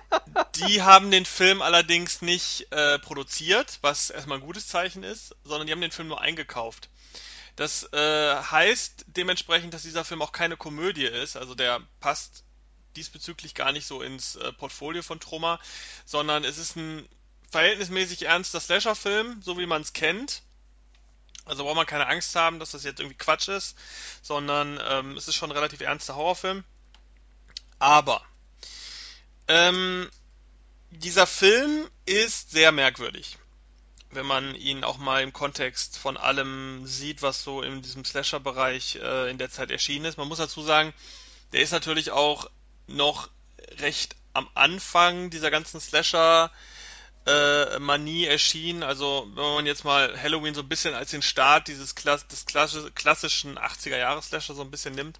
die 0.56 0.82
haben 0.82 1.10
den 1.10 1.26
Film 1.26 1.60
allerdings 1.60 2.22
nicht 2.22 2.72
äh, 2.72 2.98
produziert, 2.98 3.78
was 3.82 4.10
erstmal 4.10 4.38
ein 4.38 4.46
gutes 4.46 4.66
Zeichen 4.66 5.02
ist, 5.02 5.36
sondern 5.44 5.66
die 5.66 5.72
haben 5.72 5.80
den 5.82 5.90
Film 5.90 6.08
nur 6.08 6.20
eingekauft. 6.20 6.88
Das 7.56 7.84
äh, 7.92 8.36
heißt 8.36 9.04
dementsprechend, 9.08 9.74
dass 9.74 9.82
dieser 9.82 10.04
Film 10.04 10.22
auch 10.22 10.32
keine 10.32 10.56
Komödie 10.56 11.04
ist, 11.04 11.36
also 11.36 11.54
der 11.54 11.80
passt 12.00 12.44
diesbezüglich 12.96 13.54
gar 13.54 13.72
nicht 13.72 13.86
so 13.86 14.02
ins 14.02 14.36
äh, 14.36 14.52
Portfolio 14.52 15.02
von 15.02 15.20
Troma, 15.20 15.60
sondern 16.04 16.44
es 16.44 16.58
ist 16.58 16.76
ein 16.76 17.08
verhältnismäßig 17.54 18.22
ernster 18.22 18.58
Slasher-Film, 18.58 19.40
so 19.40 19.56
wie 19.58 19.66
man 19.66 19.80
es 19.80 19.92
kennt. 19.92 20.42
Also 21.44 21.62
braucht 21.62 21.76
man 21.76 21.86
keine 21.86 22.08
Angst 22.08 22.34
haben, 22.34 22.58
dass 22.58 22.72
das 22.72 22.82
jetzt 22.82 22.98
irgendwie 22.98 23.16
Quatsch 23.16 23.46
ist, 23.46 23.76
sondern 24.22 24.80
ähm, 24.84 25.16
es 25.16 25.28
ist 25.28 25.36
schon 25.36 25.50
ein 25.50 25.56
relativ 25.56 25.80
ernster 25.80 26.16
Horrorfilm. 26.16 26.64
Aber 27.78 28.24
ähm, 29.46 30.10
dieser 30.90 31.28
Film 31.28 31.88
ist 32.06 32.50
sehr 32.50 32.72
merkwürdig, 32.72 33.38
wenn 34.10 34.26
man 34.26 34.56
ihn 34.56 34.82
auch 34.82 34.98
mal 34.98 35.22
im 35.22 35.32
Kontext 35.32 35.96
von 35.96 36.16
allem 36.16 36.84
sieht, 36.88 37.22
was 37.22 37.44
so 37.44 37.62
in 37.62 37.82
diesem 37.82 38.04
Slasher-Bereich 38.04 38.96
äh, 38.96 39.30
in 39.30 39.38
der 39.38 39.50
Zeit 39.50 39.70
erschienen 39.70 40.06
ist. 40.06 40.18
Man 40.18 40.26
muss 40.26 40.38
dazu 40.38 40.62
sagen, 40.62 40.92
der 41.52 41.60
ist 41.60 41.70
natürlich 41.70 42.10
auch 42.10 42.50
noch 42.88 43.28
recht 43.78 44.16
am 44.32 44.48
Anfang 44.54 45.30
dieser 45.30 45.52
ganzen 45.52 45.80
Slasher 45.80 46.50
äh, 47.26 47.78
Manie 47.78 48.26
erschienen. 48.26 48.82
Also 48.82 49.26
wenn 49.34 49.54
man 49.54 49.66
jetzt 49.66 49.84
mal 49.84 50.20
Halloween 50.20 50.54
so 50.54 50.62
ein 50.62 50.68
bisschen 50.68 50.94
als 50.94 51.10
den 51.10 51.22
Start 51.22 51.68
dieses 51.68 51.94
Klass 51.94 52.26
des 52.28 52.46
klassischen 52.46 53.58
80er 53.58 53.96
Jahres 53.96 54.26
Slasher 54.26 54.54
so 54.54 54.62
ein 54.62 54.70
bisschen 54.70 54.94
nimmt. 54.94 55.18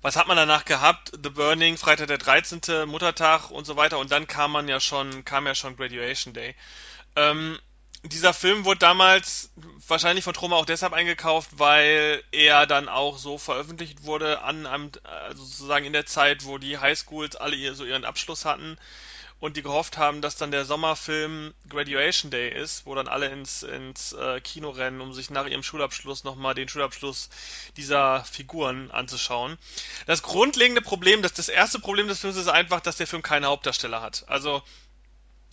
Was 0.00 0.16
hat 0.16 0.26
man 0.26 0.36
danach 0.36 0.64
gehabt? 0.64 1.12
The 1.22 1.30
Burning, 1.30 1.76
Freitag 1.76 2.08
der 2.08 2.18
13., 2.18 2.88
Muttertag 2.88 3.50
und 3.50 3.64
so 3.64 3.76
weiter. 3.76 3.98
Und 3.98 4.10
dann 4.10 4.26
kam 4.26 4.50
man 4.50 4.66
ja 4.66 4.80
schon, 4.80 5.24
kam 5.24 5.46
ja 5.46 5.54
schon 5.54 5.76
Graduation 5.76 6.34
Day. 6.34 6.56
Ähm, 7.14 7.58
dieser 8.04 8.34
Film 8.34 8.64
wurde 8.64 8.80
damals 8.80 9.50
wahrscheinlich 9.86 10.24
von 10.24 10.34
Troma 10.34 10.56
auch 10.56 10.66
deshalb 10.66 10.92
eingekauft, 10.92 11.50
weil 11.52 12.20
er 12.32 12.66
dann 12.66 12.88
auch 12.88 13.16
so 13.16 13.38
veröffentlicht 13.38 14.02
wurde 14.02 14.42
an 14.42 14.66
einem, 14.66 14.90
also 15.04 15.44
sozusagen 15.44 15.84
in 15.84 15.92
der 15.92 16.06
Zeit, 16.06 16.44
wo 16.44 16.58
die 16.58 16.78
Highschools 16.78 17.36
alle 17.36 17.74
so 17.76 17.84
ihren 17.84 18.04
Abschluss 18.04 18.44
hatten 18.44 18.76
und 19.42 19.56
die 19.56 19.62
gehofft 19.62 19.98
haben, 19.98 20.22
dass 20.22 20.36
dann 20.36 20.52
der 20.52 20.64
Sommerfilm 20.64 21.52
Graduation 21.68 22.30
Day 22.30 22.48
ist, 22.48 22.86
wo 22.86 22.94
dann 22.94 23.08
alle 23.08 23.26
ins, 23.26 23.64
ins 23.64 24.12
äh, 24.12 24.40
Kino 24.40 24.70
rennen, 24.70 25.00
um 25.00 25.12
sich 25.12 25.30
nach 25.30 25.46
ihrem 25.46 25.64
Schulabschluss 25.64 26.22
nochmal 26.22 26.54
den 26.54 26.68
Schulabschluss 26.68 27.28
dieser 27.76 28.24
Figuren 28.24 28.92
anzuschauen. 28.92 29.58
Das 30.06 30.22
grundlegende 30.22 30.80
Problem, 30.80 31.22
das, 31.22 31.32
das 31.32 31.48
erste 31.48 31.80
Problem 31.80 32.06
des 32.06 32.20
Films 32.20 32.36
ist 32.36 32.46
einfach, 32.46 32.80
dass 32.80 32.98
der 32.98 33.08
Film 33.08 33.22
keine 33.22 33.48
Hauptdarsteller 33.48 34.00
hat. 34.00 34.24
Also 34.28 34.62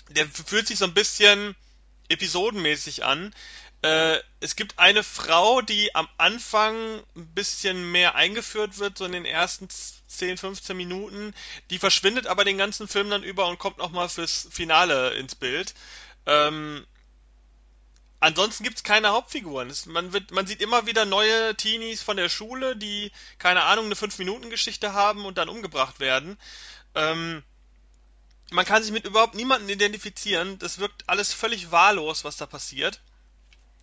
der 0.10 0.28
fühlt 0.28 0.68
sich 0.68 0.78
so 0.78 0.86
ein 0.86 0.94
bisschen 0.94 1.56
episodenmäßig 2.10 3.04
an. 3.04 3.34
Äh, 3.82 4.20
es 4.40 4.56
gibt 4.56 4.78
eine 4.78 5.02
Frau, 5.02 5.62
die 5.62 5.96
am 5.96 6.08
Anfang 6.20 6.76
ein 7.16 7.28
bisschen 7.34 7.92
mehr 7.92 8.14
eingeführt 8.14 8.78
wird, 8.78 9.00
so 9.00 9.06
in 9.06 9.14
den 9.14 9.26
ersten 9.26 9.68
10, 10.10 10.38
15 10.38 10.76
Minuten. 10.76 11.34
Die 11.70 11.80
verschwindet 11.80 12.28
aber 12.28 12.44
den 12.44 12.58
ganzen 12.58 12.88
Film 12.88 13.10
dann 13.10 13.24
über 13.24 13.48
und 13.48 13.60
kommt 13.60 13.78
nochmal 13.78 14.10
fürs 14.10 14.48
Finale 14.52 15.14
ins 15.14 15.36
Bild. 15.36 15.74
Ähm, 16.26 16.86
ansonsten 18.20 18.64
gibt's 18.64 18.84
keine 18.84 19.10
Hauptfiguren. 19.10 19.70
Es, 19.70 19.86
man 19.86 20.12
wird, 20.14 20.32
man 20.32 20.48
sieht 20.48 20.62
immer 20.62 20.86
wieder 20.86 21.06
neue 21.06 21.56
Teenies 21.56 22.02
von 22.02 22.18
der 22.18 22.30
Schule, 22.30 22.76
die, 22.76 23.12
keine 23.38 23.64
Ahnung, 23.64 23.86
eine 23.86 23.96
5-Minuten-Geschichte 23.96 24.94
haben 24.94 25.26
und 25.26 25.38
dann 25.38 25.50
umgebracht 25.50 26.00
werden. 26.00 26.38
Ähm, 26.96 27.44
man 28.52 28.66
kann 28.66 28.82
sich 28.82 28.92
mit 28.92 29.06
überhaupt 29.06 29.36
niemandem 29.36 29.70
identifizieren. 29.70 30.58
Das 30.58 30.80
wirkt 30.80 31.08
alles 31.08 31.34
völlig 31.34 31.72
wahllos, 31.72 32.24
was 32.24 32.38
da 32.38 32.48
passiert. 32.48 33.02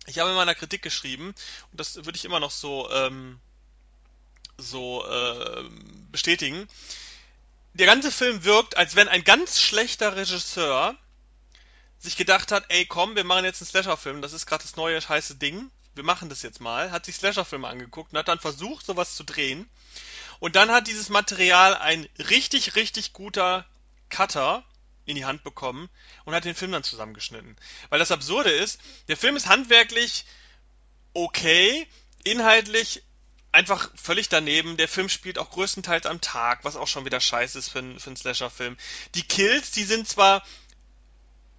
Ich 0.07 0.19
habe 0.19 0.29
in 0.29 0.35
meiner 0.35 0.55
Kritik 0.55 0.81
geschrieben, 0.81 1.33
und 1.71 1.79
das 1.79 1.95
würde 1.95 2.15
ich 2.15 2.25
immer 2.25 2.39
noch 2.39 2.51
so, 2.51 2.89
ähm, 2.91 3.39
so 4.57 5.05
äh, 5.07 5.63
bestätigen. 6.11 6.67
Der 7.73 7.85
ganze 7.85 8.11
Film 8.11 8.43
wirkt, 8.43 8.75
als 8.75 8.95
wenn 8.95 9.07
ein 9.07 9.23
ganz 9.23 9.61
schlechter 9.61 10.15
Regisseur 10.15 10.95
sich 11.99 12.17
gedacht 12.17 12.51
hat, 12.51 12.65
ey 12.69 12.85
komm, 12.85 13.15
wir 13.15 13.23
machen 13.23 13.45
jetzt 13.45 13.61
einen 13.61 13.69
Slasher-Film, 13.69 14.21
das 14.21 14.33
ist 14.33 14.45
gerade 14.45 14.63
das 14.63 14.75
neue 14.75 14.99
heiße 14.99 15.35
Ding, 15.35 15.69
wir 15.93 16.03
machen 16.03 16.29
das 16.29 16.41
jetzt 16.41 16.61
mal, 16.61 16.91
hat 16.91 17.05
sich 17.05 17.15
Slasher-Filme 17.15 17.67
angeguckt 17.67 18.11
und 18.11 18.19
hat 18.19 18.27
dann 18.27 18.39
versucht, 18.39 18.85
sowas 18.85 19.15
zu 19.15 19.23
drehen. 19.23 19.69
Und 20.39 20.55
dann 20.55 20.71
hat 20.71 20.87
dieses 20.87 21.09
Material 21.09 21.75
ein 21.75 22.07
richtig, 22.29 22.75
richtig 22.75 23.13
guter 23.13 23.65
Cutter 24.09 24.63
in 25.05 25.15
die 25.15 25.25
Hand 25.25 25.43
bekommen 25.43 25.89
und 26.25 26.35
hat 26.35 26.45
den 26.45 26.55
Film 26.55 26.71
dann 26.71 26.83
zusammengeschnitten. 26.83 27.55
Weil 27.89 27.99
das 27.99 28.11
Absurde 28.11 28.51
ist, 28.51 28.79
der 29.07 29.17
Film 29.17 29.35
ist 29.35 29.47
handwerklich 29.47 30.25
okay, 31.13 31.87
inhaltlich 32.23 33.03
einfach 33.57 33.89
völlig 33.95 34.29
daneben. 34.29 34.77
Der 34.77 34.87
Film 34.87 35.09
spielt 35.09 35.39
auch 35.39 35.49
größtenteils 35.49 36.05
am 36.05 36.21
Tag, 36.21 36.63
was 36.63 36.75
auch 36.75 36.87
schon 36.87 37.05
wieder 37.05 37.19
scheiße 37.19 37.57
ist 37.57 37.69
für, 37.69 37.79
einen- 37.79 37.99
für 37.99 38.07
einen 38.11 38.15
Slasher-Film. 38.15 38.77
Die 39.15 39.23
Kills, 39.23 39.71
die 39.71 39.83
sind 39.83 40.07
zwar 40.07 40.43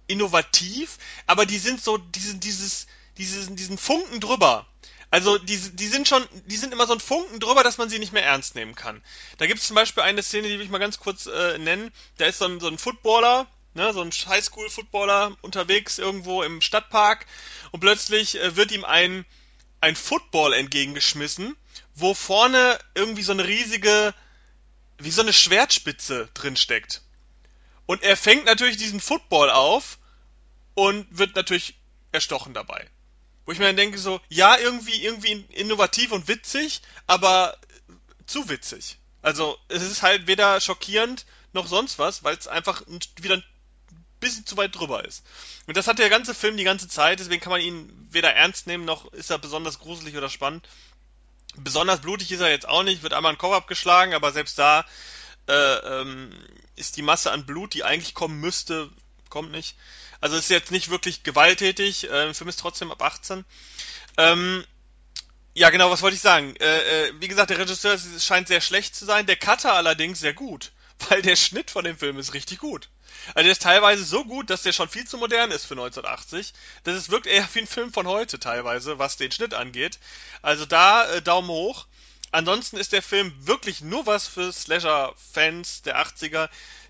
innovativ, 0.07 0.97
aber 1.27 1.45
die 1.45 1.57
sind 1.59 1.83
so 1.83 1.97
diesen, 1.97 2.39
dieses, 2.39 2.87
dieses, 3.17 3.53
diesen 3.53 3.77
Funken 3.77 4.21
drüber. 4.21 4.65
Also 5.11 5.37
die, 5.39 5.57
die 5.57 5.87
sind 5.87 6.07
schon, 6.07 6.25
die 6.45 6.55
sind 6.55 6.71
immer 6.71 6.87
so 6.87 6.93
ein 6.93 6.99
Funken 7.01 7.39
drüber, 7.41 7.63
dass 7.63 7.77
man 7.77 7.89
sie 7.89 7.99
nicht 7.99 8.13
mehr 8.13 8.23
ernst 8.23 8.55
nehmen 8.55 8.75
kann. 8.75 9.03
Da 9.37 9.45
gibt 9.47 9.59
es 9.59 9.67
zum 9.67 9.75
Beispiel 9.75 10.03
eine 10.03 10.23
Szene, 10.23 10.47
die 10.47 10.53
will 10.57 10.65
ich 10.65 10.69
mal 10.71 10.77
ganz 10.77 10.99
kurz 10.99 11.25
äh, 11.25 11.57
nennen. 11.57 11.91
Da 12.17 12.27
ist 12.27 12.37
so 12.39 12.45
ein, 12.45 12.59
so 12.61 12.67
ein 12.67 12.77
Footballer, 12.77 13.45
ne, 13.73 13.91
so 13.91 14.01
ein 14.01 14.11
Highschool-Footballer 14.11 15.35
unterwegs 15.41 15.97
irgendwo 15.97 16.43
im 16.43 16.61
Stadtpark 16.61 17.25
und 17.71 17.81
plötzlich 17.81 18.39
äh, 18.39 18.55
wird 18.55 18.71
ihm 18.71 18.85
ein, 18.85 19.25
ein 19.81 19.95
Football 19.97 20.53
entgegengeschmissen, 20.53 21.55
wo 21.95 22.13
vorne 22.13 22.79
irgendwie 22.95 23.23
so 23.23 23.31
eine 23.31 23.45
riesige, 23.45 24.13
wie 24.97 25.11
so 25.11 25.21
eine 25.21 25.33
Schwertspitze 25.33 26.29
drin 26.33 26.55
steckt. 26.55 27.01
Und 27.85 28.03
er 28.03 28.17
fängt 28.17 28.45
natürlich 28.45 28.77
diesen 28.77 28.99
Football 28.99 29.49
auf 29.49 29.97
und 30.75 31.07
wird 31.09 31.35
natürlich 31.35 31.75
erstochen 32.11 32.53
dabei. 32.53 32.87
Wo 33.45 33.51
ich 33.51 33.59
mir 33.59 33.65
dann 33.65 33.77
denke 33.77 33.97
so, 33.97 34.21
ja, 34.29 34.57
irgendwie, 34.57 35.03
irgendwie 35.03 35.45
innovativ 35.49 36.11
und 36.11 36.27
witzig, 36.27 36.81
aber 37.07 37.57
zu 38.27 38.47
witzig. 38.47 38.99
Also, 39.21 39.57
es 39.67 39.81
ist 39.81 40.03
halt 40.03 40.27
weder 40.27 40.61
schockierend 40.61 41.25
noch 41.51 41.67
sonst 41.67 41.99
was, 41.99 42.23
weil 42.23 42.37
es 42.37 42.47
einfach 42.47 42.83
wieder 43.19 43.37
ein 43.37 43.43
bisschen 44.19 44.45
zu 44.45 44.55
weit 44.57 44.75
drüber 44.75 45.03
ist. 45.03 45.25
Und 45.67 45.77
das 45.77 45.87
hat 45.87 45.99
der 45.99 46.09
ganze 46.09 46.33
Film 46.33 46.57
die 46.57 46.63
ganze 46.63 46.87
Zeit, 46.87 47.19
deswegen 47.19 47.41
kann 47.41 47.51
man 47.51 47.61
ihn 47.61 48.07
weder 48.11 48.33
ernst 48.33 48.67
nehmen, 48.67 48.85
noch 48.85 49.11
ist 49.13 49.29
er 49.29 49.39
besonders 49.39 49.79
gruselig 49.79 50.15
oder 50.15 50.29
spannend. 50.29 50.67
Besonders 51.55 52.01
blutig 52.01 52.31
ist 52.31 52.41
er 52.41 52.49
jetzt 52.49 52.67
auch 52.67 52.83
nicht, 52.83 53.03
wird 53.03 53.13
einmal 53.13 53.33
ein 53.33 53.37
Kopf 53.37 53.53
abgeschlagen, 53.53 54.13
aber 54.13 54.31
selbst 54.31 54.59
da 54.59 54.85
äh, 55.47 55.53
ähm, 56.01 56.31
ist 56.75 56.97
die 56.97 57.01
Masse 57.01 57.31
an 57.31 57.45
Blut, 57.45 57.73
die 57.73 57.83
eigentlich 57.83 58.13
kommen 58.13 58.39
müsste, 58.39 58.89
kommt 59.29 59.51
nicht. 59.51 59.75
Also 60.21 60.35
ist 60.37 60.49
jetzt 60.49 60.71
nicht 60.71 60.89
wirklich 60.89 61.23
gewalttätig. 61.23 62.09
Äh, 62.09 62.33
Film 62.33 62.49
ist 62.49 62.59
trotzdem 62.59 62.91
ab 62.91 63.01
18. 63.01 63.45
Ähm, 64.17 64.63
ja, 65.53 65.69
genau, 65.69 65.89
was 65.89 66.01
wollte 66.01 66.15
ich 66.15 66.21
sagen? 66.21 66.55
Äh, 66.57 67.07
äh, 67.07 67.13
wie 67.19 67.27
gesagt, 67.27 67.49
der 67.49 67.59
Regisseur 67.59 67.97
scheint 68.19 68.47
sehr 68.47 68.61
schlecht 68.61 68.95
zu 68.95 69.05
sein, 69.05 69.25
der 69.25 69.35
Cutter 69.35 69.73
allerdings 69.73 70.19
sehr 70.19 70.33
gut, 70.33 70.71
weil 71.09 71.21
der 71.21 71.35
Schnitt 71.35 71.71
von 71.71 71.83
dem 71.83 71.97
Film 71.97 72.17
ist 72.19 72.33
richtig 72.33 72.59
gut. 72.59 72.89
Also 73.29 73.43
der 73.43 73.51
ist 73.51 73.61
teilweise 73.61 74.03
so 74.03 74.25
gut, 74.25 74.49
dass 74.49 74.63
der 74.63 74.73
schon 74.73 74.89
viel 74.89 75.07
zu 75.07 75.17
modern 75.17 75.51
ist 75.51 75.65
für 75.65 75.73
1980. 75.73 76.53
Das 76.83 76.95
ist 76.95 77.09
wirkt 77.09 77.27
eher 77.27 77.47
wie 77.53 77.59
ein 77.59 77.67
Film 77.67 77.91
von 77.93 78.07
heute 78.07 78.39
teilweise, 78.39 78.99
was 78.99 79.17
den 79.17 79.31
Schnitt 79.31 79.53
angeht. 79.53 79.99
Also 80.41 80.65
da 80.65 81.09
äh, 81.09 81.21
Daumen 81.21 81.49
hoch. 81.49 81.85
Ansonsten 82.31 82.77
ist 82.77 82.93
der 82.93 83.01
Film 83.01 83.33
wirklich 83.39 83.81
nur 83.81 84.05
was 84.05 84.27
für 84.27 84.51
Slasher-Fans 84.51 85.81
der 85.81 85.99
80er, 85.99 86.49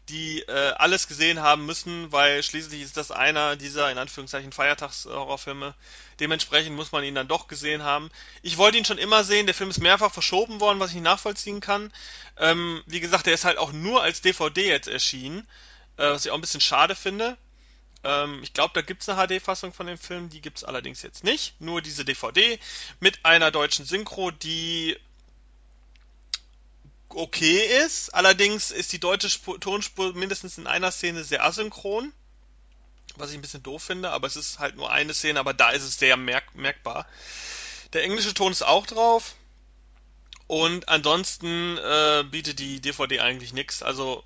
die 0.09 0.41
äh, 0.41 0.73
alles 0.77 1.07
gesehen 1.07 1.39
haben 1.39 1.65
müssen, 1.65 2.11
weil 2.11 2.41
schließlich 2.41 2.81
ist 2.81 2.97
das 2.97 3.11
einer 3.11 3.55
dieser 3.55 3.91
in 3.91 3.97
Anführungszeichen 3.97 4.51
Feiertagshorrorfilme. 4.51 5.75
Dementsprechend 6.19 6.75
muss 6.75 6.91
man 6.91 7.03
ihn 7.03 7.15
dann 7.15 7.27
doch 7.27 7.47
gesehen 7.47 7.83
haben. 7.83 8.09
Ich 8.41 8.57
wollte 8.57 8.77
ihn 8.77 8.85
schon 8.85 8.97
immer 8.97 9.23
sehen, 9.23 9.45
der 9.45 9.55
Film 9.55 9.69
ist 9.69 9.79
mehrfach 9.79 10.11
verschoben 10.11 10.59
worden, 10.59 10.79
was 10.79 10.91
ich 10.91 11.01
nachvollziehen 11.01 11.61
kann. 11.61 11.93
Ähm, 12.37 12.81
wie 12.87 12.99
gesagt, 12.99 13.27
der 13.27 13.35
ist 13.35 13.45
halt 13.45 13.57
auch 13.57 13.71
nur 13.71 14.01
als 14.01 14.21
DVD 14.21 14.67
jetzt 14.67 14.87
erschienen, 14.87 15.47
was 16.03 16.25
ich 16.25 16.31
auch 16.31 16.35
ein 16.35 16.41
bisschen 16.41 16.61
schade 16.61 16.95
finde. 16.95 17.37
Ähm, 18.03 18.41
ich 18.43 18.53
glaube, 18.53 18.71
da 18.73 18.81
gibt's 18.81 19.09
eine 19.09 19.27
HD-Fassung 19.27 19.73
von 19.73 19.87
dem 19.87 19.97
Film, 19.97 20.29
die 20.29 20.41
gibt's 20.41 20.63
allerdings 20.63 21.01
jetzt 21.01 21.23
nicht. 21.23 21.59
Nur 21.59 21.81
diese 21.81 22.05
DVD 22.05 22.59
mit 22.99 23.25
einer 23.25 23.51
deutschen 23.51 23.85
Synchro, 23.85 24.31
die 24.31 24.97
okay 27.09 27.83
ist. 27.85 28.13
Allerdings 28.13 28.71
ist 28.71 28.93
die 28.93 28.99
deutsche 28.99 29.29
Spur, 29.29 29.59
Tonspur 29.59 30.13
mindestens 30.13 30.57
in 30.57 30.67
einer 30.67 30.91
Szene 30.91 31.23
sehr 31.23 31.43
asynchron, 31.43 32.13
was 33.15 33.31
ich 33.31 33.37
ein 33.37 33.41
bisschen 33.41 33.63
doof 33.63 33.83
finde, 33.83 34.11
aber 34.11 34.27
es 34.27 34.35
ist 34.35 34.59
halt 34.59 34.75
nur 34.75 34.91
eine 34.91 35.13
Szene, 35.13 35.39
aber 35.39 35.53
da 35.53 35.71
ist 35.71 35.83
es 35.83 35.97
sehr 35.97 36.17
merk 36.17 36.55
merkbar. 36.55 37.05
Der 37.93 38.03
englische 38.03 38.33
Ton 38.33 38.51
ist 38.51 38.61
auch 38.61 38.85
drauf 38.85 39.35
und 40.47 40.87
ansonsten 40.87 41.77
äh, 41.77 42.23
bietet 42.29 42.59
die 42.59 42.79
DVD 42.79 43.19
eigentlich 43.19 43.51
nichts. 43.51 43.81
Also 43.83 44.23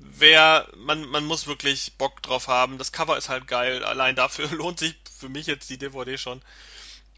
wer, 0.00 0.68
man, 0.76 1.06
man 1.06 1.24
muss 1.24 1.46
wirklich 1.46 1.92
Bock 1.98 2.22
drauf 2.22 2.48
haben. 2.48 2.78
Das 2.78 2.92
Cover 2.92 3.16
ist 3.16 3.28
halt 3.28 3.46
geil. 3.46 3.84
Allein 3.84 4.16
dafür 4.16 4.48
lohnt 4.50 4.78
sich 4.78 4.94
für 5.18 5.28
mich 5.28 5.46
jetzt 5.46 5.70
die 5.70 5.78
DVD 5.78 6.16
schon. 6.18 6.42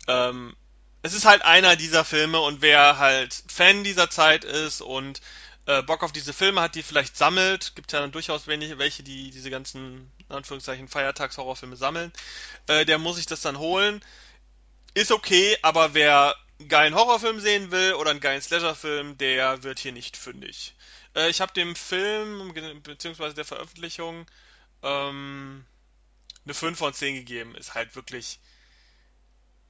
Ähm, 0.09 0.55
es 1.03 1.15
ist 1.15 1.25
halt 1.25 1.43
einer 1.43 1.77
dieser 1.77 2.05
Filme 2.05 2.41
und 2.41 2.63
wer 2.63 2.99
halt 2.99 3.43
Fan 3.49 3.85
dieser 3.85 4.11
Zeit 4.11 4.45
ist 4.45 4.81
und 4.81 5.21
äh, 5.67 5.83
Bock 5.83 6.03
auf 6.03 6.13
diese 6.13 6.33
Filme 6.33 6.61
hat, 6.61 6.75
die 6.75 6.83
vielleicht 6.83 7.17
sammelt, 7.17 7.75
gibt 7.75 7.93
ja 7.93 8.01
dann 8.01 8.13
durchaus 8.13 8.47
wenig, 8.47 8.79
welche, 8.79 9.03
die 9.03 9.31
diese 9.31 9.51
ganzen, 9.51 10.11
in 10.29 10.37
Anführungszeichen, 10.37 10.89
Feiertags-Horrorfilme 10.89 11.77
sammeln, 11.77 12.13
äh, 12.67 12.85
der 12.85 12.99
muss 12.99 13.17
sich 13.17 13.27
das 13.27 13.43
dann 13.43 13.59
holen. 13.59 14.05
Ist 14.95 15.13
okay, 15.13 15.57
aber 15.63 15.95
wer 15.95 16.37
einen 16.59 16.69
geilen 16.69 16.95
Horrorfilm 16.95 17.41
sehen 17.41 17.71
will 17.71 17.95
oder 17.95 18.11
einen 18.11 18.21
geilen 18.21 18.43
Slasher-Film, 18.43 19.19
der 19.19 19.63
wird 19.63 19.79
hier 19.79 19.93
nicht 19.93 20.17
fündig. 20.17 20.75
Äh, 21.15 21.31
ich 21.31 21.41
habe 21.41 21.53
dem 21.53 21.77
Film, 21.77 22.53
beziehungsweise 22.83 23.35
der 23.35 23.45
Veröffentlichung, 23.45 24.27
ähm, 24.83 25.65
eine 26.45 26.55
5 26.55 26.79
von 26.79 26.95
10 26.95 27.15
gegeben. 27.15 27.55
Ist 27.55 27.75
halt 27.75 27.95
wirklich 27.97 28.41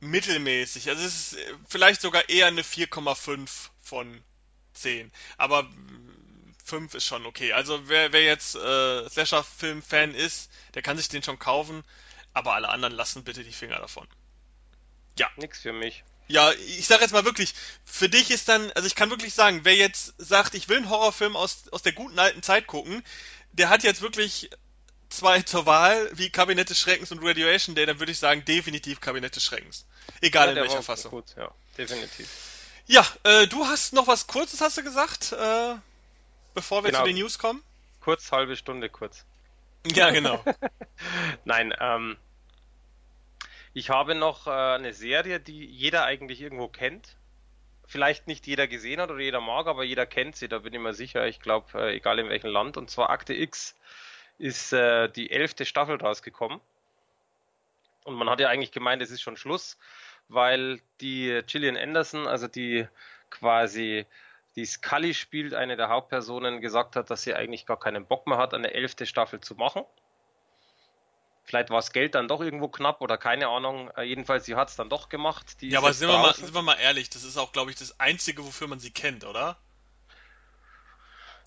mittelmäßig. 0.00 0.88
Also 0.88 1.04
es 1.04 1.32
ist 1.32 1.38
äh, 1.38 1.54
vielleicht 1.68 2.00
sogar 2.00 2.28
eher 2.28 2.46
eine 2.46 2.62
4,5 2.62 3.48
von 3.80 4.22
10. 4.74 5.12
Aber 5.36 5.68
5 6.64 6.94
ist 6.94 7.06
schon 7.06 7.26
okay. 7.26 7.52
Also 7.52 7.88
wer, 7.88 8.12
wer 8.12 8.22
jetzt 8.22 8.54
äh, 8.54 9.08
Slasher-Film-Fan 9.08 10.14
ist, 10.14 10.50
der 10.74 10.82
kann 10.82 10.96
sich 10.96 11.08
den 11.08 11.22
schon 11.22 11.38
kaufen. 11.38 11.84
Aber 12.34 12.54
alle 12.54 12.68
anderen 12.68 12.94
lassen 12.94 13.24
bitte 13.24 13.44
die 13.44 13.52
Finger 13.52 13.78
davon. 13.78 14.06
Ja. 15.18 15.28
Nix 15.36 15.60
für 15.60 15.72
mich. 15.72 16.02
Ja, 16.32 16.50
ich 16.52 16.86
sag 16.86 17.02
jetzt 17.02 17.12
mal 17.12 17.26
wirklich, 17.26 17.52
für 17.84 18.08
dich 18.08 18.30
ist 18.30 18.48
dann, 18.48 18.72
also 18.72 18.86
ich 18.86 18.94
kann 18.94 19.10
wirklich 19.10 19.34
sagen, 19.34 19.60
wer 19.64 19.76
jetzt 19.76 20.14
sagt, 20.16 20.54
ich 20.54 20.66
will 20.70 20.78
einen 20.78 20.88
Horrorfilm 20.88 21.36
aus, 21.36 21.64
aus 21.70 21.82
der 21.82 21.92
guten 21.92 22.18
alten 22.18 22.42
Zeit 22.42 22.66
gucken, 22.66 23.04
der 23.52 23.68
hat 23.68 23.82
jetzt 23.82 24.00
wirklich 24.00 24.48
zwei 25.10 25.42
zur 25.42 25.66
Wahl, 25.66 26.08
wie 26.14 26.30
Kabinett 26.30 26.70
des 26.70 26.80
Schreckens 26.80 27.12
und 27.12 27.22
Radiation 27.22 27.74
Day, 27.74 27.84
dann 27.84 27.98
würde 27.98 28.12
ich 28.12 28.18
sagen, 28.18 28.46
definitiv 28.46 29.02
Kabinett 29.02 29.36
des 29.36 29.44
Schreckens. 29.44 29.84
Egal 30.22 30.46
Ja, 30.46 30.52
in 30.52 30.56
welcher 30.62 30.82
Fassung. 30.82 31.10
gut, 31.10 31.26
ja, 31.36 31.50
definitiv. 31.76 32.26
Ja, 32.86 33.06
äh, 33.24 33.46
du 33.46 33.66
hast 33.66 33.92
noch 33.92 34.06
was 34.06 34.26
Kurzes, 34.26 34.62
hast 34.62 34.78
du 34.78 34.82
gesagt, 34.82 35.32
äh, 35.32 35.74
bevor 36.54 36.82
wir 36.82 36.92
zu 36.92 36.96
Genau, 36.96 37.04
den 37.04 37.16
News 37.16 37.38
kommen? 37.38 37.62
kurz, 38.00 38.32
halbe 38.32 38.56
Stunde 38.56 38.88
kurz. 38.88 39.26
Ja, 39.86 40.10
genau. 40.10 40.42
Nein, 41.44 41.74
ähm, 41.78 42.16
ich 43.74 43.90
habe 43.90 44.14
noch 44.14 44.46
äh, 44.46 44.50
eine 44.50 44.92
Serie, 44.92 45.40
die 45.40 45.64
jeder 45.64 46.04
eigentlich 46.04 46.40
irgendwo 46.40 46.68
kennt. 46.68 47.16
Vielleicht 47.86 48.26
nicht 48.26 48.46
jeder 48.46 48.68
gesehen 48.68 49.00
hat 49.00 49.10
oder 49.10 49.20
jeder 49.20 49.40
mag, 49.40 49.66
aber 49.66 49.84
jeder 49.84 50.06
kennt 50.06 50.36
sie, 50.36 50.48
da 50.48 50.58
bin 50.58 50.72
ich 50.72 50.80
mir 50.80 50.94
sicher. 50.94 51.26
Ich 51.26 51.40
glaube, 51.40 51.78
äh, 51.78 51.96
egal 51.96 52.18
in 52.18 52.28
welchem 52.28 52.50
Land. 52.50 52.76
Und 52.76 52.90
zwar 52.90 53.10
Akte 53.10 53.34
X 53.34 53.76
ist 54.38 54.72
äh, 54.72 55.08
die 55.08 55.30
elfte 55.30 55.64
Staffel 55.64 55.96
rausgekommen. 55.96 56.60
Und 58.04 58.14
man 58.14 58.28
hat 58.28 58.40
ja 58.40 58.48
eigentlich 58.48 58.72
gemeint, 58.72 59.00
es 59.02 59.10
ist 59.10 59.22
schon 59.22 59.36
Schluss, 59.36 59.78
weil 60.28 60.80
die 61.00 61.40
Gillian 61.46 61.76
Anderson, 61.76 62.26
also 62.26 62.48
die 62.48 62.88
quasi 63.30 64.06
die 64.56 64.66
Scully 64.66 65.14
spielt, 65.14 65.54
eine 65.54 65.76
der 65.76 65.88
Hauptpersonen, 65.88 66.60
gesagt 66.60 66.96
hat, 66.96 67.10
dass 67.10 67.22
sie 67.22 67.34
eigentlich 67.34 67.64
gar 67.64 67.78
keinen 67.78 68.06
Bock 68.06 68.26
mehr 68.26 68.38
hat, 68.38 68.52
eine 68.52 68.74
elfte 68.74 69.06
Staffel 69.06 69.40
zu 69.40 69.54
machen. 69.54 69.84
Vielleicht 71.52 71.68
war 71.68 71.76
das 71.76 71.92
Geld 71.92 72.14
dann 72.14 72.28
doch 72.28 72.40
irgendwo 72.40 72.68
knapp 72.68 73.02
oder 73.02 73.18
keine 73.18 73.48
Ahnung. 73.48 73.90
Äh, 73.90 74.04
jedenfalls, 74.04 74.46
sie 74.46 74.54
hat 74.54 74.70
es 74.70 74.76
dann 74.76 74.88
doch 74.88 75.10
gemacht. 75.10 75.60
Die 75.60 75.68
Ja, 75.68 75.80
aber 75.80 75.92
sind 75.92 76.08
wir 76.08 76.16
mal, 76.16 76.34
sind 76.34 76.54
wir 76.54 76.62
mal 76.62 76.78
ehrlich, 76.80 77.10
das 77.10 77.24
ist 77.24 77.36
auch, 77.36 77.52
glaube 77.52 77.70
ich, 77.70 77.76
das 77.76 78.00
Einzige, 78.00 78.42
wofür 78.42 78.68
man 78.68 78.78
sie 78.78 78.90
kennt, 78.90 79.26
oder? 79.26 79.58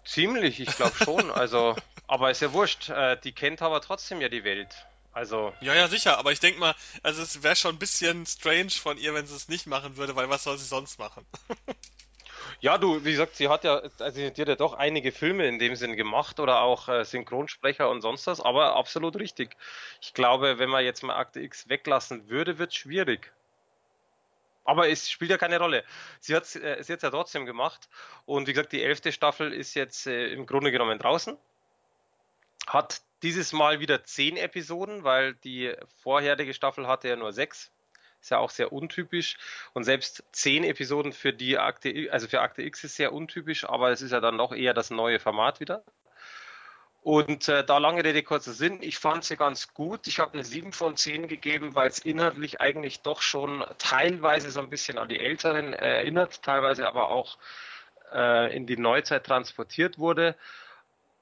Ziemlich, 0.04 0.60
ich 0.60 0.76
glaube 0.76 0.96
schon. 0.96 1.32
Also, 1.32 1.76
aber 2.08 2.30
ist 2.30 2.40
ja 2.40 2.54
wurscht. 2.54 2.90
Äh, 2.90 3.18
die 3.24 3.32
kennt 3.32 3.64
aber 3.64 3.82
trotzdem 3.82 4.22
ja 4.22 4.30
die 4.30 4.44
Welt. 4.44 4.86
Also, 5.12 5.56
Ja, 5.60 5.74
ja, 5.74 5.88
sicher, 5.88 6.20
aber 6.20 6.32
ich 6.32 6.40
denke 6.40 6.60
mal, 6.60 6.76
also 7.02 7.24
es 7.24 7.42
wäre 7.42 7.56
schon 7.56 7.74
ein 7.74 7.80
bisschen 7.80 8.28
strange 8.28 8.70
von 8.70 9.00
ihr, 9.00 9.16
wenn 9.16 9.26
sie 9.26 9.36
es 9.36 9.48
nicht 9.48 9.66
machen 9.66 9.98
würde, 9.98 10.16
weil 10.16 10.30
was 10.30 10.44
soll 10.44 10.60
sie 10.60 10.66
sonst 10.66 11.00
machen? 11.00 11.26
Ja, 12.60 12.78
du, 12.78 13.04
wie 13.04 13.12
gesagt, 13.12 13.36
sie 13.36 13.50
hat 13.50 13.64
ja, 13.64 13.82
also 14.00 14.30
die 14.30 14.42
hat 14.42 14.48
ja 14.48 14.56
doch 14.56 14.74
einige 14.74 15.12
Filme 15.12 15.48
in 15.48 15.60
dem 15.60 15.76
Sinn 15.76 15.96
gemacht 15.96 16.40
oder 16.40 16.62
auch 16.62 16.90
äh, 16.90 17.06
Synchronsprecher 17.06 17.90
und 17.90 18.02
sonst 18.02 18.28
was, 18.28 18.42
aber 18.42 18.76
absolut 18.76 19.18
richtig. 19.18 19.56
Ich 20.02 20.14
glaube, 20.14 20.60
wenn 20.60 20.70
man 20.70 20.84
jetzt 20.84 21.04
mal 21.04 21.16
Akte 21.16 21.42
X 21.42 21.70
weglassen 21.70 22.30
würde, 22.30 22.58
wird 22.58 22.72
es 22.72 22.78
schwierig. 22.78 23.32
Aber 24.66 24.90
es 24.90 25.10
spielt 25.10 25.30
ja 25.30 25.38
keine 25.38 25.60
Rolle. 25.60 25.84
Sie 26.20 26.36
hat 26.36 26.44
es 26.44 26.56
äh, 26.56 26.82
sie 26.84 26.94
hat's 26.94 27.04
ja 27.04 27.12
trotzdem 27.12 27.46
gemacht. 27.46 27.88
Und 28.26 28.48
wie 28.48 28.54
gesagt, 28.54 28.72
die 28.74 28.82
elfte 28.82 29.12
Staffel 29.12 29.54
ist 29.54 29.76
jetzt 29.76 30.08
äh, 30.08 30.28
im 30.30 30.48
Grunde 30.48 30.72
genommen 30.72 30.98
draußen. 30.98 31.38
Hat 32.68 33.02
dieses 33.22 33.54
Mal 33.54 33.80
wieder 33.80 34.04
zehn 34.04 34.38
Episoden, 34.38 35.04
weil 35.04 35.36
die 35.36 35.74
vorherige 36.02 36.54
Staffel 36.56 36.88
hatte 36.88 37.08
ja 37.10 37.16
nur 37.16 37.32
sechs. 37.32 37.72
Ist 38.26 38.32
ja 38.32 38.40
auch 38.40 38.50
sehr 38.50 38.74
untypisch. 38.74 39.38
Und 39.74 39.84
selbst 39.84 40.24
zehn 40.32 40.64
Episoden 40.64 41.14
für 41.14 41.32
die 41.32 41.60
Akte, 41.60 42.10
also 42.12 42.28
für 42.28 42.42
Akte 42.42 42.64
X 42.64 42.84
ist 42.84 42.96
sehr 42.96 43.14
untypisch, 43.14 43.66
aber 43.70 43.92
es 43.92 44.02
ist 44.02 44.14
ja 44.14 44.20
dann 44.20 44.36
noch 44.36 44.52
eher 44.52 44.74
das 44.74 44.90
neue 44.90 45.20
Format 45.20 45.60
wieder. 45.60 45.84
Und 47.04 47.48
äh, 47.50 47.64
da 47.64 47.78
lange 47.78 48.04
Rede, 48.04 48.24
kurzer 48.24 48.54
Sinn, 48.54 48.80
ich 48.82 48.98
fand 48.98 49.26
sie 49.26 49.38
ganz 49.38 49.76
gut. 49.76 50.08
Ich 50.08 50.18
habe 50.18 50.34
eine 50.34 50.44
7 50.44 50.74
von 50.74 50.98
10 50.98 51.28
gegeben, 51.28 51.76
weil 51.76 51.88
es 51.88 52.00
inhaltlich 52.00 52.62
eigentlich 52.62 53.02
doch 53.02 53.22
schon 53.22 53.64
teilweise 53.78 54.50
so 54.50 54.60
ein 54.60 54.72
bisschen 54.72 54.98
an 54.98 55.08
die 55.08 55.20
Älteren 55.20 55.74
äh, 55.74 55.98
erinnert, 55.98 56.42
teilweise 56.42 56.88
aber 56.88 57.12
auch 57.12 57.38
äh, 58.12 58.58
in 58.58 58.66
die 58.66 58.78
Neuzeit 58.78 59.24
transportiert 59.24 60.00
wurde. 60.00 60.36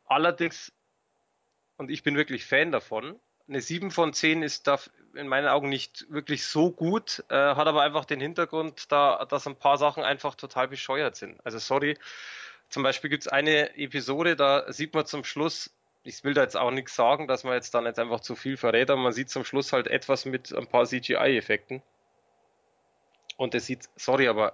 Allerdings, 0.07 0.71
und 1.75 1.91
ich 1.91 2.01
bin 2.01 2.15
wirklich 2.15 2.45
Fan 2.45 2.71
davon, 2.71 3.19
eine 3.47 3.61
7 3.61 3.91
von 3.91 4.13
10 4.13 4.43
ist 4.43 4.67
da 4.67 4.79
in 5.15 5.27
meinen 5.27 5.47
Augen 5.47 5.69
nicht 5.69 6.05
wirklich 6.09 6.45
so 6.45 6.71
gut, 6.71 7.23
äh, 7.29 7.35
hat 7.35 7.67
aber 7.67 7.81
einfach 7.81 8.05
den 8.05 8.19
Hintergrund, 8.19 8.91
da, 8.91 9.25
dass 9.25 9.47
ein 9.47 9.55
paar 9.55 9.77
Sachen 9.77 10.03
einfach 10.03 10.35
total 10.35 10.67
bescheuert 10.67 11.15
sind. 11.15 11.39
Also 11.45 11.59
sorry, 11.59 11.97
zum 12.69 12.83
Beispiel 12.83 13.09
gibt 13.09 13.23
es 13.23 13.27
eine 13.27 13.77
Episode, 13.77 14.35
da 14.35 14.71
sieht 14.71 14.93
man 14.93 15.05
zum 15.05 15.23
Schluss, 15.23 15.71
ich 16.03 16.23
will 16.23 16.33
da 16.33 16.41
jetzt 16.41 16.57
auch 16.57 16.71
nichts 16.71 16.95
sagen, 16.95 17.27
dass 17.27 17.43
man 17.43 17.53
jetzt 17.53 17.73
dann 17.73 17.85
jetzt 17.85 17.99
einfach 17.99 18.21
zu 18.21 18.35
viel 18.35 18.57
verrät, 18.57 18.89
aber 18.89 19.01
man 19.01 19.13
sieht 19.13 19.29
zum 19.29 19.45
Schluss 19.45 19.73
halt 19.73 19.87
etwas 19.87 20.25
mit 20.25 20.53
ein 20.53 20.67
paar 20.67 20.85
CGI-Effekten. 20.85 21.81
Und 23.37 23.55
es 23.55 23.65
sieht, 23.65 23.89
sorry, 23.95 24.27
aber 24.27 24.53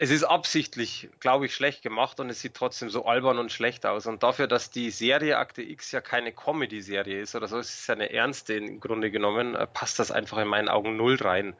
es 0.00 0.10
ist 0.10 0.22
absichtlich, 0.22 1.08
glaube 1.18 1.46
ich, 1.46 1.54
schlecht 1.54 1.82
gemacht 1.82 2.20
und 2.20 2.30
es 2.30 2.40
sieht 2.40 2.54
trotzdem 2.54 2.88
so 2.88 3.04
albern 3.04 3.38
und 3.38 3.50
schlecht 3.50 3.84
aus. 3.84 4.06
Und 4.06 4.22
dafür, 4.22 4.46
dass 4.46 4.70
die 4.70 4.90
Serie 4.90 5.38
Akte 5.38 5.60
X 5.62 5.90
ja 5.90 6.00
keine 6.00 6.32
Comedy-Serie 6.32 7.20
ist 7.20 7.34
oder 7.34 7.48
so, 7.48 7.58
es 7.58 7.80
ist 7.80 7.88
ja 7.88 7.94
eine 7.94 8.12
ernste 8.12 8.54
im 8.54 8.78
Grunde 8.78 9.10
genommen, 9.10 9.56
äh, 9.56 9.66
passt 9.66 9.98
das 9.98 10.12
einfach 10.12 10.38
in 10.38 10.46
meinen 10.46 10.68
Augen 10.68 10.96
null 10.96 11.16
rein. 11.16 11.56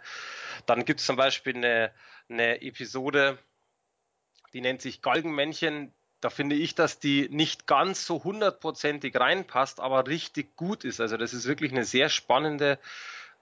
Dann 0.67 0.85
gibt 0.85 1.01
es 1.01 1.07
zum 1.07 1.17
Beispiel 1.17 1.57
eine, 1.57 1.91
eine 2.29 2.63
Episode, 2.63 3.39
die 4.53 4.61
nennt 4.61 4.83
sich 4.83 5.03
Galgenmännchen. 5.03 5.93
Da 6.21 6.31
finde 6.31 6.55
ich, 6.55 6.77
dass 6.77 7.01
die 7.01 7.29
nicht 7.31 7.67
ganz 7.67 8.07
so 8.07 8.23
hundertprozentig 8.23 9.19
reinpasst, 9.19 9.81
aber 9.81 10.07
richtig 10.07 10.55
gut 10.55 10.85
ist. 10.85 11.01
Also 11.01 11.17
das 11.17 11.33
ist 11.33 11.47
wirklich 11.47 11.73
eine 11.73 11.85
sehr 11.85 12.09
spannende, 12.09 12.79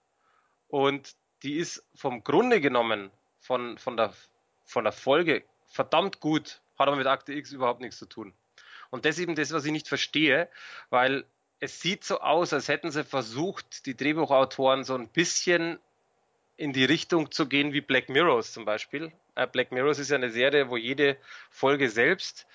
Und 0.67 1.15
die 1.43 1.57
ist 1.57 1.83
vom 1.95 2.23
Grunde 2.23 2.61
genommen, 2.61 3.11
von, 3.39 3.77
von, 3.77 3.95
der, 3.95 4.13
von 4.65 4.83
der 4.83 4.93
Folge 4.93 5.43
verdammt 5.67 6.19
gut, 6.19 6.61
hat 6.77 6.87
aber 6.87 6.97
mit 6.97 7.07
Akte 7.07 7.33
X 7.33 7.51
überhaupt 7.51 7.81
nichts 7.81 7.97
zu 7.97 8.05
tun. 8.05 8.33
Und 8.89 9.05
das 9.05 9.17
ist 9.17 9.23
eben 9.23 9.35
das, 9.35 9.51
was 9.51 9.65
ich 9.65 9.71
nicht 9.71 9.87
verstehe, 9.87 10.49
weil 10.89 11.25
es 11.59 11.81
sieht 11.81 12.03
so 12.03 12.19
aus, 12.19 12.53
als 12.53 12.67
hätten 12.67 12.91
sie 12.91 13.03
versucht, 13.03 13.85
die 13.85 13.97
Drehbuchautoren 13.97 14.83
so 14.83 14.95
ein 14.95 15.07
bisschen 15.09 15.79
in 16.55 16.73
die 16.73 16.85
Richtung 16.85 17.31
zu 17.31 17.47
gehen 17.47 17.73
wie 17.73 17.81
Black 17.81 18.09
Mirrors 18.09 18.53
zum 18.53 18.65
Beispiel. 18.65 19.11
Äh, 19.35 19.47
Black 19.47 19.71
Mirrors 19.71 19.99
ist 19.99 20.09
ja 20.09 20.15
eine 20.15 20.31
Serie, 20.31 20.69
wo 20.69 20.77
jede 20.77 21.17
Folge 21.49 21.89
selbst 21.89 22.47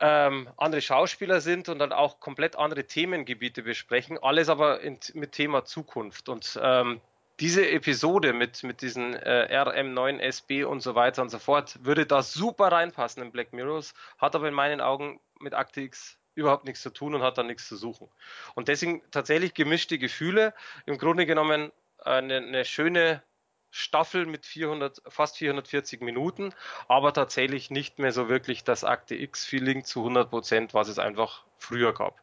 ähm, 0.00 0.48
andere 0.56 0.82
Schauspieler 0.82 1.40
sind 1.40 1.68
und 1.68 1.78
dann 1.78 1.92
auch 1.92 2.18
komplett 2.18 2.56
andere 2.56 2.84
Themengebiete 2.84 3.62
besprechen, 3.62 4.18
alles 4.20 4.48
aber 4.48 4.80
in, 4.80 4.98
mit 5.14 5.32
Thema 5.32 5.64
Zukunft. 5.64 6.28
Und 6.28 6.58
ähm, 6.60 7.00
diese 7.40 7.68
Episode 7.68 8.32
mit, 8.32 8.62
mit 8.62 8.82
diesen 8.82 9.14
äh, 9.14 9.48
RM9SB 9.50 10.64
und 10.64 10.80
so 10.80 10.94
weiter 10.94 11.22
und 11.22 11.30
so 11.30 11.38
fort 11.38 11.78
würde 11.82 12.06
da 12.06 12.22
super 12.22 12.68
reinpassen 12.68 13.22
in 13.22 13.32
Black 13.32 13.52
Mirrors, 13.52 13.94
hat 14.18 14.34
aber 14.34 14.48
in 14.48 14.54
meinen 14.54 14.80
Augen 14.80 15.20
mit 15.40 15.54
Akte 15.54 15.80
X 15.80 16.18
überhaupt 16.34 16.64
nichts 16.64 16.82
zu 16.82 16.90
tun 16.90 17.14
und 17.14 17.22
hat 17.22 17.38
da 17.38 17.42
nichts 17.42 17.68
zu 17.68 17.76
suchen. 17.76 18.08
Und 18.54 18.68
deswegen 18.68 19.02
tatsächlich 19.10 19.54
gemischte 19.54 19.98
Gefühle. 19.98 20.54
Im 20.86 20.98
Grunde 20.98 21.26
genommen 21.26 21.72
eine, 21.98 22.36
eine 22.36 22.64
schöne 22.64 23.22
Staffel 23.70 24.26
mit 24.26 24.44
400, 24.44 25.02
fast 25.08 25.38
440 25.38 26.02
Minuten, 26.02 26.54
aber 26.88 27.12
tatsächlich 27.12 27.70
nicht 27.70 27.98
mehr 27.98 28.12
so 28.12 28.28
wirklich 28.28 28.64
das 28.64 28.84
Akte 28.84 29.14
X-Feeling 29.14 29.84
zu 29.84 30.00
100 30.00 30.30
Prozent, 30.30 30.74
was 30.74 30.88
es 30.88 30.98
einfach 30.98 31.44
früher 31.58 31.94
gab. 31.94 32.20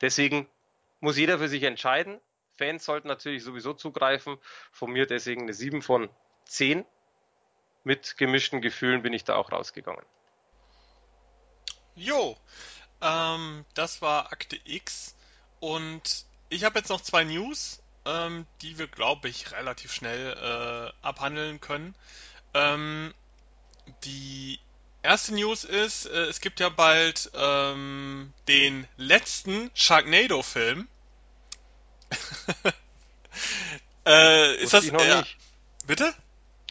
Deswegen 0.00 0.48
muss 1.00 1.18
jeder 1.18 1.38
für 1.38 1.48
sich 1.48 1.64
entscheiden. 1.64 2.20
Fans 2.56 2.84
sollten 2.84 3.08
natürlich 3.08 3.42
sowieso 3.42 3.74
zugreifen. 3.74 4.38
Von 4.72 4.92
mir 4.92 5.06
deswegen 5.06 5.42
eine 5.42 5.54
7 5.54 5.82
von 5.82 6.08
10. 6.46 6.84
Mit 7.84 8.16
gemischten 8.16 8.62
Gefühlen 8.62 9.02
bin 9.02 9.12
ich 9.12 9.24
da 9.24 9.36
auch 9.36 9.52
rausgegangen. 9.52 10.04
Jo, 11.94 12.36
ähm, 13.02 13.64
das 13.74 14.02
war 14.02 14.32
Akte 14.32 14.58
X 14.64 15.14
und 15.60 16.24
ich 16.48 16.64
habe 16.64 16.78
jetzt 16.78 16.88
noch 16.88 17.00
zwei 17.00 17.24
News 17.24 17.84
ähm, 18.04 18.46
die 18.62 18.78
wir, 18.78 18.86
glaube 18.86 19.28
ich, 19.28 19.52
relativ 19.52 19.92
schnell 19.92 20.32
äh, 20.32 21.06
abhandeln 21.06 21.60
können. 21.60 21.94
Ähm, 22.52 23.14
die 24.04 24.58
erste 25.02 25.34
News 25.34 25.64
ist, 25.64 26.06
äh, 26.06 26.24
es 26.24 26.40
gibt 26.40 26.60
ja 26.60 26.68
bald 26.68 27.30
ähm, 27.34 28.32
den 28.48 28.86
letzten 28.96 29.70
Sharknado-Film. 29.74 30.88
Äh, 34.06 34.54
ist 34.56 34.62
Wusste 34.64 34.76
das, 34.76 34.84
ich 34.84 34.92
noch 34.92 35.04
ja, 35.04 35.20
nicht. 35.20 35.36
Bitte? 35.86 36.14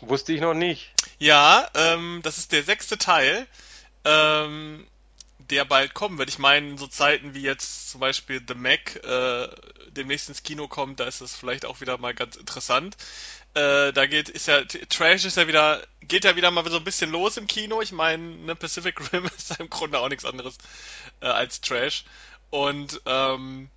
Wusste 0.01 0.33
ich 0.33 0.41
noch 0.41 0.53
nicht. 0.53 0.91
Ja, 1.19 1.69
ähm, 1.75 2.21
das 2.23 2.37
ist 2.37 2.51
der 2.51 2.63
sechste 2.63 2.97
Teil. 2.97 3.47
Ähm, 4.05 4.85
der 5.49 5.65
bald 5.65 5.93
kommen 5.93 6.17
wird. 6.17 6.29
Ich 6.29 6.39
meine, 6.39 6.77
so 6.77 6.87
Zeiten 6.87 7.33
wie 7.33 7.41
jetzt 7.41 7.91
zum 7.91 7.99
Beispiel 7.99 8.41
The 8.45 8.55
Mac 8.55 8.95
äh, 9.03 9.47
demnächst 9.89 10.29
ins 10.29 10.43
Kino 10.43 10.67
kommt, 10.67 10.99
da 10.99 11.05
ist 11.05 11.21
das 11.21 11.35
vielleicht 11.35 11.65
auch 11.65 11.81
wieder 11.81 11.97
mal 11.97 12.13
ganz 12.13 12.35
interessant. 12.35 12.95
Äh, 13.53 13.93
da 13.93 14.05
geht, 14.07 14.29
ist 14.29 14.47
ja, 14.47 14.63
Trash 14.63 15.25
ist 15.25 15.37
ja 15.37 15.47
wieder, 15.47 15.85
geht 16.01 16.23
ja 16.23 16.35
wieder 16.35 16.49
mal 16.49 16.67
so 16.69 16.77
ein 16.77 16.83
bisschen 16.83 17.11
los 17.11 17.37
im 17.37 17.47
Kino. 17.47 17.81
Ich 17.81 17.91
meine, 17.91 18.23
ne, 18.23 18.55
Pacific 18.55 19.13
Rim 19.13 19.25
ist 19.37 19.51
ja 19.51 19.57
im 19.57 19.69
Grunde 19.69 19.99
auch 19.99 20.09
nichts 20.09 20.25
anderes 20.25 20.57
äh, 21.21 21.27
als 21.27 21.61
Trash. 21.61 22.05
Und 22.49 23.01
ähm, 23.05 23.69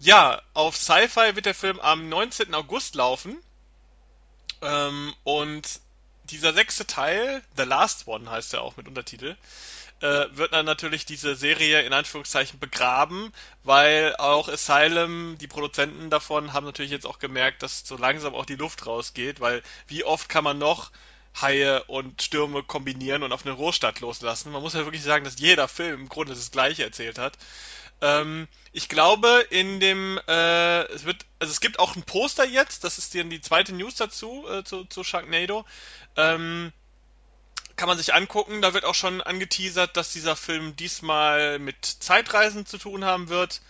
ja, 0.00 0.40
auf 0.54 0.76
Sci-Fi 0.76 1.36
wird 1.36 1.46
der 1.46 1.54
Film 1.54 1.78
am 1.78 2.08
19. 2.08 2.54
August 2.54 2.94
laufen. 2.94 3.38
Ähm, 4.62 5.14
und 5.24 5.80
dieser 6.24 6.52
sechste 6.52 6.86
Teil, 6.86 7.42
The 7.56 7.64
Last 7.64 8.06
One 8.06 8.30
heißt 8.30 8.54
er 8.54 8.62
auch 8.62 8.76
mit 8.76 8.88
Untertitel, 8.88 9.36
äh, 10.00 10.26
wird 10.32 10.54
dann 10.54 10.64
natürlich 10.64 11.04
diese 11.04 11.36
Serie 11.36 11.82
in 11.82 11.92
Anführungszeichen 11.92 12.58
begraben, 12.58 13.32
weil 13.64 14.16
auch 14.16 14.48
Asylum, 14.48 15.36
die 15.38 15.48
Produzenten 15.48 16.08
davon, 16.08 16.54
haben 16.54 16.64
natürlich 16.64 16.90
jetzt 16.90 17.06
auch 17.06 17.18
gemerkt, 17.18 17.62
dass 17.62 17.86
so 17.86 17.96
langsam 17.96 18.34
auch 18.34 18.46
die 18.46 18.56
Luft 18.56 18.86
rausgeht, 18.86 19.40
weil 19.40 19.62
wie 19.86 20.04
oft 20.04 20.28
kann 20.30 20.44
man 20.44 20.58
noch 20.58 20.90
Haie 21.40 21.84
und 21.84 22.22
Stürme 22.22 22.62
kombinieren 22.62 23.22
und 23.22 23.32
auf 23.32 23.44
eine 23.44 23.54
Rohstadt 23.54 24.00
loslassen? 24.00 24.52
Man 24.52 24.62
muss 24.62 24.74
ja 24.74 24.84
wirklich 24.84 25.02
sagen, 25.02 25.24
dass 25.24 25.38
jeder 25.38 25.68
Film 25.68 26.00
im 26.00 26.08
Grunde 26.08 26.34
das 26.34 26.50
Gleiche 26.50 26.84
erzählt 26.84 27.18
hat. 27.18 27.36
Ähm, 28.00 28.48
ich 28.72 28.88
glaube, 28.88 29.46
in 29.50 29.80
dem, 29.80 30.18
äh, 30.28 30.82
es 30.92 31.04
wird, 31.04 31.26
also 31.38 31.50
es 31.50 31.60
gibt 31.60 31.78
auch 31.78 31.96
ein 31.96 32.02
Poster 32.02 32.44
jetzt, 32.44 32.84
das 32.84 32.98
ist 32.98 33.14
dann 33.14 33.30
die 33.30 33.40
zweite 33.40 33.74
News 33.74 33.96
dazu, 33.96 34.46
äh, 34.48 34.64
zu, 34.64 34.84
zu 34.84 35.04
Sharknado. 35.04 35.64
Ähm, 36.16 36.72
kann 37.80 37.88
man 37.88 37.98
sich 37.98 38.12
angucken. 38.12 38.60
Da 38.60 38.74
wird 38.74 38.84
auch 38.84 38.94
schon 38.94 39.22
angeteasert, 39.22 39.96
dass 39.96 40.12
dieser 40.12 40.36
Film 40.36 40.76
diesmal 40.76 41.58
mit 41.58 41.84
Zeitreisen 41.84 42.66
zu 42.66 42.76
tun 42.76 43.06
haben 43.06 43.30
wird. 43.30 43.62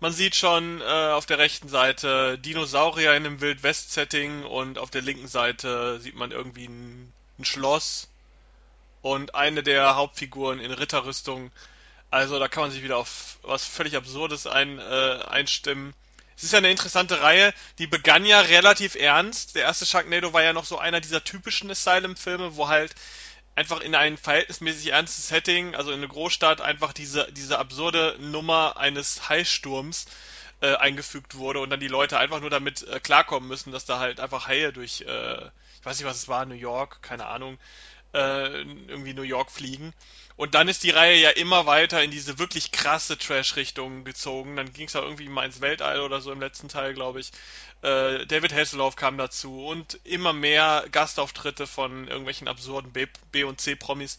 Man 0.00 0.12
sieht 0.12 0.34
schon 0.34 0.80
äh, 0.80 0.84
auf 0.84 1.26
der 1.26 1.38
rechten 1.38 1.68
Seite 1.68 2.38
Dinosaurier 2.38 3.14
in 3.14 3.26
einem 3.26 3.40
Wild-West-Setting 3.42 4.44
und 4.44 4.78
auf 4.78 4.90
der 4.90 5.02
linken 5.02 5.28
Seite 5.28 6.00
sieht 6.00 6.14
man 6.14 6.30
irgendwie 6.30 6.66
ein, 6.66 7.12
ein 7.38 7.44
Schloss 7.44 8.08
und 9.02 9.34
eine 9.34 9.62
der 9.62 9.94
Hauptfiguren 9.94 10.58
in 10.58 10.72
Ritterrüstung. 10.72 11.52
Also 12.14 12.38
da 12.38 12.46
kann 12.46 12.62
man 12.62 12.70
sich 12.70 12.84
wieder 12.84 12.96
auf 12.96 13.38
was 13.42 13.64
völlig 13.64 13.96
Absurdes 13.96 14.46
ein, 14.46 14.78
äh, 14.78 15.18
einstimmen. 15.26 15.92
Es 16.36 16.44
ist 16.44 16.52
ja 16.52 16.58
eine 16.58 16.70
interessante 16.70 17.20
Reihe, 17.22 17.52
die 17.78 17.88
begann 17.88 18.24
ja 18.24 18.38
relativ 18.38 18.94
ernst. 18.94 19.56
Der 19.56 19.64
erste 19.64 19.84
Sharknado 19.84 20.32
war 20.32 20.44
ja 20.44 20.52
noch 20.52 20.64
so 20.64 20.78
einer 20.78 21.00
dieser 21.00 21.24
typischen 21.24 21.72
Asylum-Filme, 21.72 22.54
wo 22.54 22.68
halt 22.68 22.94
einfach 23.56 23.80
in 23.80 23.96
ein 23.96 24.16
verhältnismäßig 24.16 24.92
ernstes 24.92 25.26
Setting, 25.26 25.74
also 25.74 25.90
in 25.90 25.96
eine 25.96 26.06
Großstadt, 26.06 26.60
einfach 26.60 26.92
diese, 26.92 27.32
diese 27.32 27.58
absurde 27.58 28.16
Nummer 28.20 28.76
eines 28.76 29.28
Haisturms 29.28 30.06
äh, 30.60 30.76
eingefügt 30.76 31.34
wurde 31.34 31.58
und 31.58 31.70
dann 31.70 31.80
die 31.80 31.88
Leute 31.88 32.20
einfach 32.20 32.38
nur 32.38 32.50
damit 32.50 32.86
äh, 32.86 33.00
klarkommen 33.00 33.48
müssen, 33.48 33.72
dass 33.72 33.86
da 33.86 33.98
halt 33.98 34.20
einfach 34.20 34.46
Haie 34.46 34.72
durch, 34.72 35.00
äh, 35.00 35.46
ich 35.80 35.84
weiß 35.84 35.98
nicht, 35.98 36.06
was 36.06 36.18
es 36.18 36.28
war, 36.28 36.46
New 36.46 36.54
York, 36.54 37.02
keine 37.02 37.26
Ahnung, 37.26 37.58
äh, 38.14 38.62
irgendwie 38.62 39.12
New 39.12 39.22
York 39.22 39.50
fliegen. 39.50 39.92
Und 40.36 40.54
dann 40.54 40.66
ist 40.66 40.82
die 40.82 40.90
Reihe 40.90 41.16
ja 41.16 41.30
immer 41.30 41.66
weiter 41.66 42.02
in 42.02 42.10
diese 42.10 42.38
wirklich 42.38 42.72
krasse 42.72 43.16
Trash-Richtung 43.16 44.04
gezogen. 44.04 44.56
Dann 44.56 44.72
ging 44.72 44.86
es 44.86 44.94
ja 44.94 45.02
irgendwie 45.02 45.28
mal 45.28 45.44
ins 45.46 45.60
Weltall 45.60 46.00
oder 46.00 46.20
so 46.20 46.32
im 46.32 46.40
letzten 46.40 46.68
Teil, 46.68 46.92
glaube 46.92 47.20
ich. 47.20 47.30
Äh, 47.82 48.26
David 48.26 48.52
Hasselhoff 48.52 48.96
kam 48.96 49.16
dazu 49.16 49.66
und 49.66 50.00
immer 50.02 50.32
mehr 50.32 50.84
Gastauftritte 50.90 51.66
von 51.66 52.08
irgendwelchen 52.08 52.48
absurden 52.48 52.92
B, 52.92 53.06
B 53.30 53.44
und 53.44 53.60
C-Promis. 53.60 54.18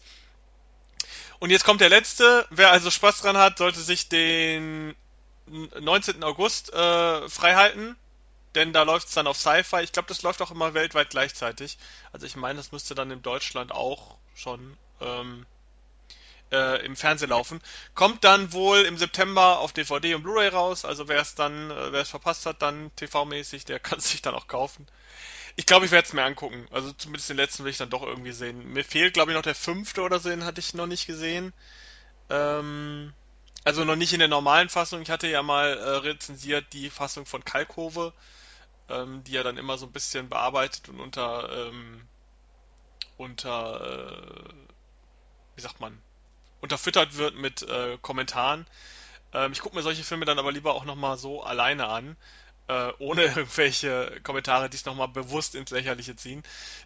Und 1.38 1.50
jetzt 1.50 1.64
kommt 1.64 1.82
der 1.82 1.90
letzte. 1.90 2.46
Wer 2.50 2.70
also 2.70 2.90
Spaß 2.90 3.20
dran 3.20 3.36
hat, 3.36 3.58
sollte 3.58 3.80
sich 3.80 4.08
den 4.08 4.94
19. 5.46 6.24
August 6.24 6.72
äh, 6.72 7.28
freihalten 7.28 7.96
denn 8.56 8.72
da 8.72 8.82
läuft 8.82 9.08
es 9.08 9.14
dann 9.14 9.26
auf 9.26 9.36
Sci-Fi. 9.36 9.82
Ich 9.82 9.92
glaube, 9.92 10.08
das 10.08 10.22
läuft 10.22 10.42
auch 10.42 10.50
immer 10.50 10.74
weltweit 10.74 11.10
gleichzeitig. 11.10 11.78
Also 12.12 12.26
ich 12.26 12.36
meine, 12.36 12.56
das 12.56 12.72
müsste 12.72 12.94
dann 12.94 13.10
in 13.10 13.22
Deutschland 13.22 13.70
auch 13.70 14.16
schon 14.34 14.76
ähm, 15.00 15.46
äh, 16.50 16.84
im 16.84 16.96
Fernsehen 16.96 17.30
laufen. 17.30 17.60
Kommt 17.94 18.24
dann 18.24 18.52
wohl 18.52 18.80
im 18.80 18.96
September 18.96 19.58
auf 19.58 19.72
DVD 19.72 20.14
und 20.14 20.22
Blu-ray 20.22 20.48
raus. 20.48 20.84
Also 20.84 21.06
wer 21.06 21.20
es 21.20 21.34
dann, 21.34 21.70
äh, 21.70 21.92
wer 21.92 22.00
es 22.00 22.10
verpasst 22.10 22.46
hat, 22.46 22.62
dann 22.62 22.90
TV-mäßig, 22.96 23.64
der 23.66 23.78
kann 23.80 23.98
es 23.98 24.10
sich 24.10 24.22
dann 24.22 24.34
auch 24.34 24.48
kaufen. 24.48 24.86
Ich 25.56 25.66
glaube, 25.66 25.86
ich 25.86 25.92
werde 25.92 26.06
es 26.06 26.12
mir 26.12 26.24
angucken. 26.24 26.66
Also 26.70 26.92
zumindest 26.92 27.30
den 27.30 27.36
letzten 27.36 27.64
will 27.64 27.70
ich 27.70 27.78
dann 27.78 27.90
doch 27.90 28.02
irgendwie 28.02 28.32
sehen. 28.32 28.72
Mir 28.72 28.84
fehlt, 28.84 29.14
glaube 29.14 29.30
ich, 29.32 29.36
noch 29.36 29.42
der 29.42 29.54
fünfte 29.54 30.02
oder 30.02 30.18
so, 30.18 30.28
den 30.28 30.44
hatte 30.44 30.60
ich 30.60 30.74
noch 30.74 30.86
nicht 30.86 31.06
gesehen. 31.06 31.52
Ähm, 32.30 33.12
also 33.64 33.84
noch 33.84 33.96
nicht 33.96 34.12
in 34.12 34.20
der 34.20 34.28
normalen 34.28 34.68
Fassung. 34.68 35.02
Ich 35.02 35.10
hatte 35.10 35.26
ja 35.26 35.42
mal 35.42 35.76
äh, 35.76 35.88
rezensiert 35.96 36.66
die 36.72 36.88
Fassung 36.90 37.26
von 37.26 37.44
Kalkhove 37.44 38.12
ähm, 38.88 39.24
die 39.24 39.36
er 39.36 39.44
dann 39.44 39.58
immer 39.58 39.78
so 39.78 39.86
ein 39.86 39.92
bisschen 39.92 40.28
bearbeitet 40.28 40.88
und 40.88 41.00
unter, 41.00 41.68
ähm, 41.68 42.02
unter, 43.16 44.48
äh, 44.48 44.54
wie 45.56 45.60
sagt 45.60 45.80
man, 45.80 46.00
unterfüttert 46.60 47.16
wird 47.16 47.36
mit 47.36 47.62
äh, 47.62 47.98
Kommentaren. 48.00 48.66
Ähm, 49.32 49.52
ich 49.52 49.60
gucke 49.60 49.76
mir 49.76 49.82
solche 49.82 50.04
Filme 50.04 50.24
dann 50.24 50.38
aber 50.38 50.52
lieber 50.52 50.74
auch 50.74 50.84
nochmal 50.84 51.18
so 51.18 51.42
alleine 51.42 51.88
an, 51.88 52.16
äh, 52.68 52.92
ohne 52.98 53.22
irgendwelche 53.24 54.20
Kommentare, 54.22 54.68
die 54.70 54.76
es 54.76 54.84
nochmal 54.84 55.08
bewusst 55.08 55.54
ins 55.54 55.70
Lächerliche 55.70 56.16
ziehen. 56.16 56.42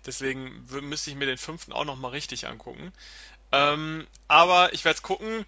Deswegen 0.06 0.66
müsste 0.82 1.10
ich 1.10 1.16
mir 1.16 1.26
den 1.26 1.38
fünften 1.38 1.72
auch 1.72 1.84
nochmal 1.84 2.12
richtig 2.12 2.46
angucken. 2.46 2.92
Ähm, 3.52 4.06
aber 4.28 4.72
ich 4.72 4.84
werde 4.84 4.96
es 4.96 5.02
gucken. 5.02 5.44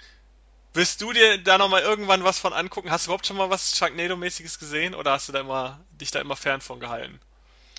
Willst 0.75 1.03
du 1.03 1.13
dir 1.13 1.37
da 1.37 1.59
nochmal 1.59 1.83
irgendwann 1.83 2.25
was 2.25 2.39
von 2.39 2.55
angucken? 2.55 2.91
Hast 2.91 3.07
du 3.07 3.11
überhaupt 3.11 3.27
schon 3.27 3.37
mal 3.37 3.51
was 3.51 3.77
Sharknado-mäßiges 3.77 4.59
gesehen 4.59 4.95
oder 4.95 5.13
hast 5.13 5.29
du 5.29 5.33
da 5.33 5.41
immer, 5.41 5.85
dich 5.91 6.11
da 6.11 6.21
immer 6.21 6.35
fern 6.35 6.63
von 6.63 6.81
gehalten? 6.81 7.21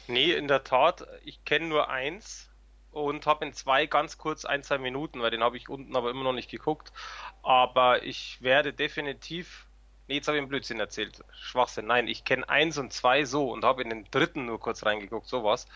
Nee, 0.07 0.33
in 0.33 0.47
der 0.47 0.63
Tat, 0.63 1.07
ich 1.25 1.43
kenne 1.43 1.65
nur 1.65 1.89
eins 1.89 2.49
und 2.91 3.25
habe 3.25 3.45
in 3.45 3.53
zwei 3.53 3.87
ganz 3.87 4.19
kurz 4.19 4.45
ein, 4.45 4.61
zwei 4.61 4.77
Minuten, 4.77 5.21
weil 5.21 5.31
den 5.31 5.43
habe 5.43 5.57
ich 5.57 5.69
unten 5.69 5.95
aber 5.95 6.11
immer 6.11 6.23
noch 6.23 6.33
nicht 6.33 6.51
geguckt. 6.51 6.93
Aber 7.41 8.03
ich 8.03 8.37
werde 8.41 8.73
definitiv. 8.73 9.65
Nee, 10.07 10.15
jetzt 10.15 10.27
habe 10.27 10.37
ich 10.37 10.41
einen 10.41 10.49
Blödsinn 10.49 10.79
erzählt. 10.79 11.23
Schwachsinn. 11.41 11.87
Nein, 11.87 12.07
ich 12.07 12.25
kenne 12.25 12.47
eins 12.47 12.77
und 12.77 12.93
zwei 12.93 13.25
so 13.25 13.51
und 13.51 13.65
habe 13.65 13.81
in 13.81 13.89
den 13.89 14.07
dritten 14.11 14.45
nur 14.45 14.59
kurz 14.59 14.85
reingeguckt, 14.85 15.27
sowas. 15.27 15.67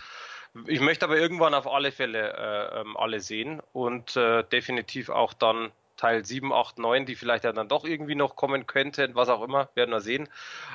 Ich 0.67 0.81
möchte 0.81 1.05
aber 1.05 1.17
irgendwann 1.17 1.55
auf 1.55 1.65
alle 1.65 1.91
Fälle 1.91 2.33
äh, 2.33 2.81
ähm, 2.81 2.95
alle 2.95 3.21
sehen 3.21 3.59
und 3.73 4.15
äh, 4.15 4.43
definitiv 4.43 5.09
auch 5.09 5.33
dann 5.33 5.71
Teil 5.97 6.23
7, 6.23 6.53
8, 6.53 6.77
9, 6.79 7.05
die 7.05 7.15
vielleicht 7.15 7.43
ja 7.43 7.51
dann 7.51 7.67
doch 7.67 7.83
irgendwie 7.83 8.15
noch 8.15 8.35
kommen 8.35 8.67
könnten, 8.67 9.15
was 9.15 9.29
auch 9.29 9.43
immer, 9.43 9.69
werden 9.75 9.91
wir 9.91 10.01
sehen. 10.01 10.29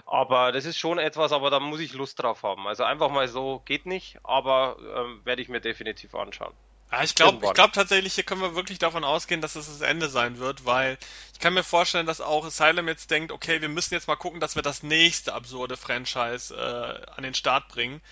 Aber 0.04 0.52
das 0.52 0.64
ist 0.64 0.78
schon 0.78 0.98
etwas, 0.98 1.32
aber 1.32 1.50
da 1.50 1.60
muss 1.60 1.80
ich 1.80 1.94
Lust 1.94 2.22
drauf 2.22 2.42
haben. 2.42 2.66
Also 2.66 2.84
einfach 2.84 3.10
mal 3.10 3.28
so 3.28 3.62
geht 3.64 3.86
nicht, 3.86 4.18
aber 4.24 4.76
ähm, 4.96 5.20
werde 5.24 5.42
ich 5.42 5.48
mir 5.48 5.60
definitiv 5.60 6.14
anschauen. 6.14 6.52
Ja, 6.92 7.02
ich 7.02 7.14
glaube, 7.14 7.46
ich 7.46 7.54
glaube 7.54 7.72
tatsächlich, 7.72 8.14
hier 8.14 8.24
können 8.24 8.42
wir 8.42 8.54
wirklich 8.54 8.78
davon 8.78 9.02
ausgehen, 9.02 9.40
dass 9.40 9.56
es 9.56 9.66
das 9.66 9.80
Ende 9.80 10.10
sein 10.10 10.38
wird, 10.38 10.66
weil 10.66 10.98
ich 11.32 11.38
kann 11.38 11.54
mir 11.54 11.62
vorstellen, 11.62 12.04
dass 12.04 12.20
auch 12.20 12.44
Asylum 12.44 12.86
jetzt 12.86 13.10
denkt, 13.10 13.32
okay, 13.32 13.62
wir 13.62 13.70
müssen 13.70 13.94
jetzt 13.94 14.08
mal 14.08 14.16
gucken, 14.16 14.40
dass 14.40 14.56
wir 14.56 14.62
das 14.62 14.82
nächste 14.82 15.32
absurde 15.32 15.78
Franchise 15.78 16.54
äh, 16.54 17.10
an 17.16 17.22
den 17.22 17.32
Start 17.32 17.68
bringen. 17.68 18.02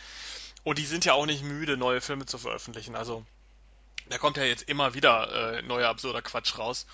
Und 0.62 0.78
die 0.78 0.86
sind 0.86 1.04
ja 1.04 1.12
auch 1.12 1.26
nicht 1.26 1.42
müde, 1.42 1.76
neue 1.76 2.00
Filme 2.00 2.24
zu 2.24 2.38
veröffentlichen. 2.38 2.96
Also 2.96 3.26
da 4.10 4.18
kommt 4.18 4.36
ja 4.36 4.44
jetzt 4.44 4.68
immer 4.68 4.94
wieder 4.94 5.58
äh, 5.58 5.62
neuer 5.62 5.88
absurder 5.88 6.20
Quatsch 6.20 6.58
raus. 6.58 6.86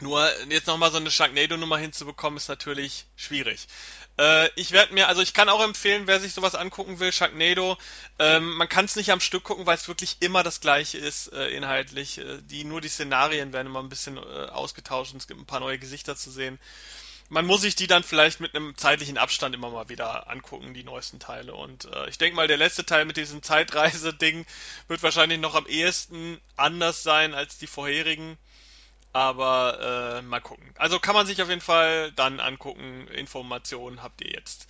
Nur 0.00 0.28
jetzt 0.50 0.66
nochmal 0.66 0.90
so 0.90 0.96
eine 0.96 1.10
Sharknado-Nummer 1.10 1.78
hinzubekommen, 1.78 2.36
ist 2.36 2.48
natürlich 2.48 3.06
schwierig. 3.14 3.68
Äh, 4.18 4.48
ich 4.56 4.72
werde 4.72 4.92
mir, 4.92 5.06
also 5.06 5.22
ich 5.22 5.34
kann 5.34 5.48
auch 5.48 5.62
empfehlen, 5.62 6.08
wer 6.08 6.18
sich 6.18 6.34
sowas 6.34 6.56
angucken 6.56 6.98
will, 6.98 7.12
Sharknado, 7.12 7.76
ähm, 8.18 8.56
man 8.56 8.68
kann 8.68 8.86
es 8.86 8.96
nicht 8.96 9.12
am 9.12 9.20
Stück 9.20 9.44
gucken, 9.44 9.66
weil 9.66 9.76
es 9.76 9.86
wirklich 9.86 10.16
immer 10.18 10.42
das 10.42 10.60
gleiche 10.60 10.98
ist, 10.98 11.32
äh, 11.32 11.50
inhaltlich. 11.50 12.18
Äh, 12.18 12.42
die, 12.42 12.64
nur 12.64 12.80
die 12.80 12.88
Szenarien 12.88 13.52
werden 13.52 13.68
immer 13.68 13.82
ein 13.82 13.88
bisschen 13.88 14.16
äh, 14.16 14.20
ausgetauscht 14.20 15.12
und 15.12 15.18
es 15.18 15.28
gibt 15.28 15.40
ein 15.40 15.46
paar 15.46 15.60
neue 15.60 15.78
Gesichter 15.78 16.16
zu 16.16 16.30
sehen 16.30 16.58
man 17.28 17.46
muss 17.46 17.62
sich 17.62 17.74
die 17.74 17.86
dann 17.86 18.02
vielleicht 18.02 18.40
mit 18.40 18.54
einem 18.54 18.76
zeitlichen 18.76 19.18
Abstand 19.18 19.54
immer 19.54 19.70
mal 19.70 19.88
wieder 19.88 20.28
angucken, 20.28 20.74
die 20.74 20.84
neuesten 20.84 21.18
Teile. 21.18 21.54
Und 21.54 21.86
äh, 21.86 22.08
ich 22.08 22.18
denke 22.18 22.36
mal, 22.36 22.48
der 22.48 22.56
letzte 22.56 22.84
Teil 22.84 23.04
mit 23.04 23.16
diesem 23.16 23.42
Zeitreise-Ding 23.42 24.46
wird 24.88 25.02
wahrscheinlich 25.02 25.38
noch 25.40 25.54
am 25.54 25.66
ehesten 25.66 26.40
anders 26.56 27.02
sein 27.02 27.34
als 27.34 27.58
die 27.58 27.66
vorherigen. 27.66 28.36
Aber 29.12 30.18
äh, 30.18 30.22
mal 30.22 30.40
gucken. 30.40 30.74
Also 30.76 30.98
kann 30.98 31.14
man 31.14 31.26
sich 31.26 31.40
auf 31.40 31.48
jeden 31.48 31.60
Fall 31.60 32.12
dann 32.12 32.40
angucken. 32.40 33.06
Informationen 33.08 34.02
habt 34.02 34.20
ihr 34.20 34.32
jetzt. 34.32 34.66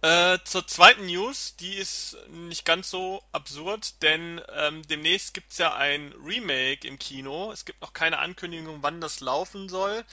Äh, 0.00 0.38
zur 0.44 0.66
zweiten 0.66 1.06
News, 1.06 1.54
die 1.56 1.74
ist 1.74 2.16
nicht 2.28 2.64
ganz 2.64 2.90
so 2.90 3.22
absurd, 3.30 4.02
denn 4.02 4.40
ähm, 4.52 4.82
demnächst 4.88 5.32
gibt's 5.32 5.58
ja 5.58 5.76
ein 5.76 6.12
Remake 6.24 6.88
im 6.88 6.98
Kino. 6.98 7.52
Es 7.52 7.64
gibt 7.64 7.80
noch 7.82 7.92
keine 7.92 8.18
Ankündigung, 8.18 8.78
wann 8.80 9.00
das 9.00 9.20
laufen 9.20 9.68
soll. 9.68 10.04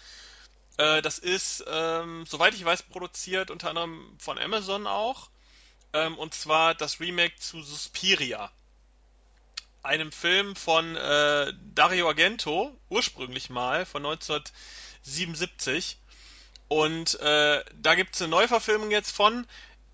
Äh, 0.80 1.02
das 1.02 1.20
ist, 1.20 1.66
ähm, 1.68 2.26
soweit 2.26 2.54
ich 2.54 2.64
weiß, 2.64 2.84
produziert 2.84 3.52
unter 3.52 3.70
anderem 3.70 4.16
von 4.18 4.40
Amazon 4.40 4.88
auch. 4.88 5.30
Ähm, 5.92 6.18
und 6.18 6.34
zwar 6.34 6.74
das 6.74 7.02
Remake 7.02 7.36
zu 7.38 7.62
Suspiria. 7.62 8.50
Einem 9.84 10.14
Film 10.14 10.56
von 10.56 10.96
äh, 10.96 11.54
Dario 11.76 12.08
Argento, 12.08 12.74
ursprünglich 12.90 13.50
mal, 13.50 13.86
von 13.86 14.06
1977. 14.06 15.98
Und 16.70 17.20
äh, 17.20 17.64
da 17.76 17.96
gibt 17.96 18.16
es 18.16 18.22
eine 18.22 18.30
Neuverfilmung 18.30 18.90
jetzt 18.90 19.12
von. 19.12 19.46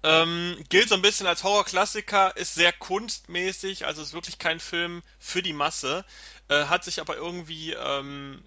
Ähm, 0.03 0.63
gilt 0.69 0.89
so 0.89 0.95
ein 0.95 1.01
bisschen 1.01 1.25
als 1.25 1.43
Horrorklassiker, 1.43 2.37
ist 2.37 2.53
sehr 2.53 2.71
kunstmäßig, 2.71 3.87
also 3.87 4.03
ist 4.03 4.13
wirklich 4.13 4.37
kein 4.37 4.59
Film 4.59 5.01
für 5.17 5.41
die 5.41 5.53
Masse. 5.53 6.05
Äh, 6.47 6.65
hat 6.65 6.83
sich 6.83 6.99
aber 6.99 7.15
irgendwie 7.15 7.73
ähm, 7.73 8.43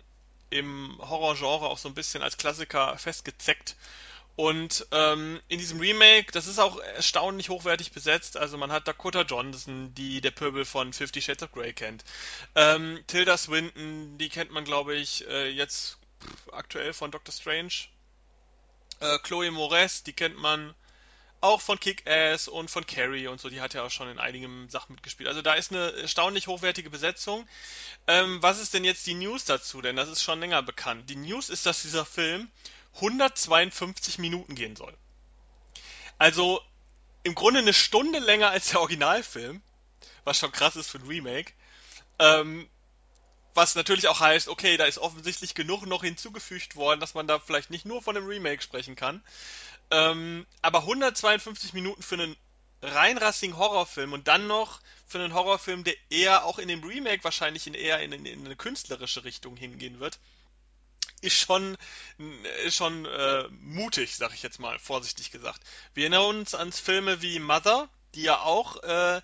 im 0.51 0.97
Horrorgenre 0.99 1.69
auch 1.69 1.79
so 1.79 1.89
ein 1.89 1.95
bisschen 1.95 2.23
als 2.23 2.37
Klassiker 2.37 2.97
festgezeckt. 2.99 3.77
Und 4.37 4.87
ähm, 4.93 5.41
in 5.49 5.59
diesem 5.59 5.81
Remake, 5.81 6.31
das 6.31 6.47
ist 6.47 6.61
auch 6.61 6.79
erstaunlich 6.79 7.49
hochwertig 7.49 7.91
besetzt. 7.91 8.37
Also 8.37 8.57
man 8.57 8.71
hat 8.71 8.87
Dakota 8.87 9.23
Johnson, 9.23 9.93
die 9.95 10.21
der 10.21 10.31
Pöbel 10.31 10.65
von 10.65 10.93
Fifty 10.93 11.21
Shades 11.21 11.43
of 11.43 11.51
Grey 11.51 11.73
kennt. 11.73 12.05
Ähm, 12.55 13.03
Tilda 13.09 13.37
Swinton, 13.37 14.17
die 14.17 14.29
kennt 14.29 14.53
man, 14.53 14.65
glaube 14.65 14.95
ich, 14.95 15.27
äh, 15.27 15.49
jetzt 15.49 15.99
aktuell 16.53 16.93
von 16.93 17.11
Doctor 17.11 17.35
Strange. 17.35 17.73
Äh, 19.01 19.19
Chloe 19.25 19.51
Moretz, 19.51 20.05
die 20.05 20.13
kennt 20.13 20.39
man 20.39 20.73
auch 21.41 21.61
von 21.61 21.79
Kick-Ass 21.79 22.49
und 22.49 22.71
von 22.71 22.87
Carrie 22.87 23.29
und 23.29 23.41
so, 23.41 23.49
die 23.49 23.61
hat 23.61 23.75
ja 23.75 23.83
auch 23.83 23.91
schon 23.91 24.09
in 24.09 24.19
einigen 24.19 24.69
Sachen 24.69 24.95
mitgespielt. 24.95 25.29
Also 25.29 25.43
da 25.43 25.55
ist 25.55 25.71
eine 25.71 25.93
erstaunlich 25.93 26.47
hochwertige 26.47 26.91
Besetzung. 26.91 27.47
Ähm, 28.07 28.43
was 28.43 28.59
ist 28.59 28.75
denn 28.75 28.85
jetzt 28.85 29.07
die 29.07 29.15
News 29.15 29.45
dazu? 29.45 29.81
Denn 29.81 29.97
das 29.97 30.09
ist 30.09 30.23
schon 30.23 30.41
länger 30.41 30.63
bekannt. 30.63 31.09
Die 31.09 31.17
News 31.17 31.49
ist, 31.49 31.67
dass 31.67 31.83
dieser 31.83 32.05
Film 32.05 32.51
152 32.97 34.19
Minuten 34.19 34.55
gehen 34.55 34.77
soll. 34.77 34.95
Also 36.19 36.61
im 37.23 37.35
Grunde 37.35 37.61
eine 37.61 37.75
Stunde 37.75 38.19
länger 38.19 38.51
als 38.51 38.71
der 38.71 38.81
Originalfilm, 38.81 39.63
was 40.25 40.39
schon 40.39 40.53
krass 40.53 40.77
ist 40.77 40.91
für 40.91 40.99
ein 40.99 41.07
Remake. 41.07 41.53
Ähm, 42.19 42.69
was 43.55 43.75
natürlich 43.75 44.09
auch 44.09 44.21
heißt, 44.21 44.49
okay, 44.49 44.77
da 44.77 44.85
ist 44.85 44.99
offensichtlich 44.99 45.55
genug 45.55 45.87
noch 45.87 46.03
hinzugefügt 46.03 46.77
worden, 46.77 47.01
dass 47.01 47.15
man 47.15 47.27
da 47.27 47.39
vielleicht 47.39 47.71
nicht 47.71 47.85
nur 47.85 48.03
von 48.03 48.17
einem 48.17 48.27
Remake 48.27 48.63
sprechen 48.63 48.97
kann. 48.97 49.23
Ähm, 49.91 50.47
aber 50.63 50.81
152 50.81 51.73
Minuten 51.73 52.03
für 52.03 52.17
einen 52.17 52.37
reinrassigen 52.83 53.57
Horrorfilm 53.57 54.13
und 54.13 54.29
dann 54.29 54.47
noch 54.47 54.81
für 55.07 55.19
einen 55.19 55.35
Horrorfilm, 55.35 55.85
der 55.85 55.95
eher 56.11 56.45
auch 56.45 56.59
in 56.59 56.69
dem 56.69 56.85
Remake 56.85 57.25
wahrscheinlich 57.25 57.67
in 57.67 57.75
eher 57.75 58.01
in, 58.01 58.13
in, 58.13 58.27
in 58.27 58.45
eine 58.45 58.57
künstlerische 58.57 59.25
Richtung 59.25 59.57
hingehen 59.57 59.99
wird, 60.01 60.19
ist 61.21 61.41
schon, 61.41 61.77
ist 62.65 62.77
schon 62.77 63.05
äh, 63.07 63.49
mutig, 63.49 64.17
sag 64.17 64.33
ich 64.35 64.43
jetzt 64.43 64.61
mal, 64.61 64.79
vorsichtig 64.79 65.31
gesagt. 65.31 65.61
Wir 65.95 66.05
erinnern 66.05 66.37
uns 66.37 66.55
an 66.55 66.71
Filme 66.71 67.23
wie 67.23 67.39
Mother, 67.41 67.89
die 68.15 68.23
ja 68.23 68.41
auch 68.41 68.83
äh, 68.83 69.21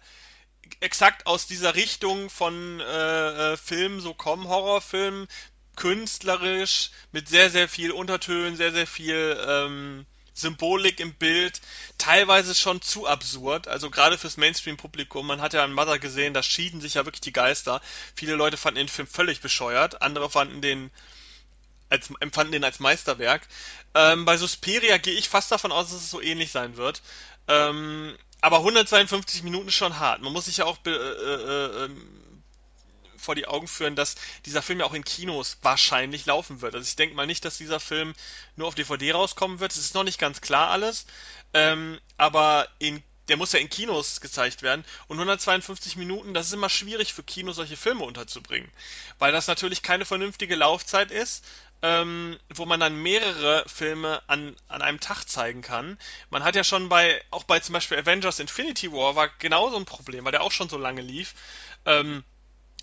exakt 0.80 1.26
aus 1.26 1.46
dieser 1.46 1.74
Richtung 1.74 2.30
von 2.30 2.80
äh, 2.80 3.52
äh, 3.52 3.56
Filmen 3.56 4.00
so 4.00 4.14
kommen, 4.14 4.48
Horrorfilmen, 4.48 5.28
künstlerisch, 5.76 6.90
mit 7.12 7.28
sehr, 7.28 7.50
sehr 7.50 7.68
viel 7.68 7.90
Untertönen, 7.90 8.56
sehr, 8.56 8.72
sehr 8.72 8.86
viel 8.86 9.36
ähm, 9.46 10.06
Symbolik 10.34 10.98
im 10.98 11.14
Bild, 11.14 11.60
teilweise 11.96 12.54
schon 12.54 12.82
zu 12.82 13.06
absurd, 13.06 13.68
also 13.68 13.88
gerade 13.88 14.18
fürs 14.18 14.36
Mainstream-Publikum. 14.36 15.26
Man 15.26 15.40
hat 15.40 15.52
ja 15.52 15.62
an 15.62 15.72
Mother 15.72 15.98
gesehen, 15.98 16.34
da 16.34 16.42
schieden 16.42 16.80
sich 16.80 16.94
ja 16.94 17.04
wirklich 17.04 17.20
die 17.20 17.32
Geister. 17.32 17.80
Viele 18.16 18.34
Leute 18.34 18.56
fanden 18.56 18.78
den 18.78 18.88
Film 18.88 19.06
völlig 19.06 19.40
bescheuert, 19.40 20.02
andere 20.02 20.28
fanden 20.28 20.60
den 20.60 20.90
als, 21.88 22.10
empfanden 22.18 22.52
den 22.52 22.64
als 22.64 22.80
Meisterwerk. 22.80 23.46
Ähm, 23.94 24.24
bei 24.24 24.36
Suspiria 24.36 24.98
gehe 24.98 25.14
ich 25.14 25.28
fast 25.28 25.52
davon 25.52 25.70
aus, 25.70 25.90
dass 25.90 26.02
es 26.02 26.10
so 26.10 26.20
ähnlich 26.20 26.50
sein 26.50 26.76
wird. 26.76 27.02
Ähm, 27.46 28.16
aber 28.44 28.58
152 28.58 29.42
Minuten 29.42 29.68
ist 29.68 29.74
schon 29.74 29.98
hart. 29.98 30.20
Man 30.20 30.30
muss 30.30 30.44
sich 30.44 30.58
ja 30.58 30.66
auch 30.66 30.76
äh, 30.84 30.90
äh, 30.90 31.84
ähm, 31.86 32.42
vor 33.16 33.34
die 33.34 33.46
Augen 33.46 33.66
führen, 33.66 33.96
dass 33.96 34.16
dieser 34.44 34.60
Film 34.60 34.80
ja 34.80 34.84
auch 34.84 34.92
in 34.92 35.02
Kinos 35.02 35.56
wahrscheinlich 35.62 36.26
laufen 36.26 36.60
wird. 36.60 36.74
Also 36.74 36.86
ich 36.86 36.94
denke 36.94 37.14
mal 37.14 37.26
nicht, 37.26 37.46
dass 37.46 37.56
dieser 37.56 37.80
Film 37.80 38.12
nur 38.56 38.68
auf 38.68 38.74
DVD 38.74 39.12
rauskommen 39.12 39.60
wird. 39.60 39.72
Es 39.72 39.78
ist 39.78 39.94
noch 39.94 40.04
nicht 40.04 40.18
ganz 40.20 40.42
klar 40.42 40.68
alles. 40.68 41.06
Ähm, 41.54 41.98
aber 42.18 42.68
in, 42.78 43.02
der 43.28 43.38
muss 43.38 43.52
ja 43.52 43.60
in 43.60 43.70
Kinos 43.70 44.20
gezeigt 44.20 44.60
werden. 44.60 44.84
Und 45.08 45.16
152 45.16 45.96
Minuten, 45.96 46.34
das 46.34 46.48
ist 46.48 46.52
immer 46.52 46.68
schwierig 46.68 47.14
für 47.14 47.22
Kinos, 47.22 47.56
solche 47.56 47.78
Filme 47.78 48.04
unterzubringen. 48.04 48.70
Weil 49.18 49.32
das 49.32 49.46
natürlich 49.46 49.80
keine 49.80 50.04
vernünftige 50.04 50.54
Laufzeit 50.54 51.10
ist 51.10 51.46
ähm, 51.82 52.38
wo 52.54 52.64
man 52.64 52.80
dann 52.80 53.02
mehrere 53.02 53.64
Filme 53.66 54.22
an, 54.26 54.56
an 54.68 54.82
einem 54.82 55.00
Tag 55.00 55.24
zeigen 55.24 55.62
kann. 55.62 55.98
Man 56.30 56.44
hat 56.44 56.56
ja 56.56 56.64
schon 56.64 56.88
bei, 56.88 57.22
auch 57.30 57.44
bei 57.44 57.60
zum 57.60 57.72
Beispiel 57.72 57.98
Avengers 57.98 58.40
Infinity 58.40 58.92
War 58.92 59.16
war 59.16 59.28
genau 59.38 59.70
so 59.70 59.76
ein 59.76 59.84
Problem, 59.84 60.24
weil 60.24 60.32
der 60.32 60.42
auch 60.42 60.52
schon 60.52 60.68
so 60.68 60.78
lange 60.78 61.02
lief. 61.02 61.34
Ähm, 61.84 62.24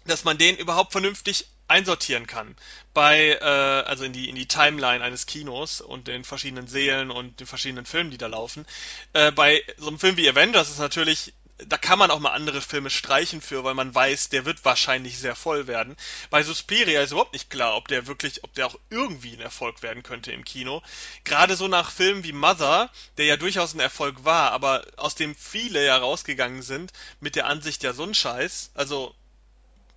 dass 0.06 0.24
man 0.24 0.38
den 0.38 0.58
überhaupt 0.58 0.92
vernünftig 0.92 1.46
einsortieren 1.68 2.28
kann. 2.28 2.56
Bei, 2.94 3.38
äh, 3.40 3.44
also 3.44 4.04
in 4.04 4.14
die, 4.14 4.30
in 4.30 4.36
die 4.36 4.48
Timeline 4.48 5.04
eines 5.04 5.26
Kinos 5.26 5.80
und 5.80 6.08
den 6.08 6.24
verschiedenen 6.24 6.68
Seelen 6.68 7.12
und 7.12 7.40
den 7.40 7.48
verschiedenen 7.48 7.86
Filmen, 7.86 8.12
die 8.12 8.18
da 8.18 8.28
laufen. 8.28 8.66
Äh, 9.14 9.32
bei 9.32 9.64
so 9.78 9.88
einem 9.88 10.00
Film 10.00 10.18
wie 10.18 10.30
Avengers 10.30 10.70
ist 10.70 10.80
natürlich 10.80 11.34
da 11.68 11.78
kann 11.78 12.00
man 12.00 12.12
auch 12.12 12.20
mal 12.20 12.32
andere 12.32 12.62
Filme 12.62 12.90
streichen 12.90 13.42
für, 13.42 13.64
weil 13.64 13.74
man 13.74 13.94
weiß, 13.94 14.30
der 14.30 14.46
wird 14.46 14.64
wahrscheinlich 14.66 15.20
sehr 15.20 15.36
voll 15.36 15.68
werden. 15.68 15.96
Bei 16.30 16.44
Suspiria 16.44 17.02
ist 17.02 17.12
überhaupt 17.12 17.34
nicht 17.34 17.50
klar, 17.50 17.76
ob 17.76 17.88
der 17.88 18.08
wirklich, 18.08 18.44
ob 18.44 18.54
der 18.54 18.68
auch 18.68 18.80
irgendwie 18.90 19.34
ein 19.34 19.42
Erfolg 19.42 19.82
werden 19.82 20.04
könnte 20.04 20.32
im 20.32 20.44
Kino. 20.44 20.82
Gerade 21.24 21.56
so 21.56 21.68
nach 21.68 21.92
Filmen 21.92 22.24
wie 22.24 22.34
Mother, 22.34 22.90
der 23.18 23.26
ja 23.26 23.38
durchaus 23.38 23.74
ein 23.74 23.80
Erfolg 23.80 24.24
war, 24.24 24.52
aber 24.52 24.86
aus 24.98 25.16
dem 25.16 25.36
viele 25.36 25.86
ja 25.86 25.98
rausgegangen 25.98 26.62
sind 26.62 26.92
mit 27.20 27.36
der 27.36 27.48
Ansicht, 27.48 27.84
ja, 27.84 27.94
so 27.94 28.04
ein 28.04 28.14
Scheiß. 28.14 28.72
Also, 28.74 29.16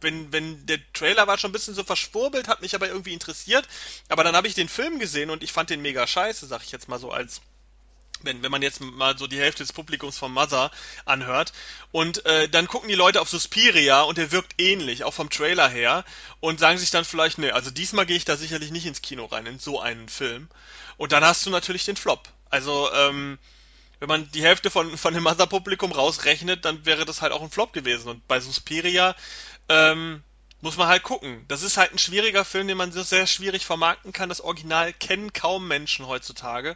wenn, 0.01 0.33
wenn 0.33 0.67
der 0.67 0.81
Trailer 0.93 1.27
war 1.27 1.39
schon 1.39 1.51
ein 1.51 1.53
bisschen 1.53 1.75
so 1.75 1.85
verschwurbelt, 1.85 2.49
hat 2.49 2.63
mich 2.63 2.75
aber 2.75 2.89
irgendwie 2.89 3.15
interessiert. 3.15 3.67
Aber 4.09 4.23
dann 4.23 4.37
habe 4.37 4.49
ich 4.49 4.55
den 4.55 4.69
Film 4.69 4.99
gesehen 4.99 5.31
und 5.31 5.43
ich 5.43 5.53
fand 5.53 5.71
den 5.71 5.83
mega 5.83 6.07
scheiße, 6.07 6.47
sag 6.47 6.63
ich 6.63 6.73
jetzt 6.73 6.89
mal 6.89 6.99
so 6.99 7.11
als 7.11 7.41
wenn, 8.25 8.43
wenn 8.43 8.51
man 8.51 8.63
jetzt 8.63 8.81
mal 8.81 9.17
so 9.17 9.27
die 9.27 9.39
Hälfte 9.39 9.63
des 9.63 9.73
Publikums 9.73 10.19
von 10.19 10.33
Mother 10.33 10.71
anhört. 11.05 11.53
Und 11.93 12.25
äh, 12.27 12.49
dann 12.49 12.67
gucken 12.67 12.89
die 12.89 12.95
Leute 12.95 13.21
auf 13.21 13.29
Suspiria 13.29 14.03
und 14.03 14.19
der 14.19 14.33
wirkt 14.33 14.61
ähnlich, 14.61 15.05
auch 15.05 15.15
vom 15.15 15.31
Trailer 15.31 15.69
her, 15.69 16.05
und 16.41 16.61
sagen 16.61 16.79
sich 16.79 16.91
dann 16.91 17.05
vielleicht, 17.05 17.39
nee, 17.39 17.51
also 17.51 17.71
diesmal 17.71 18.07
gehe 18.07 18.17
ich 18.17 18.25
da 18.25 18.37
sicherlich 18.37 18.71
nicht 18.71 18.87
ins 18.87 19.03
Kino 19.03 19.27
rein, 19.27 19.47
in 19.47 19.59
so 19.59 19.81
einen 19.81 20.09
Film. 20.09 20.49
Und 20.97 21.13
dann 21.13 21.25
hast 21.25 21.45
du 21.47 21.51
natürlich 21.51 21.85
den 21.85 21.97
Flop. 21.97 22.29
Also, 22.51 22.93
ähm, 22.93 23.39
wenn 24.01 24.09
man 24.09 24.31
die 24.33 24.43
Hälfte 24.43 24.71
von, 24.71 24.99
von 24.99 25.15
dem 25.15 25.23
Mother-Publikum 25.23 25.93
rausrechnet, 25.93 26.65
dann 26.65 26.85
wäre 26.85 27.05
das 27.05 27.23
halt 27.23 27.33
auch 27.33 27.43
ein 27.43 27.51
Flop 27.51 27.73
gewesen. 27.73 28.09
Und 28.09 28.27
bei 28.29 28.41
Suspiria 28.41 29.15
ähm, 29.69 30.23
muss 30.65 30.79
man 30.79 30.89
halt 30.89 31.03
gucken. 31.03 31.45
Das 31.49 31.63
ist 31.63 31.77
halt 31.77 31.93
ein 31.93 31.99
schwieriger 31.99 32.43
Film, 32.43 32.67
den 32.67 32.79
man 32.79 32.91
so 32.91 33.03
sehr 33.03 33.27
schwierig 33.27 33.67
vermarkten 33.67 34.15
kann. 34.15 34.31
Das 34.31 34.41
Original 34.41 34.95
kennen 34.95 35.35
kaum 35.35 35.69
Menschen 35.69 36.07
heutzutage. 36.07 36.75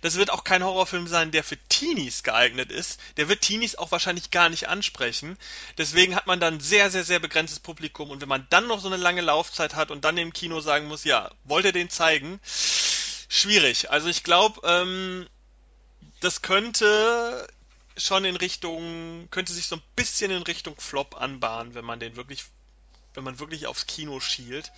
Das 0.00 0.16
wird 0.16 0.30
auch 0.30 0.42
kein 0.42 0.64
Horrorfilm 0.64 1.06
sein, 1.06 1.30
der 1.30 1.44
für 1.44 1.56
Teenies 1.68 2.24
geeignet 2.24 2.72
ist. 2.72 2.98
Der 3.16 3.28
wird 3.28 3.42
Teenies 3.42 3.76
auch 3.76 3.92
wahrscheinlich 3.92 4.32
gar 4.32 4.48
nicht 4.48 4.68
ansprechen. 4.68 5.38
Deswegen 5.78 6.16
hat 6.16 6.26
man 6.26 6.40
dann 6.40 6.58
sehr, 6.58 6.90
sehr, 6.90 7.04
sehr 7.04 7.20
begrenztes 7.20 7.60
Publikum. 7.60 8.10
Und 8.10 8.20
wenn 8.20 8.28
man 8.28 8.44
dann 8.50 8.66
noch 8.66 8.80
so 8.80 8.88
eine 8.88 8.96
lange 8.96 9.20
Laufzeit 9.20 9.76
hat 9.76 9.92
und 9.92 10.04
dann 10.04 10.18
im 10.18 10.32
Kino 10.32 10.60
sagen 10.60 10.88
muss, 10.88 11.04
ja, 11.04 11.30
wollt 11.44 11.64
ihr 11.64 11.72
den 11.72 11.90
zeigen? 11.90 12.40
Schwierig. 13.28 13.88
Also 13.92 14.08
ich 14.08 14.24
glaube, 14.24 14.60
ähm, 14.64 15.28
das 16.18 16.42
könnte 16.42 17.46
schon 17.96 18.24
in 18.24 18.34
Richtung, 18.34 19.28
könnte 19.30 19.52
sich 19.52 19.68
so 19.68 19.76
ein 19.76 19.82
bisschen 19.94 20.32
in 20.32 20.42
Richtung 20.42 20.74
Flop 20.78 21.20
anbahnen, 21.20 21.74
wenn 21.74 21.84
man 21.84 22.00
den 22.00 22.16
wirklich, 22.16 22.44
wenn 23.18 23.24
man 23.24 23.40
wirklich 23.40 23.66
aufs 23.66 23.86
Kino 23.86 24.20
schielt. 24.20 24.72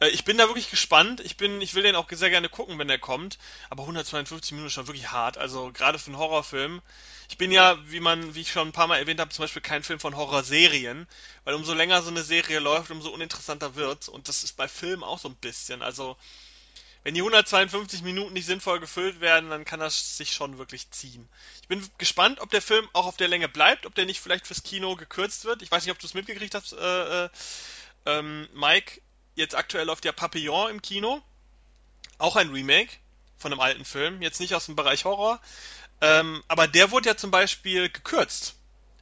Äh, 0.00 0.08
ich 0.08 0.24
bin 0.24 0.38
da 0.38 0.46
wirklich 0.48 0.70
gespannt. 0.70 1.20
Ich 1.20 1.36
bin, 1.36 1.60
ich 1.60 1.74
will 1.74 1.82
den 1.82 1.96
auch 1.96 2.08
sehr 2.10 2.30
gerne 2.30 2.48
gucken, 2.48 2.78
wenn 2.78 2.88
der 2.88 2.98
kommt. 2.98 3.38
Aber 3.70 3.82
152 3.82 4.52
Minuten 4.52 4.68
ist 4.68 4.72
schon 4.72 4.86
wirklich 4.86 5.10
hart. 5.10 5.36
Also 5.36 5.72
gerade 5.72 5.98
für 5.98 6.08
einen 6.08 6.18
Horrorfilm. 6.18 6.80
Ich 7.28 7.38
bin 7.38 7.50
ja, 7.50 7.78
wie 7.90 8.00
man, 8.00 8.34
wie 8.34 8.42
ich 8.42 8.52
schon 8.52 8.68
ein 8.68 8.72
paar 8.72 8.86
Mal 8.86 8.98
erwähnt 8.98 9.20
habe, 9.20 9.30
zum 9.30 9.44
Beispiel 9.44 9.62
kein 9.62 9.82
Film 9.82 9.98
von 10.00 10.16
Horrorserien, 10.16 11.08
weil 11.44 11.54
umso 11.54 11.74
länger 11.74 12.02
so 12.02 12.10
eine 12.10 12.22
Serie 12.22 12.60
läuft, 12.60 12.90
umso 12.90 13.10
uninteressanter 13.10 13.74
wird's. 13.74 14.08
Und 14.08 14.28
das 14.28 14.44
ist 14.44 14.56
bei 14.56 14.68
Filmen 14.68 15.02
auch 15.02 15.18
so 15.18 15.28
ein 15.28 15.34
bisschen. 15.36 15.82
Also 15.82 16.16
wenn 17.04 17.14
die 17.14 17.20
152 17.20 18.02
Minuten 18.02 18.32
nicht 18.32 18.46
sinnvoll 18.46 18.78
gefüllt 18.78 19.20
werden, 19.20 19.50
dann 19.50 19.64
kann 19.64 19.80
das 19.80 20.16
sich 20.16 20.32
schon 20.32 20.58
wirklich 20.58 20.90
ziehen. 20.90 21.28
Ich 21.60 21.68
bin 21.68 21.84
gespannt, 21.98 22.40
ob 22.40 22.50
der 22.50 22.62
Film 22.62 22.88
auch 22.92 23.06
auf 23.06 23.16
der 23.16 23.28
Länge 23.28 23.48
bleibt, 23.48 23.86
ob 23.86 23.94
der 23.94 24.06
nicht 24.06 24.20
vielleicht 24.20 24.46
fürs 24.46 24.62
Kino 24.62 24.94
gekürzt 24.94 25.44
wird. 25.44 25.62
Ich 25.62 25.70
weiß 25.70 25.84
nicht, 25.84 25.92
ob 25.92 25.98
du 25.98 26.06
es 26.06 26.14
mitgekriegt 26.14 26.54
hast, 26.54 26.72
äh, 26.74 27.24
äh, 27.24 27.28
ähm, 28.06 28.48
Mike. 28.54 29.00
Jetzt 29.34 29.56
aktuell 29.56 29.86
läuft 29.86 30.04
ja 30.04 30.12
Papillon 30.12 30.70
im 30.70 30.82
Kino. 30.82 31.22
Auch 32.18 32.36
ein 32.36 32.50
Remake 32.50 32.92
von 33.38 33.52
einem 33.52 33.60
alten 33.60 33.84
Film. 33.84 34.22
Jetzt 34.22 34.38
nicht 34.38 34.54
aus 34.54 34.66
dem 34.66 34.76
Bereich 34.76 35.04
Horror. 35.04 35.40
Ähm, 36.00 36.44
aber 36.46 36.68
der 36.68 36.90
wurde 36.92 37.08
ja 37.08 37.16
zum 37.16 37.30
Beispiel 37.30 37.88
gekürzt. 37.88 38.54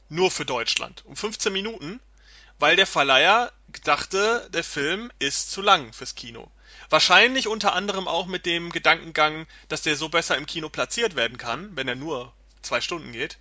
Nur 0.09 0.31
für 0.31 0.45
Deutschland. 0.45 1.05
Um 1.05 1.15
15 1.15 1.53
Minuten. 1.53 1.99
Weil 2.57 2.75
der 2.75 2.87
Verleiher 2.87 3.51
dachte, 3.83 4.49
der 4.53 4.63
Film 4.63 5.11
ist 5.19 5.51
zu 5.51 5.61
lang 5.61 5.93
fürs 5.93 6.15
Kino. 6.15 6.49
Wahrscheinlich 6.89 7.47
unter 7.47 7.73
anderem 7.73 8.07
auch 8.07 8.25
mit 8.25 8.45
dem 8.45 8.71
Gedankengang, 8.71 9.47
dass 9.69 9.81
der 9.81 9.95
so 9.95 10.09
besser 10.09 10.37
im 10.37 10.45
Kino 10.45 10.69
platziert 10.69 11.15
werden 11.15 11.37
kann, 11.37 11.75
wenn 11.75 11.87
er 11.87 11.95
nur 11.95 12.33
zwei 12.61 12.81
Stunden 12.81 13.11
geht. 13.11 13.37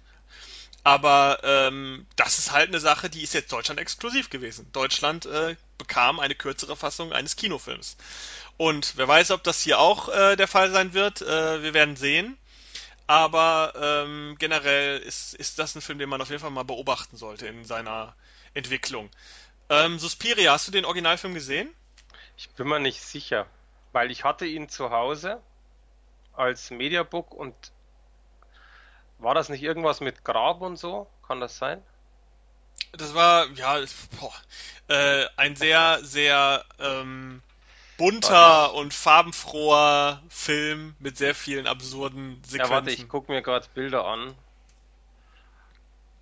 Aber 0.82 1.40
ähm, 1.42 2.06
das 2.16 2.38
ist 2.38 2.52
halt 2.52 2.68
eine 2.68 2.80
Sache, 2.80 3.10
die 3.10 3.22
ist 3.22 3.34
jetzt 3.34 3.52
Deutschland 3.52 3.80
exklusiv 3.80 4.30
gewesen. 4.30 4.66
Deutschland 4.72 5.26
äh, 5.26 5.56
bekam 5.76 6.20
eine 6.20 6.34
kürzere 6.34 6.76
Fassung 6.76 7.12
eines 7.12 7.36
Kinofilms. 7.36 7.96
Und 8.56 8.96
wer 8.96 9.06
weiß, 9.06 9.30
ob 9.32 9.42
das 9.44 9.60
hier 9.60 9.78
auch 9.78 10.08
äh, 10.08 10.36
der 10.36 10.48
Fall 10.48 10.70
sein 10.70 10.94
wird. 10.94 11.20
Äh, 11.20 11.62
wir 11.62 11.74
werden 11.74 11.96
sehen. 11.96 12.38
Aber 13.06 13.72
ähm, 13.76 14.36
generell 14.38 15.00
ist, 15.00 15.34
ist 15.34 15.58
das 15.58 15.74
ein 15.74 15.82
Film, 15.82 15.98
den 15.98 16.08
man 16.08 16.22
auf 16.22 16.30
jeden 16.30 16.40
Fall 16.40 16.50
mal 16.50 16.62
beobachten 16.62 17.16
sollte 17.16 17.46
in 17.46 17.64
seiner 17.64 18.14
Entwicklung. 18.54 19.10
Ähm, 19.70 20.00
Suspiria, 20.00 20.52
hast 20.52 20.66
du 20.66 20.72
den 20.72 20.84
Originalfilm 20.84 21.32
gesehen? 21.32 21.72
Ich 22.36 22.50
bin 22.50 22.66
mir 22.66 22.80
nicht 22.80 23.00
sicher, 23.02 23.46
weil 23.92 24.10
ich 24.10 24.24
hatte 24.24 24.44
ihn 24.44 24.68
zu 24.68 24.90
Hause 24.90 25.40
als 26.32 26.70
Mediabook 26.70 27.32
und 27.32 27.54
war 29.18 29.34
das 29.34 29.48
nicht 29.48 29.62
irgendwas 29.62 30.00
mit 30.00 30.24
Grab 30.24 30.60
und 30.60 30.76
so? 30.76 31.06
Kann 31.26 31.40
das 31.40 31.56
sein? 31.56 31.80
Das 32.92 33.14
war, 33.14 33.46
ja, 33.50 33.78
boah, 34.18 34.34
äh, 34.88 35.26
ein 35.36 35.54
sehr, 35.54 36.00
sehr 36.02 36.64
ähm, 36.80 37.40
bunter 37.96 38.74
und 38.74 38.92
farbenfroher 38.92 40.20
Film 40.28 40.96
mit 40.98 41.16
sehr 41.16 41.34
vielen 41.34 41.68
absurden 41.68 42.42
Ja, 42.50 42.68
warte, 42.70 42.90
ich 42.90 42.96
Sequenzen. 42.96 43.08
gucke 43.08 43.30
mir 43.30 43.42
gerade 43.42 43.68
Bilder 43.74 44.04
an. 44.04 44.34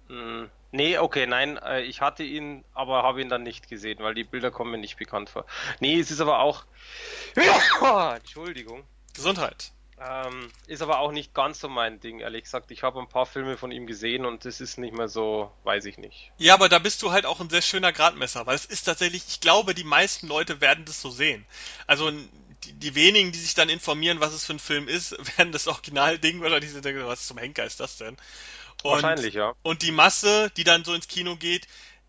Hm, 0.09 0.51
nee, 0.71 0.99
okay, 0.99 1.27
nein, 1.27 1.57
äh, 1.59 1.83
ich 1.83 2.01
hatte 2.01 2.23
ihn, 2.23 2.65
aber 2.75 3.03
habe 3.03 3.21
ihn 3.21 3.29
dann 3.29 3.43
nicht 3.43 3.69
gesehen, 3.69 3.99
weil 4.01 4.15
die 4.15 4.25
Bilder 4.25 4.51
kommen 4.51 4.71
mir 4.73 4.79
nicht 4.79 4.97
bekannt 4.97 5.31
vor. 5.31 5.47
Nee, 5.81 5.99
es 5.99 6.11
ist 6.11 6.21
aber 6.21 6.41
auch, 6.41 6.65
Entschuldigung, 8.17 8.85
Gesundheit. 9.15 9.73
ähm, 10.01 10.51
ist 10.67 10.83
aber 10.83 10.99
auch 11.01 11.13
nicht 11.13 11.35
ganz 11.35 11.61
so 11.61 11.69
mein 11.69 12.01
Ding, 12.01 12.21
ehrlich 12.21 12.45
gesagt. 12.45 12.71
Ich 12.71 12.83
habe 12.83 13.01
ein 13.01 13.09
paar 13.09 13.27
Filme 13.27 13.57
von 13.57 13.71
ihm 13.73 13.87
gesehen 13.87 14.25
und 14.27 14.45
das 14.45 14.61
ist 14.61 14.79
nicht 14.79 14.95
mehr 14.95 15.09
so, 15.09 15.51
weiß 15.65 15.85
ich 15.87 15.99
nicht. 15.99 16.33
Ja, 16.39 16.55
aber 16.55 16.69
da 16.69 16.79
bist 16.79 17.03
du 17.03 17.11
halt 17.13 17.27
auch 17.27 17.41
ein 17.41 17.51
sehr 17.51 17.63
schöner 17.63 17.93
Gradmesser, 17.93 18.47
weil 18.47 18.55
es 18.55 18.65
ist 18.65 18.85
tatsächlich, 18.85 19.25
ich 19.29 19.41
glaube, 19.41 19.75
die 19.75 19.85
meisten 19.85 20.29
Leute 20.29 20.61
werden 20.61 20.85
das 20.85 21.01
so 21.01 21.11
sehen. 21.11 21.47
Also 21.87 22.11
die, 22.65 22.73
die 22.73 22.95
wenigen, 22.95 23.33
die 23.33 23.39
sich 23.39 23.55
dann 23.55 23.69
informieren, 23.69 24.21
was 24.21 24.33
es 24.33 24.45
für 24.45 24.55
ein 24.55 24.59
Film 24.59 24.89
ist, 24.89 25.13
werden 25.39 25.53
das 25.53 25.67
Originalding 25.69 26.41
wahrscheinlich 26.41 26.73
so 26.73 26.81
denken, 26.81 27.07
was 27.07 27.27
zum 27.27 27.39
Henker 27.39 27.65
ist 27.65 27.81
das 27.81 27.97
denn? 27.97 28.17
Und, 28.83 28.93
Wahrscheinlich, 28.93 29.35
ja. 29.35 29.55
und 29.63 29.83
die 29.83 29.91
Masse, 29.91 30.51
die 30.57 30.65
dann 30.65 30.85
so 30.85 30.95
ins 30.95 31.09
Kino 31.09 31.37
geht, 31.37 31.67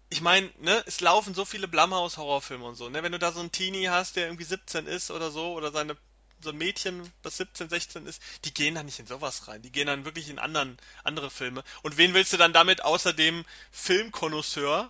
ich 0.09 0.21
meine, 0.21 0.49
ne, 0.59 0.83
es 0.85 1.01
laufen 1.01 1.33
so 1.33 1.45
viele 1.45 1.67
Blumhouse-Horrorfilme 1.67 2.65
und 2.65 2.75
so, 2.75 2.89
ne? 2.89 3.03
Wenn 3.03 3.11
du 3.11 3.19
da 3.19 3.31
so 3.31 3.39
einen 3.39 3.51
Teenie 3.51 3.89
hast, 3.89 4.15
der 4.15 4.25
irgendwie 4.25 4.43
17 4.43 4.87
ist 4.87 5.11
oder 5.11 5.29
so, 5.29 5.53
oder 5.53 5.71
seine 5.71 5.95
so 6.41 6.51
ein 6.51 6.57
Mädchen, 6.57 7.11
das 7.21 7.37
17, 7.37 7.69
16 7.69 8.05
ist, 8.05 8.21
die 8.45 8.53
gehen 8.53 8.75
da 8.75 8.83
nicht 8.83 8.99
in 8.99 9.07
sowas 9.07 9.47
rein. 9.47 9.61
Die 9.61 9.71
gehen 9.71 9.87
dann 9.87 10.05
wirklich 10.05 10.29
in 10.29 10.39
anderen, 10.39 10.77
andere 11.03 11.29
Filme. 11.29 11.63
Und 11.81 11.97
wen 11.97 12.13
willst 12.13 12.33
du 12.33 12.37
dann 12.37 12.53
damit 12.53 12.83
außer 12.83 13.13
dem 13.13 13.45
Filmkonnoisseur, 13.71 14.89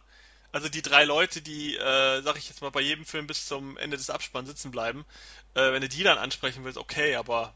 also 0.52 0.70
die 0.70 0.82
drei 0.82 1.06
Leute, 1.06 1.42
die, 1.42 1.76
äh, 1.76 2.22
sag 2.22 2.38
ich 2.38 2.50
jetzt 2.50 2.62
mal, 2.62 2.72
bei 2.72 2.82
jedem 2.82 3.06
Film 3.06 3.28
bis 3.28 3.48
zum 3.48 3.78
Ende 3.78 3.98
des 3.98 4.10
Abspanns 4.10 4.50
sitzen 4.50 4.72
bleiben, 4.72 5.06
äh, 5.54 5.72
wenn 5.72 5.82
du 5.82 5.90
die 5.90 6.04
dann 6.04 6.18
ansprechen 6.18 6.64
willst, 6.64 6.78
okay, 6.78 7.16
aber 7.16 7.54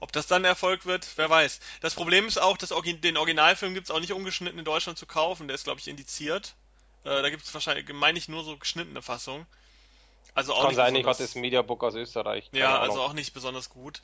ob 0.00 0.12
das 0.12 0.26
dann 0.26 0.44
Erfolg 0.44 0.86
wird, 0.86 1.06
wer 1.16 1.30
weiß. 1.30 1.60
Das 1.80 1.94
Problem 1.94 2.26
ist 2.26 2.38
auch, 2.38 2.56
dass 2.56 2.70
den 2.84 3.16
Originalfilm 3.16 3.74
gibt's 3.74 3.90
auch 3.90 4.00
nicht 4.00 4.12
ungeschnitten 4.12 4.58
in 4.58 4.64
Deutschland 4.64 4.98
zu 4.98 5.06
kaufen. 5.06 5.48
Der 5.48 5.54
ist, 5.54 5.64
glaube 5.64 5.80
ich, 5.80 5.88
indiziert. 5.88 6.54
Äh, 7.04 7.22
da 7.22 7.30
gibt's 7.30 7.52
wahrscheinlich, 7.54 7.88
meine 7.92 8.18
ich, 8.18 8.28
nur 8.28 8.44
so 8.44 8.56
geschnittene 8.56 9.02
Fassung. 9.02 9.46
Also 10.34 10.52
auch 10.52 10.60
Kann 10.60 10.68
nicht 10.68 10.76
sein, 10.76 10.94
ich 10.94 11.06
hatte 11.06 11.22
das. 11.22 11.34
Mediabook 11.34 11.82
aus 11.82 11.94
Österreich, 11.94 12.50
keine 12.50 12.62
Ja, 12.64 12.78
also 12.78 12.94
Ahnung. 12.94 13.06
auch 13.06 13.12
nicht 13.14 13.32
besonders 13.32 13.70
gut. 13.70 14.02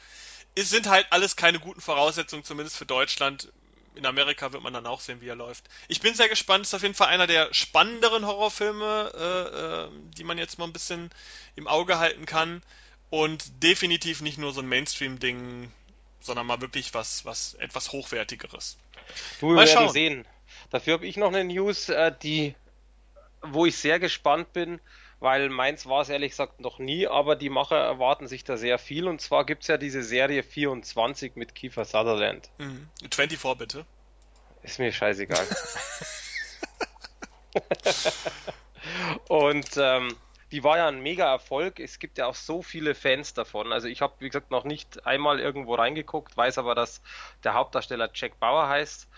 Es 0.54 0.70
sind 0.70 0.88
halt 0.88 1.06
alles 1.10 1.36
keine 1.36 1.60
guten 1.60 1.80
Voraussetzungen, 1.82 2.42
zumindest 2.42 2.76
für 2.76 2.86
Deutschland. 2.86 3.52
In 3.94 4.06
Amerika 4.06 4.50
wird 4.54 4.62
man 4.62 4.72
dann 4.72 4.86
auch 4.86 5.00
sehen, 5.00 5.20
wie 5.20 5.28
er 5.28 5.34
läuft. 5.34 5.64
Ich 5.88 6.00
bin 6.00 6.14
sehr 6.14 6.30
gespannt. 6.30 6.64
Ist 6.64 6.74
auf 6.74 6.82
jeden 6.82 6.94
Fall 6.94 7.08
einer 7.08 7.26
der 7.26 7.52
spannenderen 7.52 8.26
Horrorfilme, 8.26 9.12
äh, 9.14 9.84
äh, 9.84 9.88
die 10.16 10.24
man 10.24 10.38
jetzt 10.38 10.58
mal 10.58 10.64
ein 10.64 10.72
bisschen 10.72 11.10
im 11.56 11.66
Auge 11.68 11.98
halten 11.98 12.24
kann. 12.24 12.62
Und 13.10 13.62
definitiv 13.62 14.22
nicht 14.22 14.38
nur 14.38 14.54
so 14.54 14.62
ein 14.62 14.68
Mainstream-Ding, 14.68 15.70
sondern 16.24 16.46
mal 16.46 16.60
wirklich 16.60 16.94
was, 16.94 17.24
was 17.24 17.54
etwas 17.54 17.92
Hochwertigeres. 17.92 18.78
Du, 19.40 19.48
wir 19.48 19.54
Mal 19.54 19.66
werden 19.66 19.74
schauen. 19.74 19.92
sehen. 19.92 20.28
Dafür 20.70 20.94
habe 20.94 21.06
ich 21.06 21.16
noch 21.16 21.28
eine 21.28 21.44
News, 21.44 21.88
äh, 21.88 22.12
die, 22.22 22.54
wo 23.42 23.66
ich 23.66 23.76
sehr 23.76 23.98
gespannt 23.98 24.52
bin, 24.52 24.80
weil 25.20 25.48
meins 25.48 25.86
war 25.86 26.02
es 26.02 26.08
ehrlich 26.08 26.30
gesagt 26.32 26.60
noch 26.60 26.78
nie, 26.78 27.06
aber 27.06 27.36
die 27.36 27.50
Macher 27.50 27.76
erwarten 27.76 28.26
sich 28.26 28.44
da 28.44 28.56
sehr 28.56 28.78
viel. 28.78 29.06
Und 29.08 29.20
zwar 29.20 29.46
gibt's 29.46 29.68
ja 29.68 29.76
diese 29.76 30.02
Serie 30.02 30.42
24 30.42 31.36
mit 31.36 31.54
Kiefer 31.54 31.84
Sutherland. 31.84 32.50
Mhm. 32.58 32.88
24 33.10 33.58
bitte. 33.58 33.86
Ist 34.62 34.78
mir 34.78 34.92
scheißegal. 34.92 35.46
Und 39.28 39.68
ähm, 39.76 40.16
die 40.52 40.62
war 40.62 40.76
ja 40.76 40.86
ein 40.86 41.00
mega 41.00 41.30
Erfolg. 41.30 41.80
Es 41.80 41.98
gibt 41.98 42.18
ja 42.18 42.26
auch 42.26 42.34
so 42.34 42.62
viele 42.62 42.94
Fans 42.94 43.34
davon. 43.34 43.72
Also 43.72 43.88
ich 43.88 44.00
habe, 44.00 44.14
wie 44.20 44.28
gesagt, 44.28 44.50
noch 44.50 44.64
nicht 44.64 45.06
einmal 45.06 45.40
irgendwo 45.40 45.74
reingeguckt, 45.74 46.36
weiß 46.36 46.58
aber, 46.58 46.74
dass 46.74 47.02
der 47.42 47.54
Hauptdarsteller 47.54 48.10
Jack 48.14 48.38
Bauer 48.38 48.68
heißt. 48.68 49.08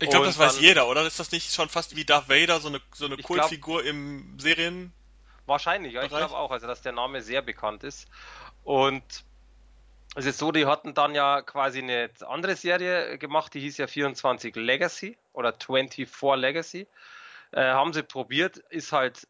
Ich 0.00 0.10
glaube, 0.10 0.26
das 0.26 0.36
Und 0.36 0.42
weiß 0.42 0.54
dann, 0.54 0.62
jeder, 0.62 0.88
oder? 0.88 1.06
Ist 1.06 1.20
das 1.20 1.30
nicht 1.32 1.52
schon 1.52 1.68
fast 1.68 1.94
wie 1.96 2.04
Darth 2.04 2.28
Vader, 2.28 2.60
so 2.60 2.68
eine, 2.68 2.80
so 2.92 3.06
eine 3.06 3.16
Kultfigur 3.18 3.84
im 3.84 4.38
Serienbereich? 4.38 4.92
wahrscheinlich, 5.46 5.92
ja, 5.92 6.02
ich 6.02 6.08
glaube 6.08 6.36
auch, 6.36 6.50
also 6.50 6.66
dass 6.66 6.82
der 6.82 6.92
Name 6.92 7.22
sehr 7.22 7.42
bekannt 7.42 7.84
ist. 7.84 8.08
Und 8.62 9.02
es 10.14 10.26
ist 10.26 10.38
so, 10.38 10.52
die 10.52 10.66
hatten 10.66 10.94
dann 10.94 11.14
ja 11.14 11.42
quasi 11.42 11.80
eine 11.80 12.10
andere 12.26 12.56
Serie 12.56 13.18
gemacht, 13.18 13.52
die 13.54 13.60
hieß 13.60 13.78
ja 13.78 13.86
24 13.86 14.54
Legacy 14.56 15.18
oder 15.32 15.52
24 15.52 16.08
Legacy. 16.36 16.86
Äh, 17.52 17.62
haben 17.62 17.92
sie 17.92 18.02
probiert, 18.02 18.56
ist 18.56 18.92
halt 18.92 19.28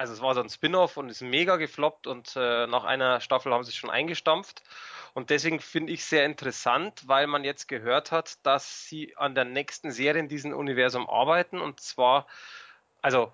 also 0.00 0.14
es 0.14 0.22
war 0.22 0.32
so 0.32 0.40
ein 0.40 0.48
Spin-off 0.48 0.96
und 0.96 1.10
ist 1.10 1.20
mega 1.20 1.56
gefloppt 1.56 2.06
und 2.06 2.34
äh, 2.34 2.66
nach 2.66 2.84
einer 2.84 3.20
Staffel 3.20 3.52
haben 3.52 3.64
sie 3.64 3.68
es 3.68 3.76
schon 3.76 3.90
eingestampft. 3.90 4.62
Und 5.12 5.28
deswegen 5.28 5.60
finde 5.60 5.92
ich 5.92 6.06
sehr 6.06 6.24
interessant, 6.24 7.02
weil 7.06 7.26
man 7.26 7.44
jetzt 7.44 7.68
gehört 7.68 8.10
hat, 8.10 8.38
dass 8.46 8.86
sie 8.86 9.14
an 9.18 9.34
der 9.34 9.44
nächsten 9.44 9.92
Serie 9.92 10.22
in 10.22 10.28
diesem 10.28 10.54
Universum 10.54 11.06
arbeiten. 11.06 11.60
Und 11.60 11.80
zwar, 11.80 12.26
also 13.02 13.30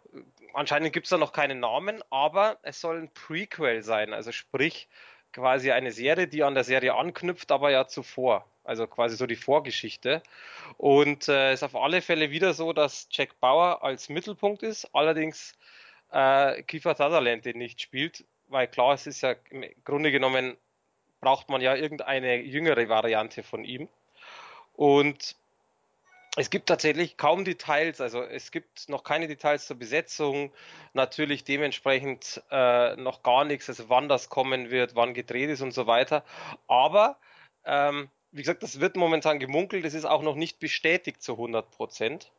anscheinend 0.54 0.92
gibt 0.92 1.06
es 1.06 1.10
da 1.10 1.18
noch 1.18 1.32
keinen 1.32 1.60
Namen, 1.60 2.02
aber 2.10 2.58
es 2.62 2.80
soll 2.80 2.98
ein 2.98 3.14
Prequel 3.14 3.84
sein. 3.84 4.12
Also 4.12 4.32
sprich 4.32 4.88
quasi 5.32 5.70
eine 5.70 5.92
Serie, 5.92 6.26
die 6.26 6.42
an 6.42 6.54
der 6.54 6.64
Serie 6.64 6.96
anknüpft, 6.96 7.52
aber 7.52 7.70
ja 7.70 7.86
zuvor. 7.86 8.44
Also 8.64 8.88
quasi 8.88 9.16
so 9.16 9.28
die 9.28 9.36
Vorgeschichte. 9.36 10.20
Und 10.78 11.22
es 11.22 11.28
äh, 11.28 11.52
ist 11.52 11.62
auf 11.62 11.76
alle 11.76 12.02
Fälle 12.02 12.32
wieder 12.32 12.54
so, 12.54 12.72
dass 12.72 13.06
Jack 13.12 13.38
Bauer 13.38 13.84
als 13.84 14.08
Mittelpunkt 14.08 14.64
ist. 14.64 14.92
Allerdings 14.92 15.54
äh, 16.10 16.62
Kiefer 16.62 16.94
Sutherland 16.94 17.44
den 17.44 17.58
nicht 17.58 17.80
spielt, 17.80 18.24
weil 18.48 18.68
klar, 18.68 18.94
es 18.94 19.06
ist 19.06 19.22
ja 19.22 19.34
im 19.50 19.64
Grunde 19.84 20.12
genommen 20.12 20.56
braucht 21.20 21.48
man 21.48 21.60
ja 21.60 21.74
irgendeine 21.74 22.36
jüngere 22.36 22.88
Variante 22.88 23.42
von 23.42 23.64
ihm. 23.64 23.88
Und 24.74 25.36
es 26.36 26.50
gibt 26.50 26.68
tatsächlich 26.68 27.16
kaum 27.16 27.44
Details, 27.44 28.00
also 28.00 28.22
es 28.22 28.50
gibt 28.50 28.90
noch 28.90 29.04
keine 29.04 29.26
Details 29.26 29.66
zur 29.66 29.78
Besetzung, 29.78 30.52
natürlich 30.92 31.44
dementsprechend 31.44 32.42
äh, 32.50 32.94
noch 32.96 33.22
gar 33.22 33.44
nichts, 33.44 33.70
also 33.70 33.88
wann 33.88 34.08
das 34.08 34.28
kommen 34.28 34.70
wird, 34.70 34.94
wann 34.94 35.14
gedreht 35.14 35.48
ist 35.48 35.62
und 35.62 35.72
so 35.72 35.86
weiter. 35.86 36.24
Aber 36.68 37.16
ähm, 37.64 38.10
wie 38.32 38.42
gesagt, 38.42 38.62
das 38.62 38.80
wird 38.80 38.96
momentan 38.96 39.38
gemunkelt, 39.38 39.86
es 39.86 39.94
ist 39.94 40.04
auch 40.04 40.22
noch 40.22 40.34
nicht 40.34 40.60
bestätigt 40.60 41.22
zu 41.22 41.32
100 41.32 41.70
Prozent. 41.70 42.30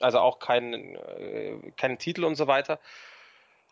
Also 0.00 0.18
auch 0.18 0.38
kein, 0.38 0.96
äh, 0.96 1.72
kein 1.76 1.98
Titel 1.98 2.24
und 2.24 2.34
so 2.34 2.46
weiter. 2.46 2.80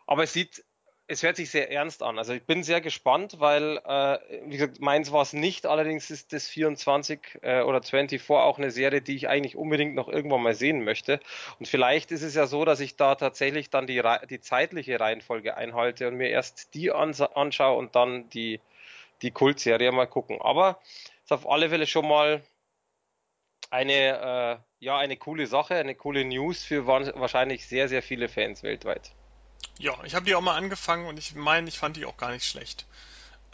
Aber 0.05 0.23
es 0.23 0.33
sieht, 0.33 0.63
es 1.07 1.21
hört 1.21 1.35
sich 1.35 1.51
sehr 1.51 1.69
ernst 1.69 2.01
an. 2.01 2.17
Also 2.17 2.33
ich 2.33 2.43
bin 2.43 2.63
sehr 2.63 2.79
gespannt, 2.79 3.39
weil, 3.39 3.77
äh, 3.85 4.19
wie 4.45 4.57
gesagt, 4.57 4.79
meins 4.79 5.11
war 5.11 5.21
es 5.21 5.33
nicht. 5.33 5.65
Allerdings 5.65 6.09
ist 6.09 6.31
das 6.31 6.47
24 6.47 7.39
äh, 7.41 7.61
oder 7.61 7.81
24 7.81 8.29
auch 8.29 8.57
eine 8.57 8.71
Serie, 8.71 9.01
die 9.01 9.15
ich 9.15 9.27
eigentlich 9.27 9.57
unbedingt 9.57 9.95
noch 9.95 10.07
irgendwann 10.07 10.41
mal 10.41 10.55
sehen 10.55 10.83
möchte. 10.83 11.19
Und 11.59 11.67
vielleicht 11.67 12.11
ist 12.11 12.23
es 12.23 12.35
ja 12.35 12.47
so, 12.47 12.63
dass 12.63 12.79
ich 12.79 12.95
da 12.95 13.15
tatsächlich 13.15 13.69
dann 13.69 13.85
die, 13.85 14.01
die 14.29 14.39
zeitliche 14.39 14.99
Reihenfolge 14.99 15.57
einhalte 15.57 16.07
und 16.07 16.15
mir 16.15 16.29
erst 16.29 16.73
die 16.73 16.91
anschaue 16.91 17.77
und 17.77 17.95
dann 17.95 18.29
die, 18.29 18.61
die 19.21 19.31
Kultserie 19.31 19.91
mal 19.91 20.07
gucken. 20.07 20.39
Aber 20.41 20.79
es 21.17 21.25
ist 21.25 21.31
auf 21.33 21.49
alle 21.49 21.69
Fälle 21.69 21.85
schon 21.85 22.07
mal 22.07 22.41
eine, 23.73 24.61
äh, 24.81 24.85
ja, 24.85 24.97
eine 24.99 25.17
coole 25.17 25.47
Sache, 25.47 25.75
eine 25.75 25.95
coole 25.95 26.23
News 26.23 26.63
für 26.63 26.85
wahrscheinlich 26.85 27.67
sehr, 27.67 27.89
sehr 27.89 28.03
viele 28.03 28.29
Fans 28.29 28.61
weltweit. 28.61 29.11
Ja, 29.79 29.95
ich 30.03 30.13
habe 30.13 30.25
die 30.25 30.35
auch 30.35 30.41
mal 30.41 30.55
angefangen 30.55 31.07
und 31.07 31.17
ich 31.17 31.33
meine, 31.33 31.67
ich 31.67 31.79
fand 31.79 31.97
die 31.97 32.05
auch 32.05 32.17
gar 32.17 32.29
nicht 32.29 32.47
schlecht. 32.47 32.85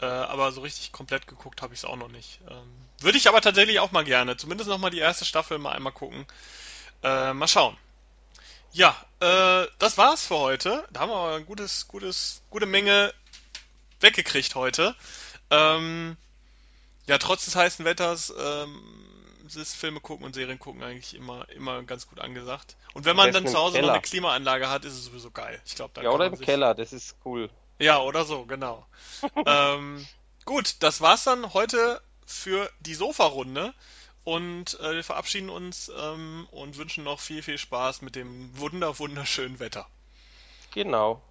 Äh, 0.00 0.04
aber 0.04 0.52
so 0.52 0.60
richtig 0.60 0.92
komplett 0.92 1.26
geguckt 1.26 1.62
habe 1.62 1.72
ich 1.72 1.80
es 1.80 1.84
auch 1.86 1.96
noch 1.96 2.10
nicht. 2.10 2.40
Ähm, 2.50 2.70
würde 3.00 3.16
ich 3.16 3.28
aber 3.28 3.40
tatsächlich 3.40 3.80
auch 3.80 3.92
mal 3.92 4.04
gerne. 4.04 4.36
Zumindest 4.36 4.68
noch 4.68 4.76
mal 4.76 4.90
die 4.90 4.98
erste 4.98 5.24
Staffel 5.24 5.58
mal 5.58 5.72
einmal 5.72 5.92
gucken. 5.92 6.26
Äh, 7.02 7.32
mal 7.32 7.48
schauen. 7.48 7.76
Ja, 8.72 8.94
äh, 9.20 9.66
das 9.78 9.96
war's 9.96 10.26
für 10.26 10.36
heute. 10.36 10.86
Da 10.90 11.00
haben 11.00 11.10
wir 11.10 11.16
aber 11.16 11.36
ein 11.36 11.46
gutes, 11.46 11.88
gutes, 11.88 12.42
gute 12.50 12.66
Menge 12.66 13.14
weggekriegt 14.00 14.54
heute. 14.54 14.94
Ähm, 15.50 16.18
ja, 17.06 17.16
trotz 17.16 17.46
des 17.46 17.56
heißen 17.56 17.84
Wetters 17.86 18.32
ähm, 18.38 19.09
ist 19.56 19.74
Filme 19.74 20.00
gucken 20.00 20.26
und 20.26 20.34
Serien 20.34 20.58
gucken 20.58 20.82
eigentlich 20.82 21.14
immer, 21.14 21.48
immer 21.50 21.82
ganz 21.82 22.08
gut 22.08 22.20
angesagt. 22.20 22.76
Und 22.94 23.04
wenn 23.04 23.16
man 23.16 23.32
dann 23.32 23.46
zu 23.46 23.56
Hause 23.56 23.80
noch 23.80 23.90
eine. 23.90 24.00
Klimaanlage 24.00 24.68
hat, 24.68 24.84
ist 24.84 24.94
es 24.94 25.04
sowieso 25.04 25.30
geil. 25.30 25.60
Ich 25.66 25.76
glaube, 25.76 26.02
Ja, 26.02 26.10
oder 26.10 26.26
im 26.26 26.36
sich. 26.36 26.46
Keller, 26.46 26.74
das 26.74 26.92
ist 26.92 27.16
cool. 27.24 27.50
Ja, 27.78 28.00
oder 28.00 28.24
so, 28.24 28.44
genau. 28.44 28.86
Ähm, 29.46 30.06
gut, 30.44 30.76
das 30.80 31.00
war's 31.00 31.24
dann 31.24 31.54
heute 31.54 32.00
für 32.26 32.70
die 32.80 32.94
Sofa-Runde. 32.94 33.74
Und 34.22 34.78
äh, 34.80 34.96
wir 34.96 35.04
verabschieden 35.04 35.48
uns 35.48 35.90
ähm, 35.98 36.46
und 36.50 36.76
wünschen 36.76 37.04
noch 37.04 37.20
viel, 37.20 37.42
viel 37.42 37.58
Spaß 37.58 38.02
mit 38.02 38.16
dem 38.16 38.58
wunder, 38.58 38.98
wunderschönen 38.98 39.58
Wetter. 39.60 39.86
Genau. 40.72 41.22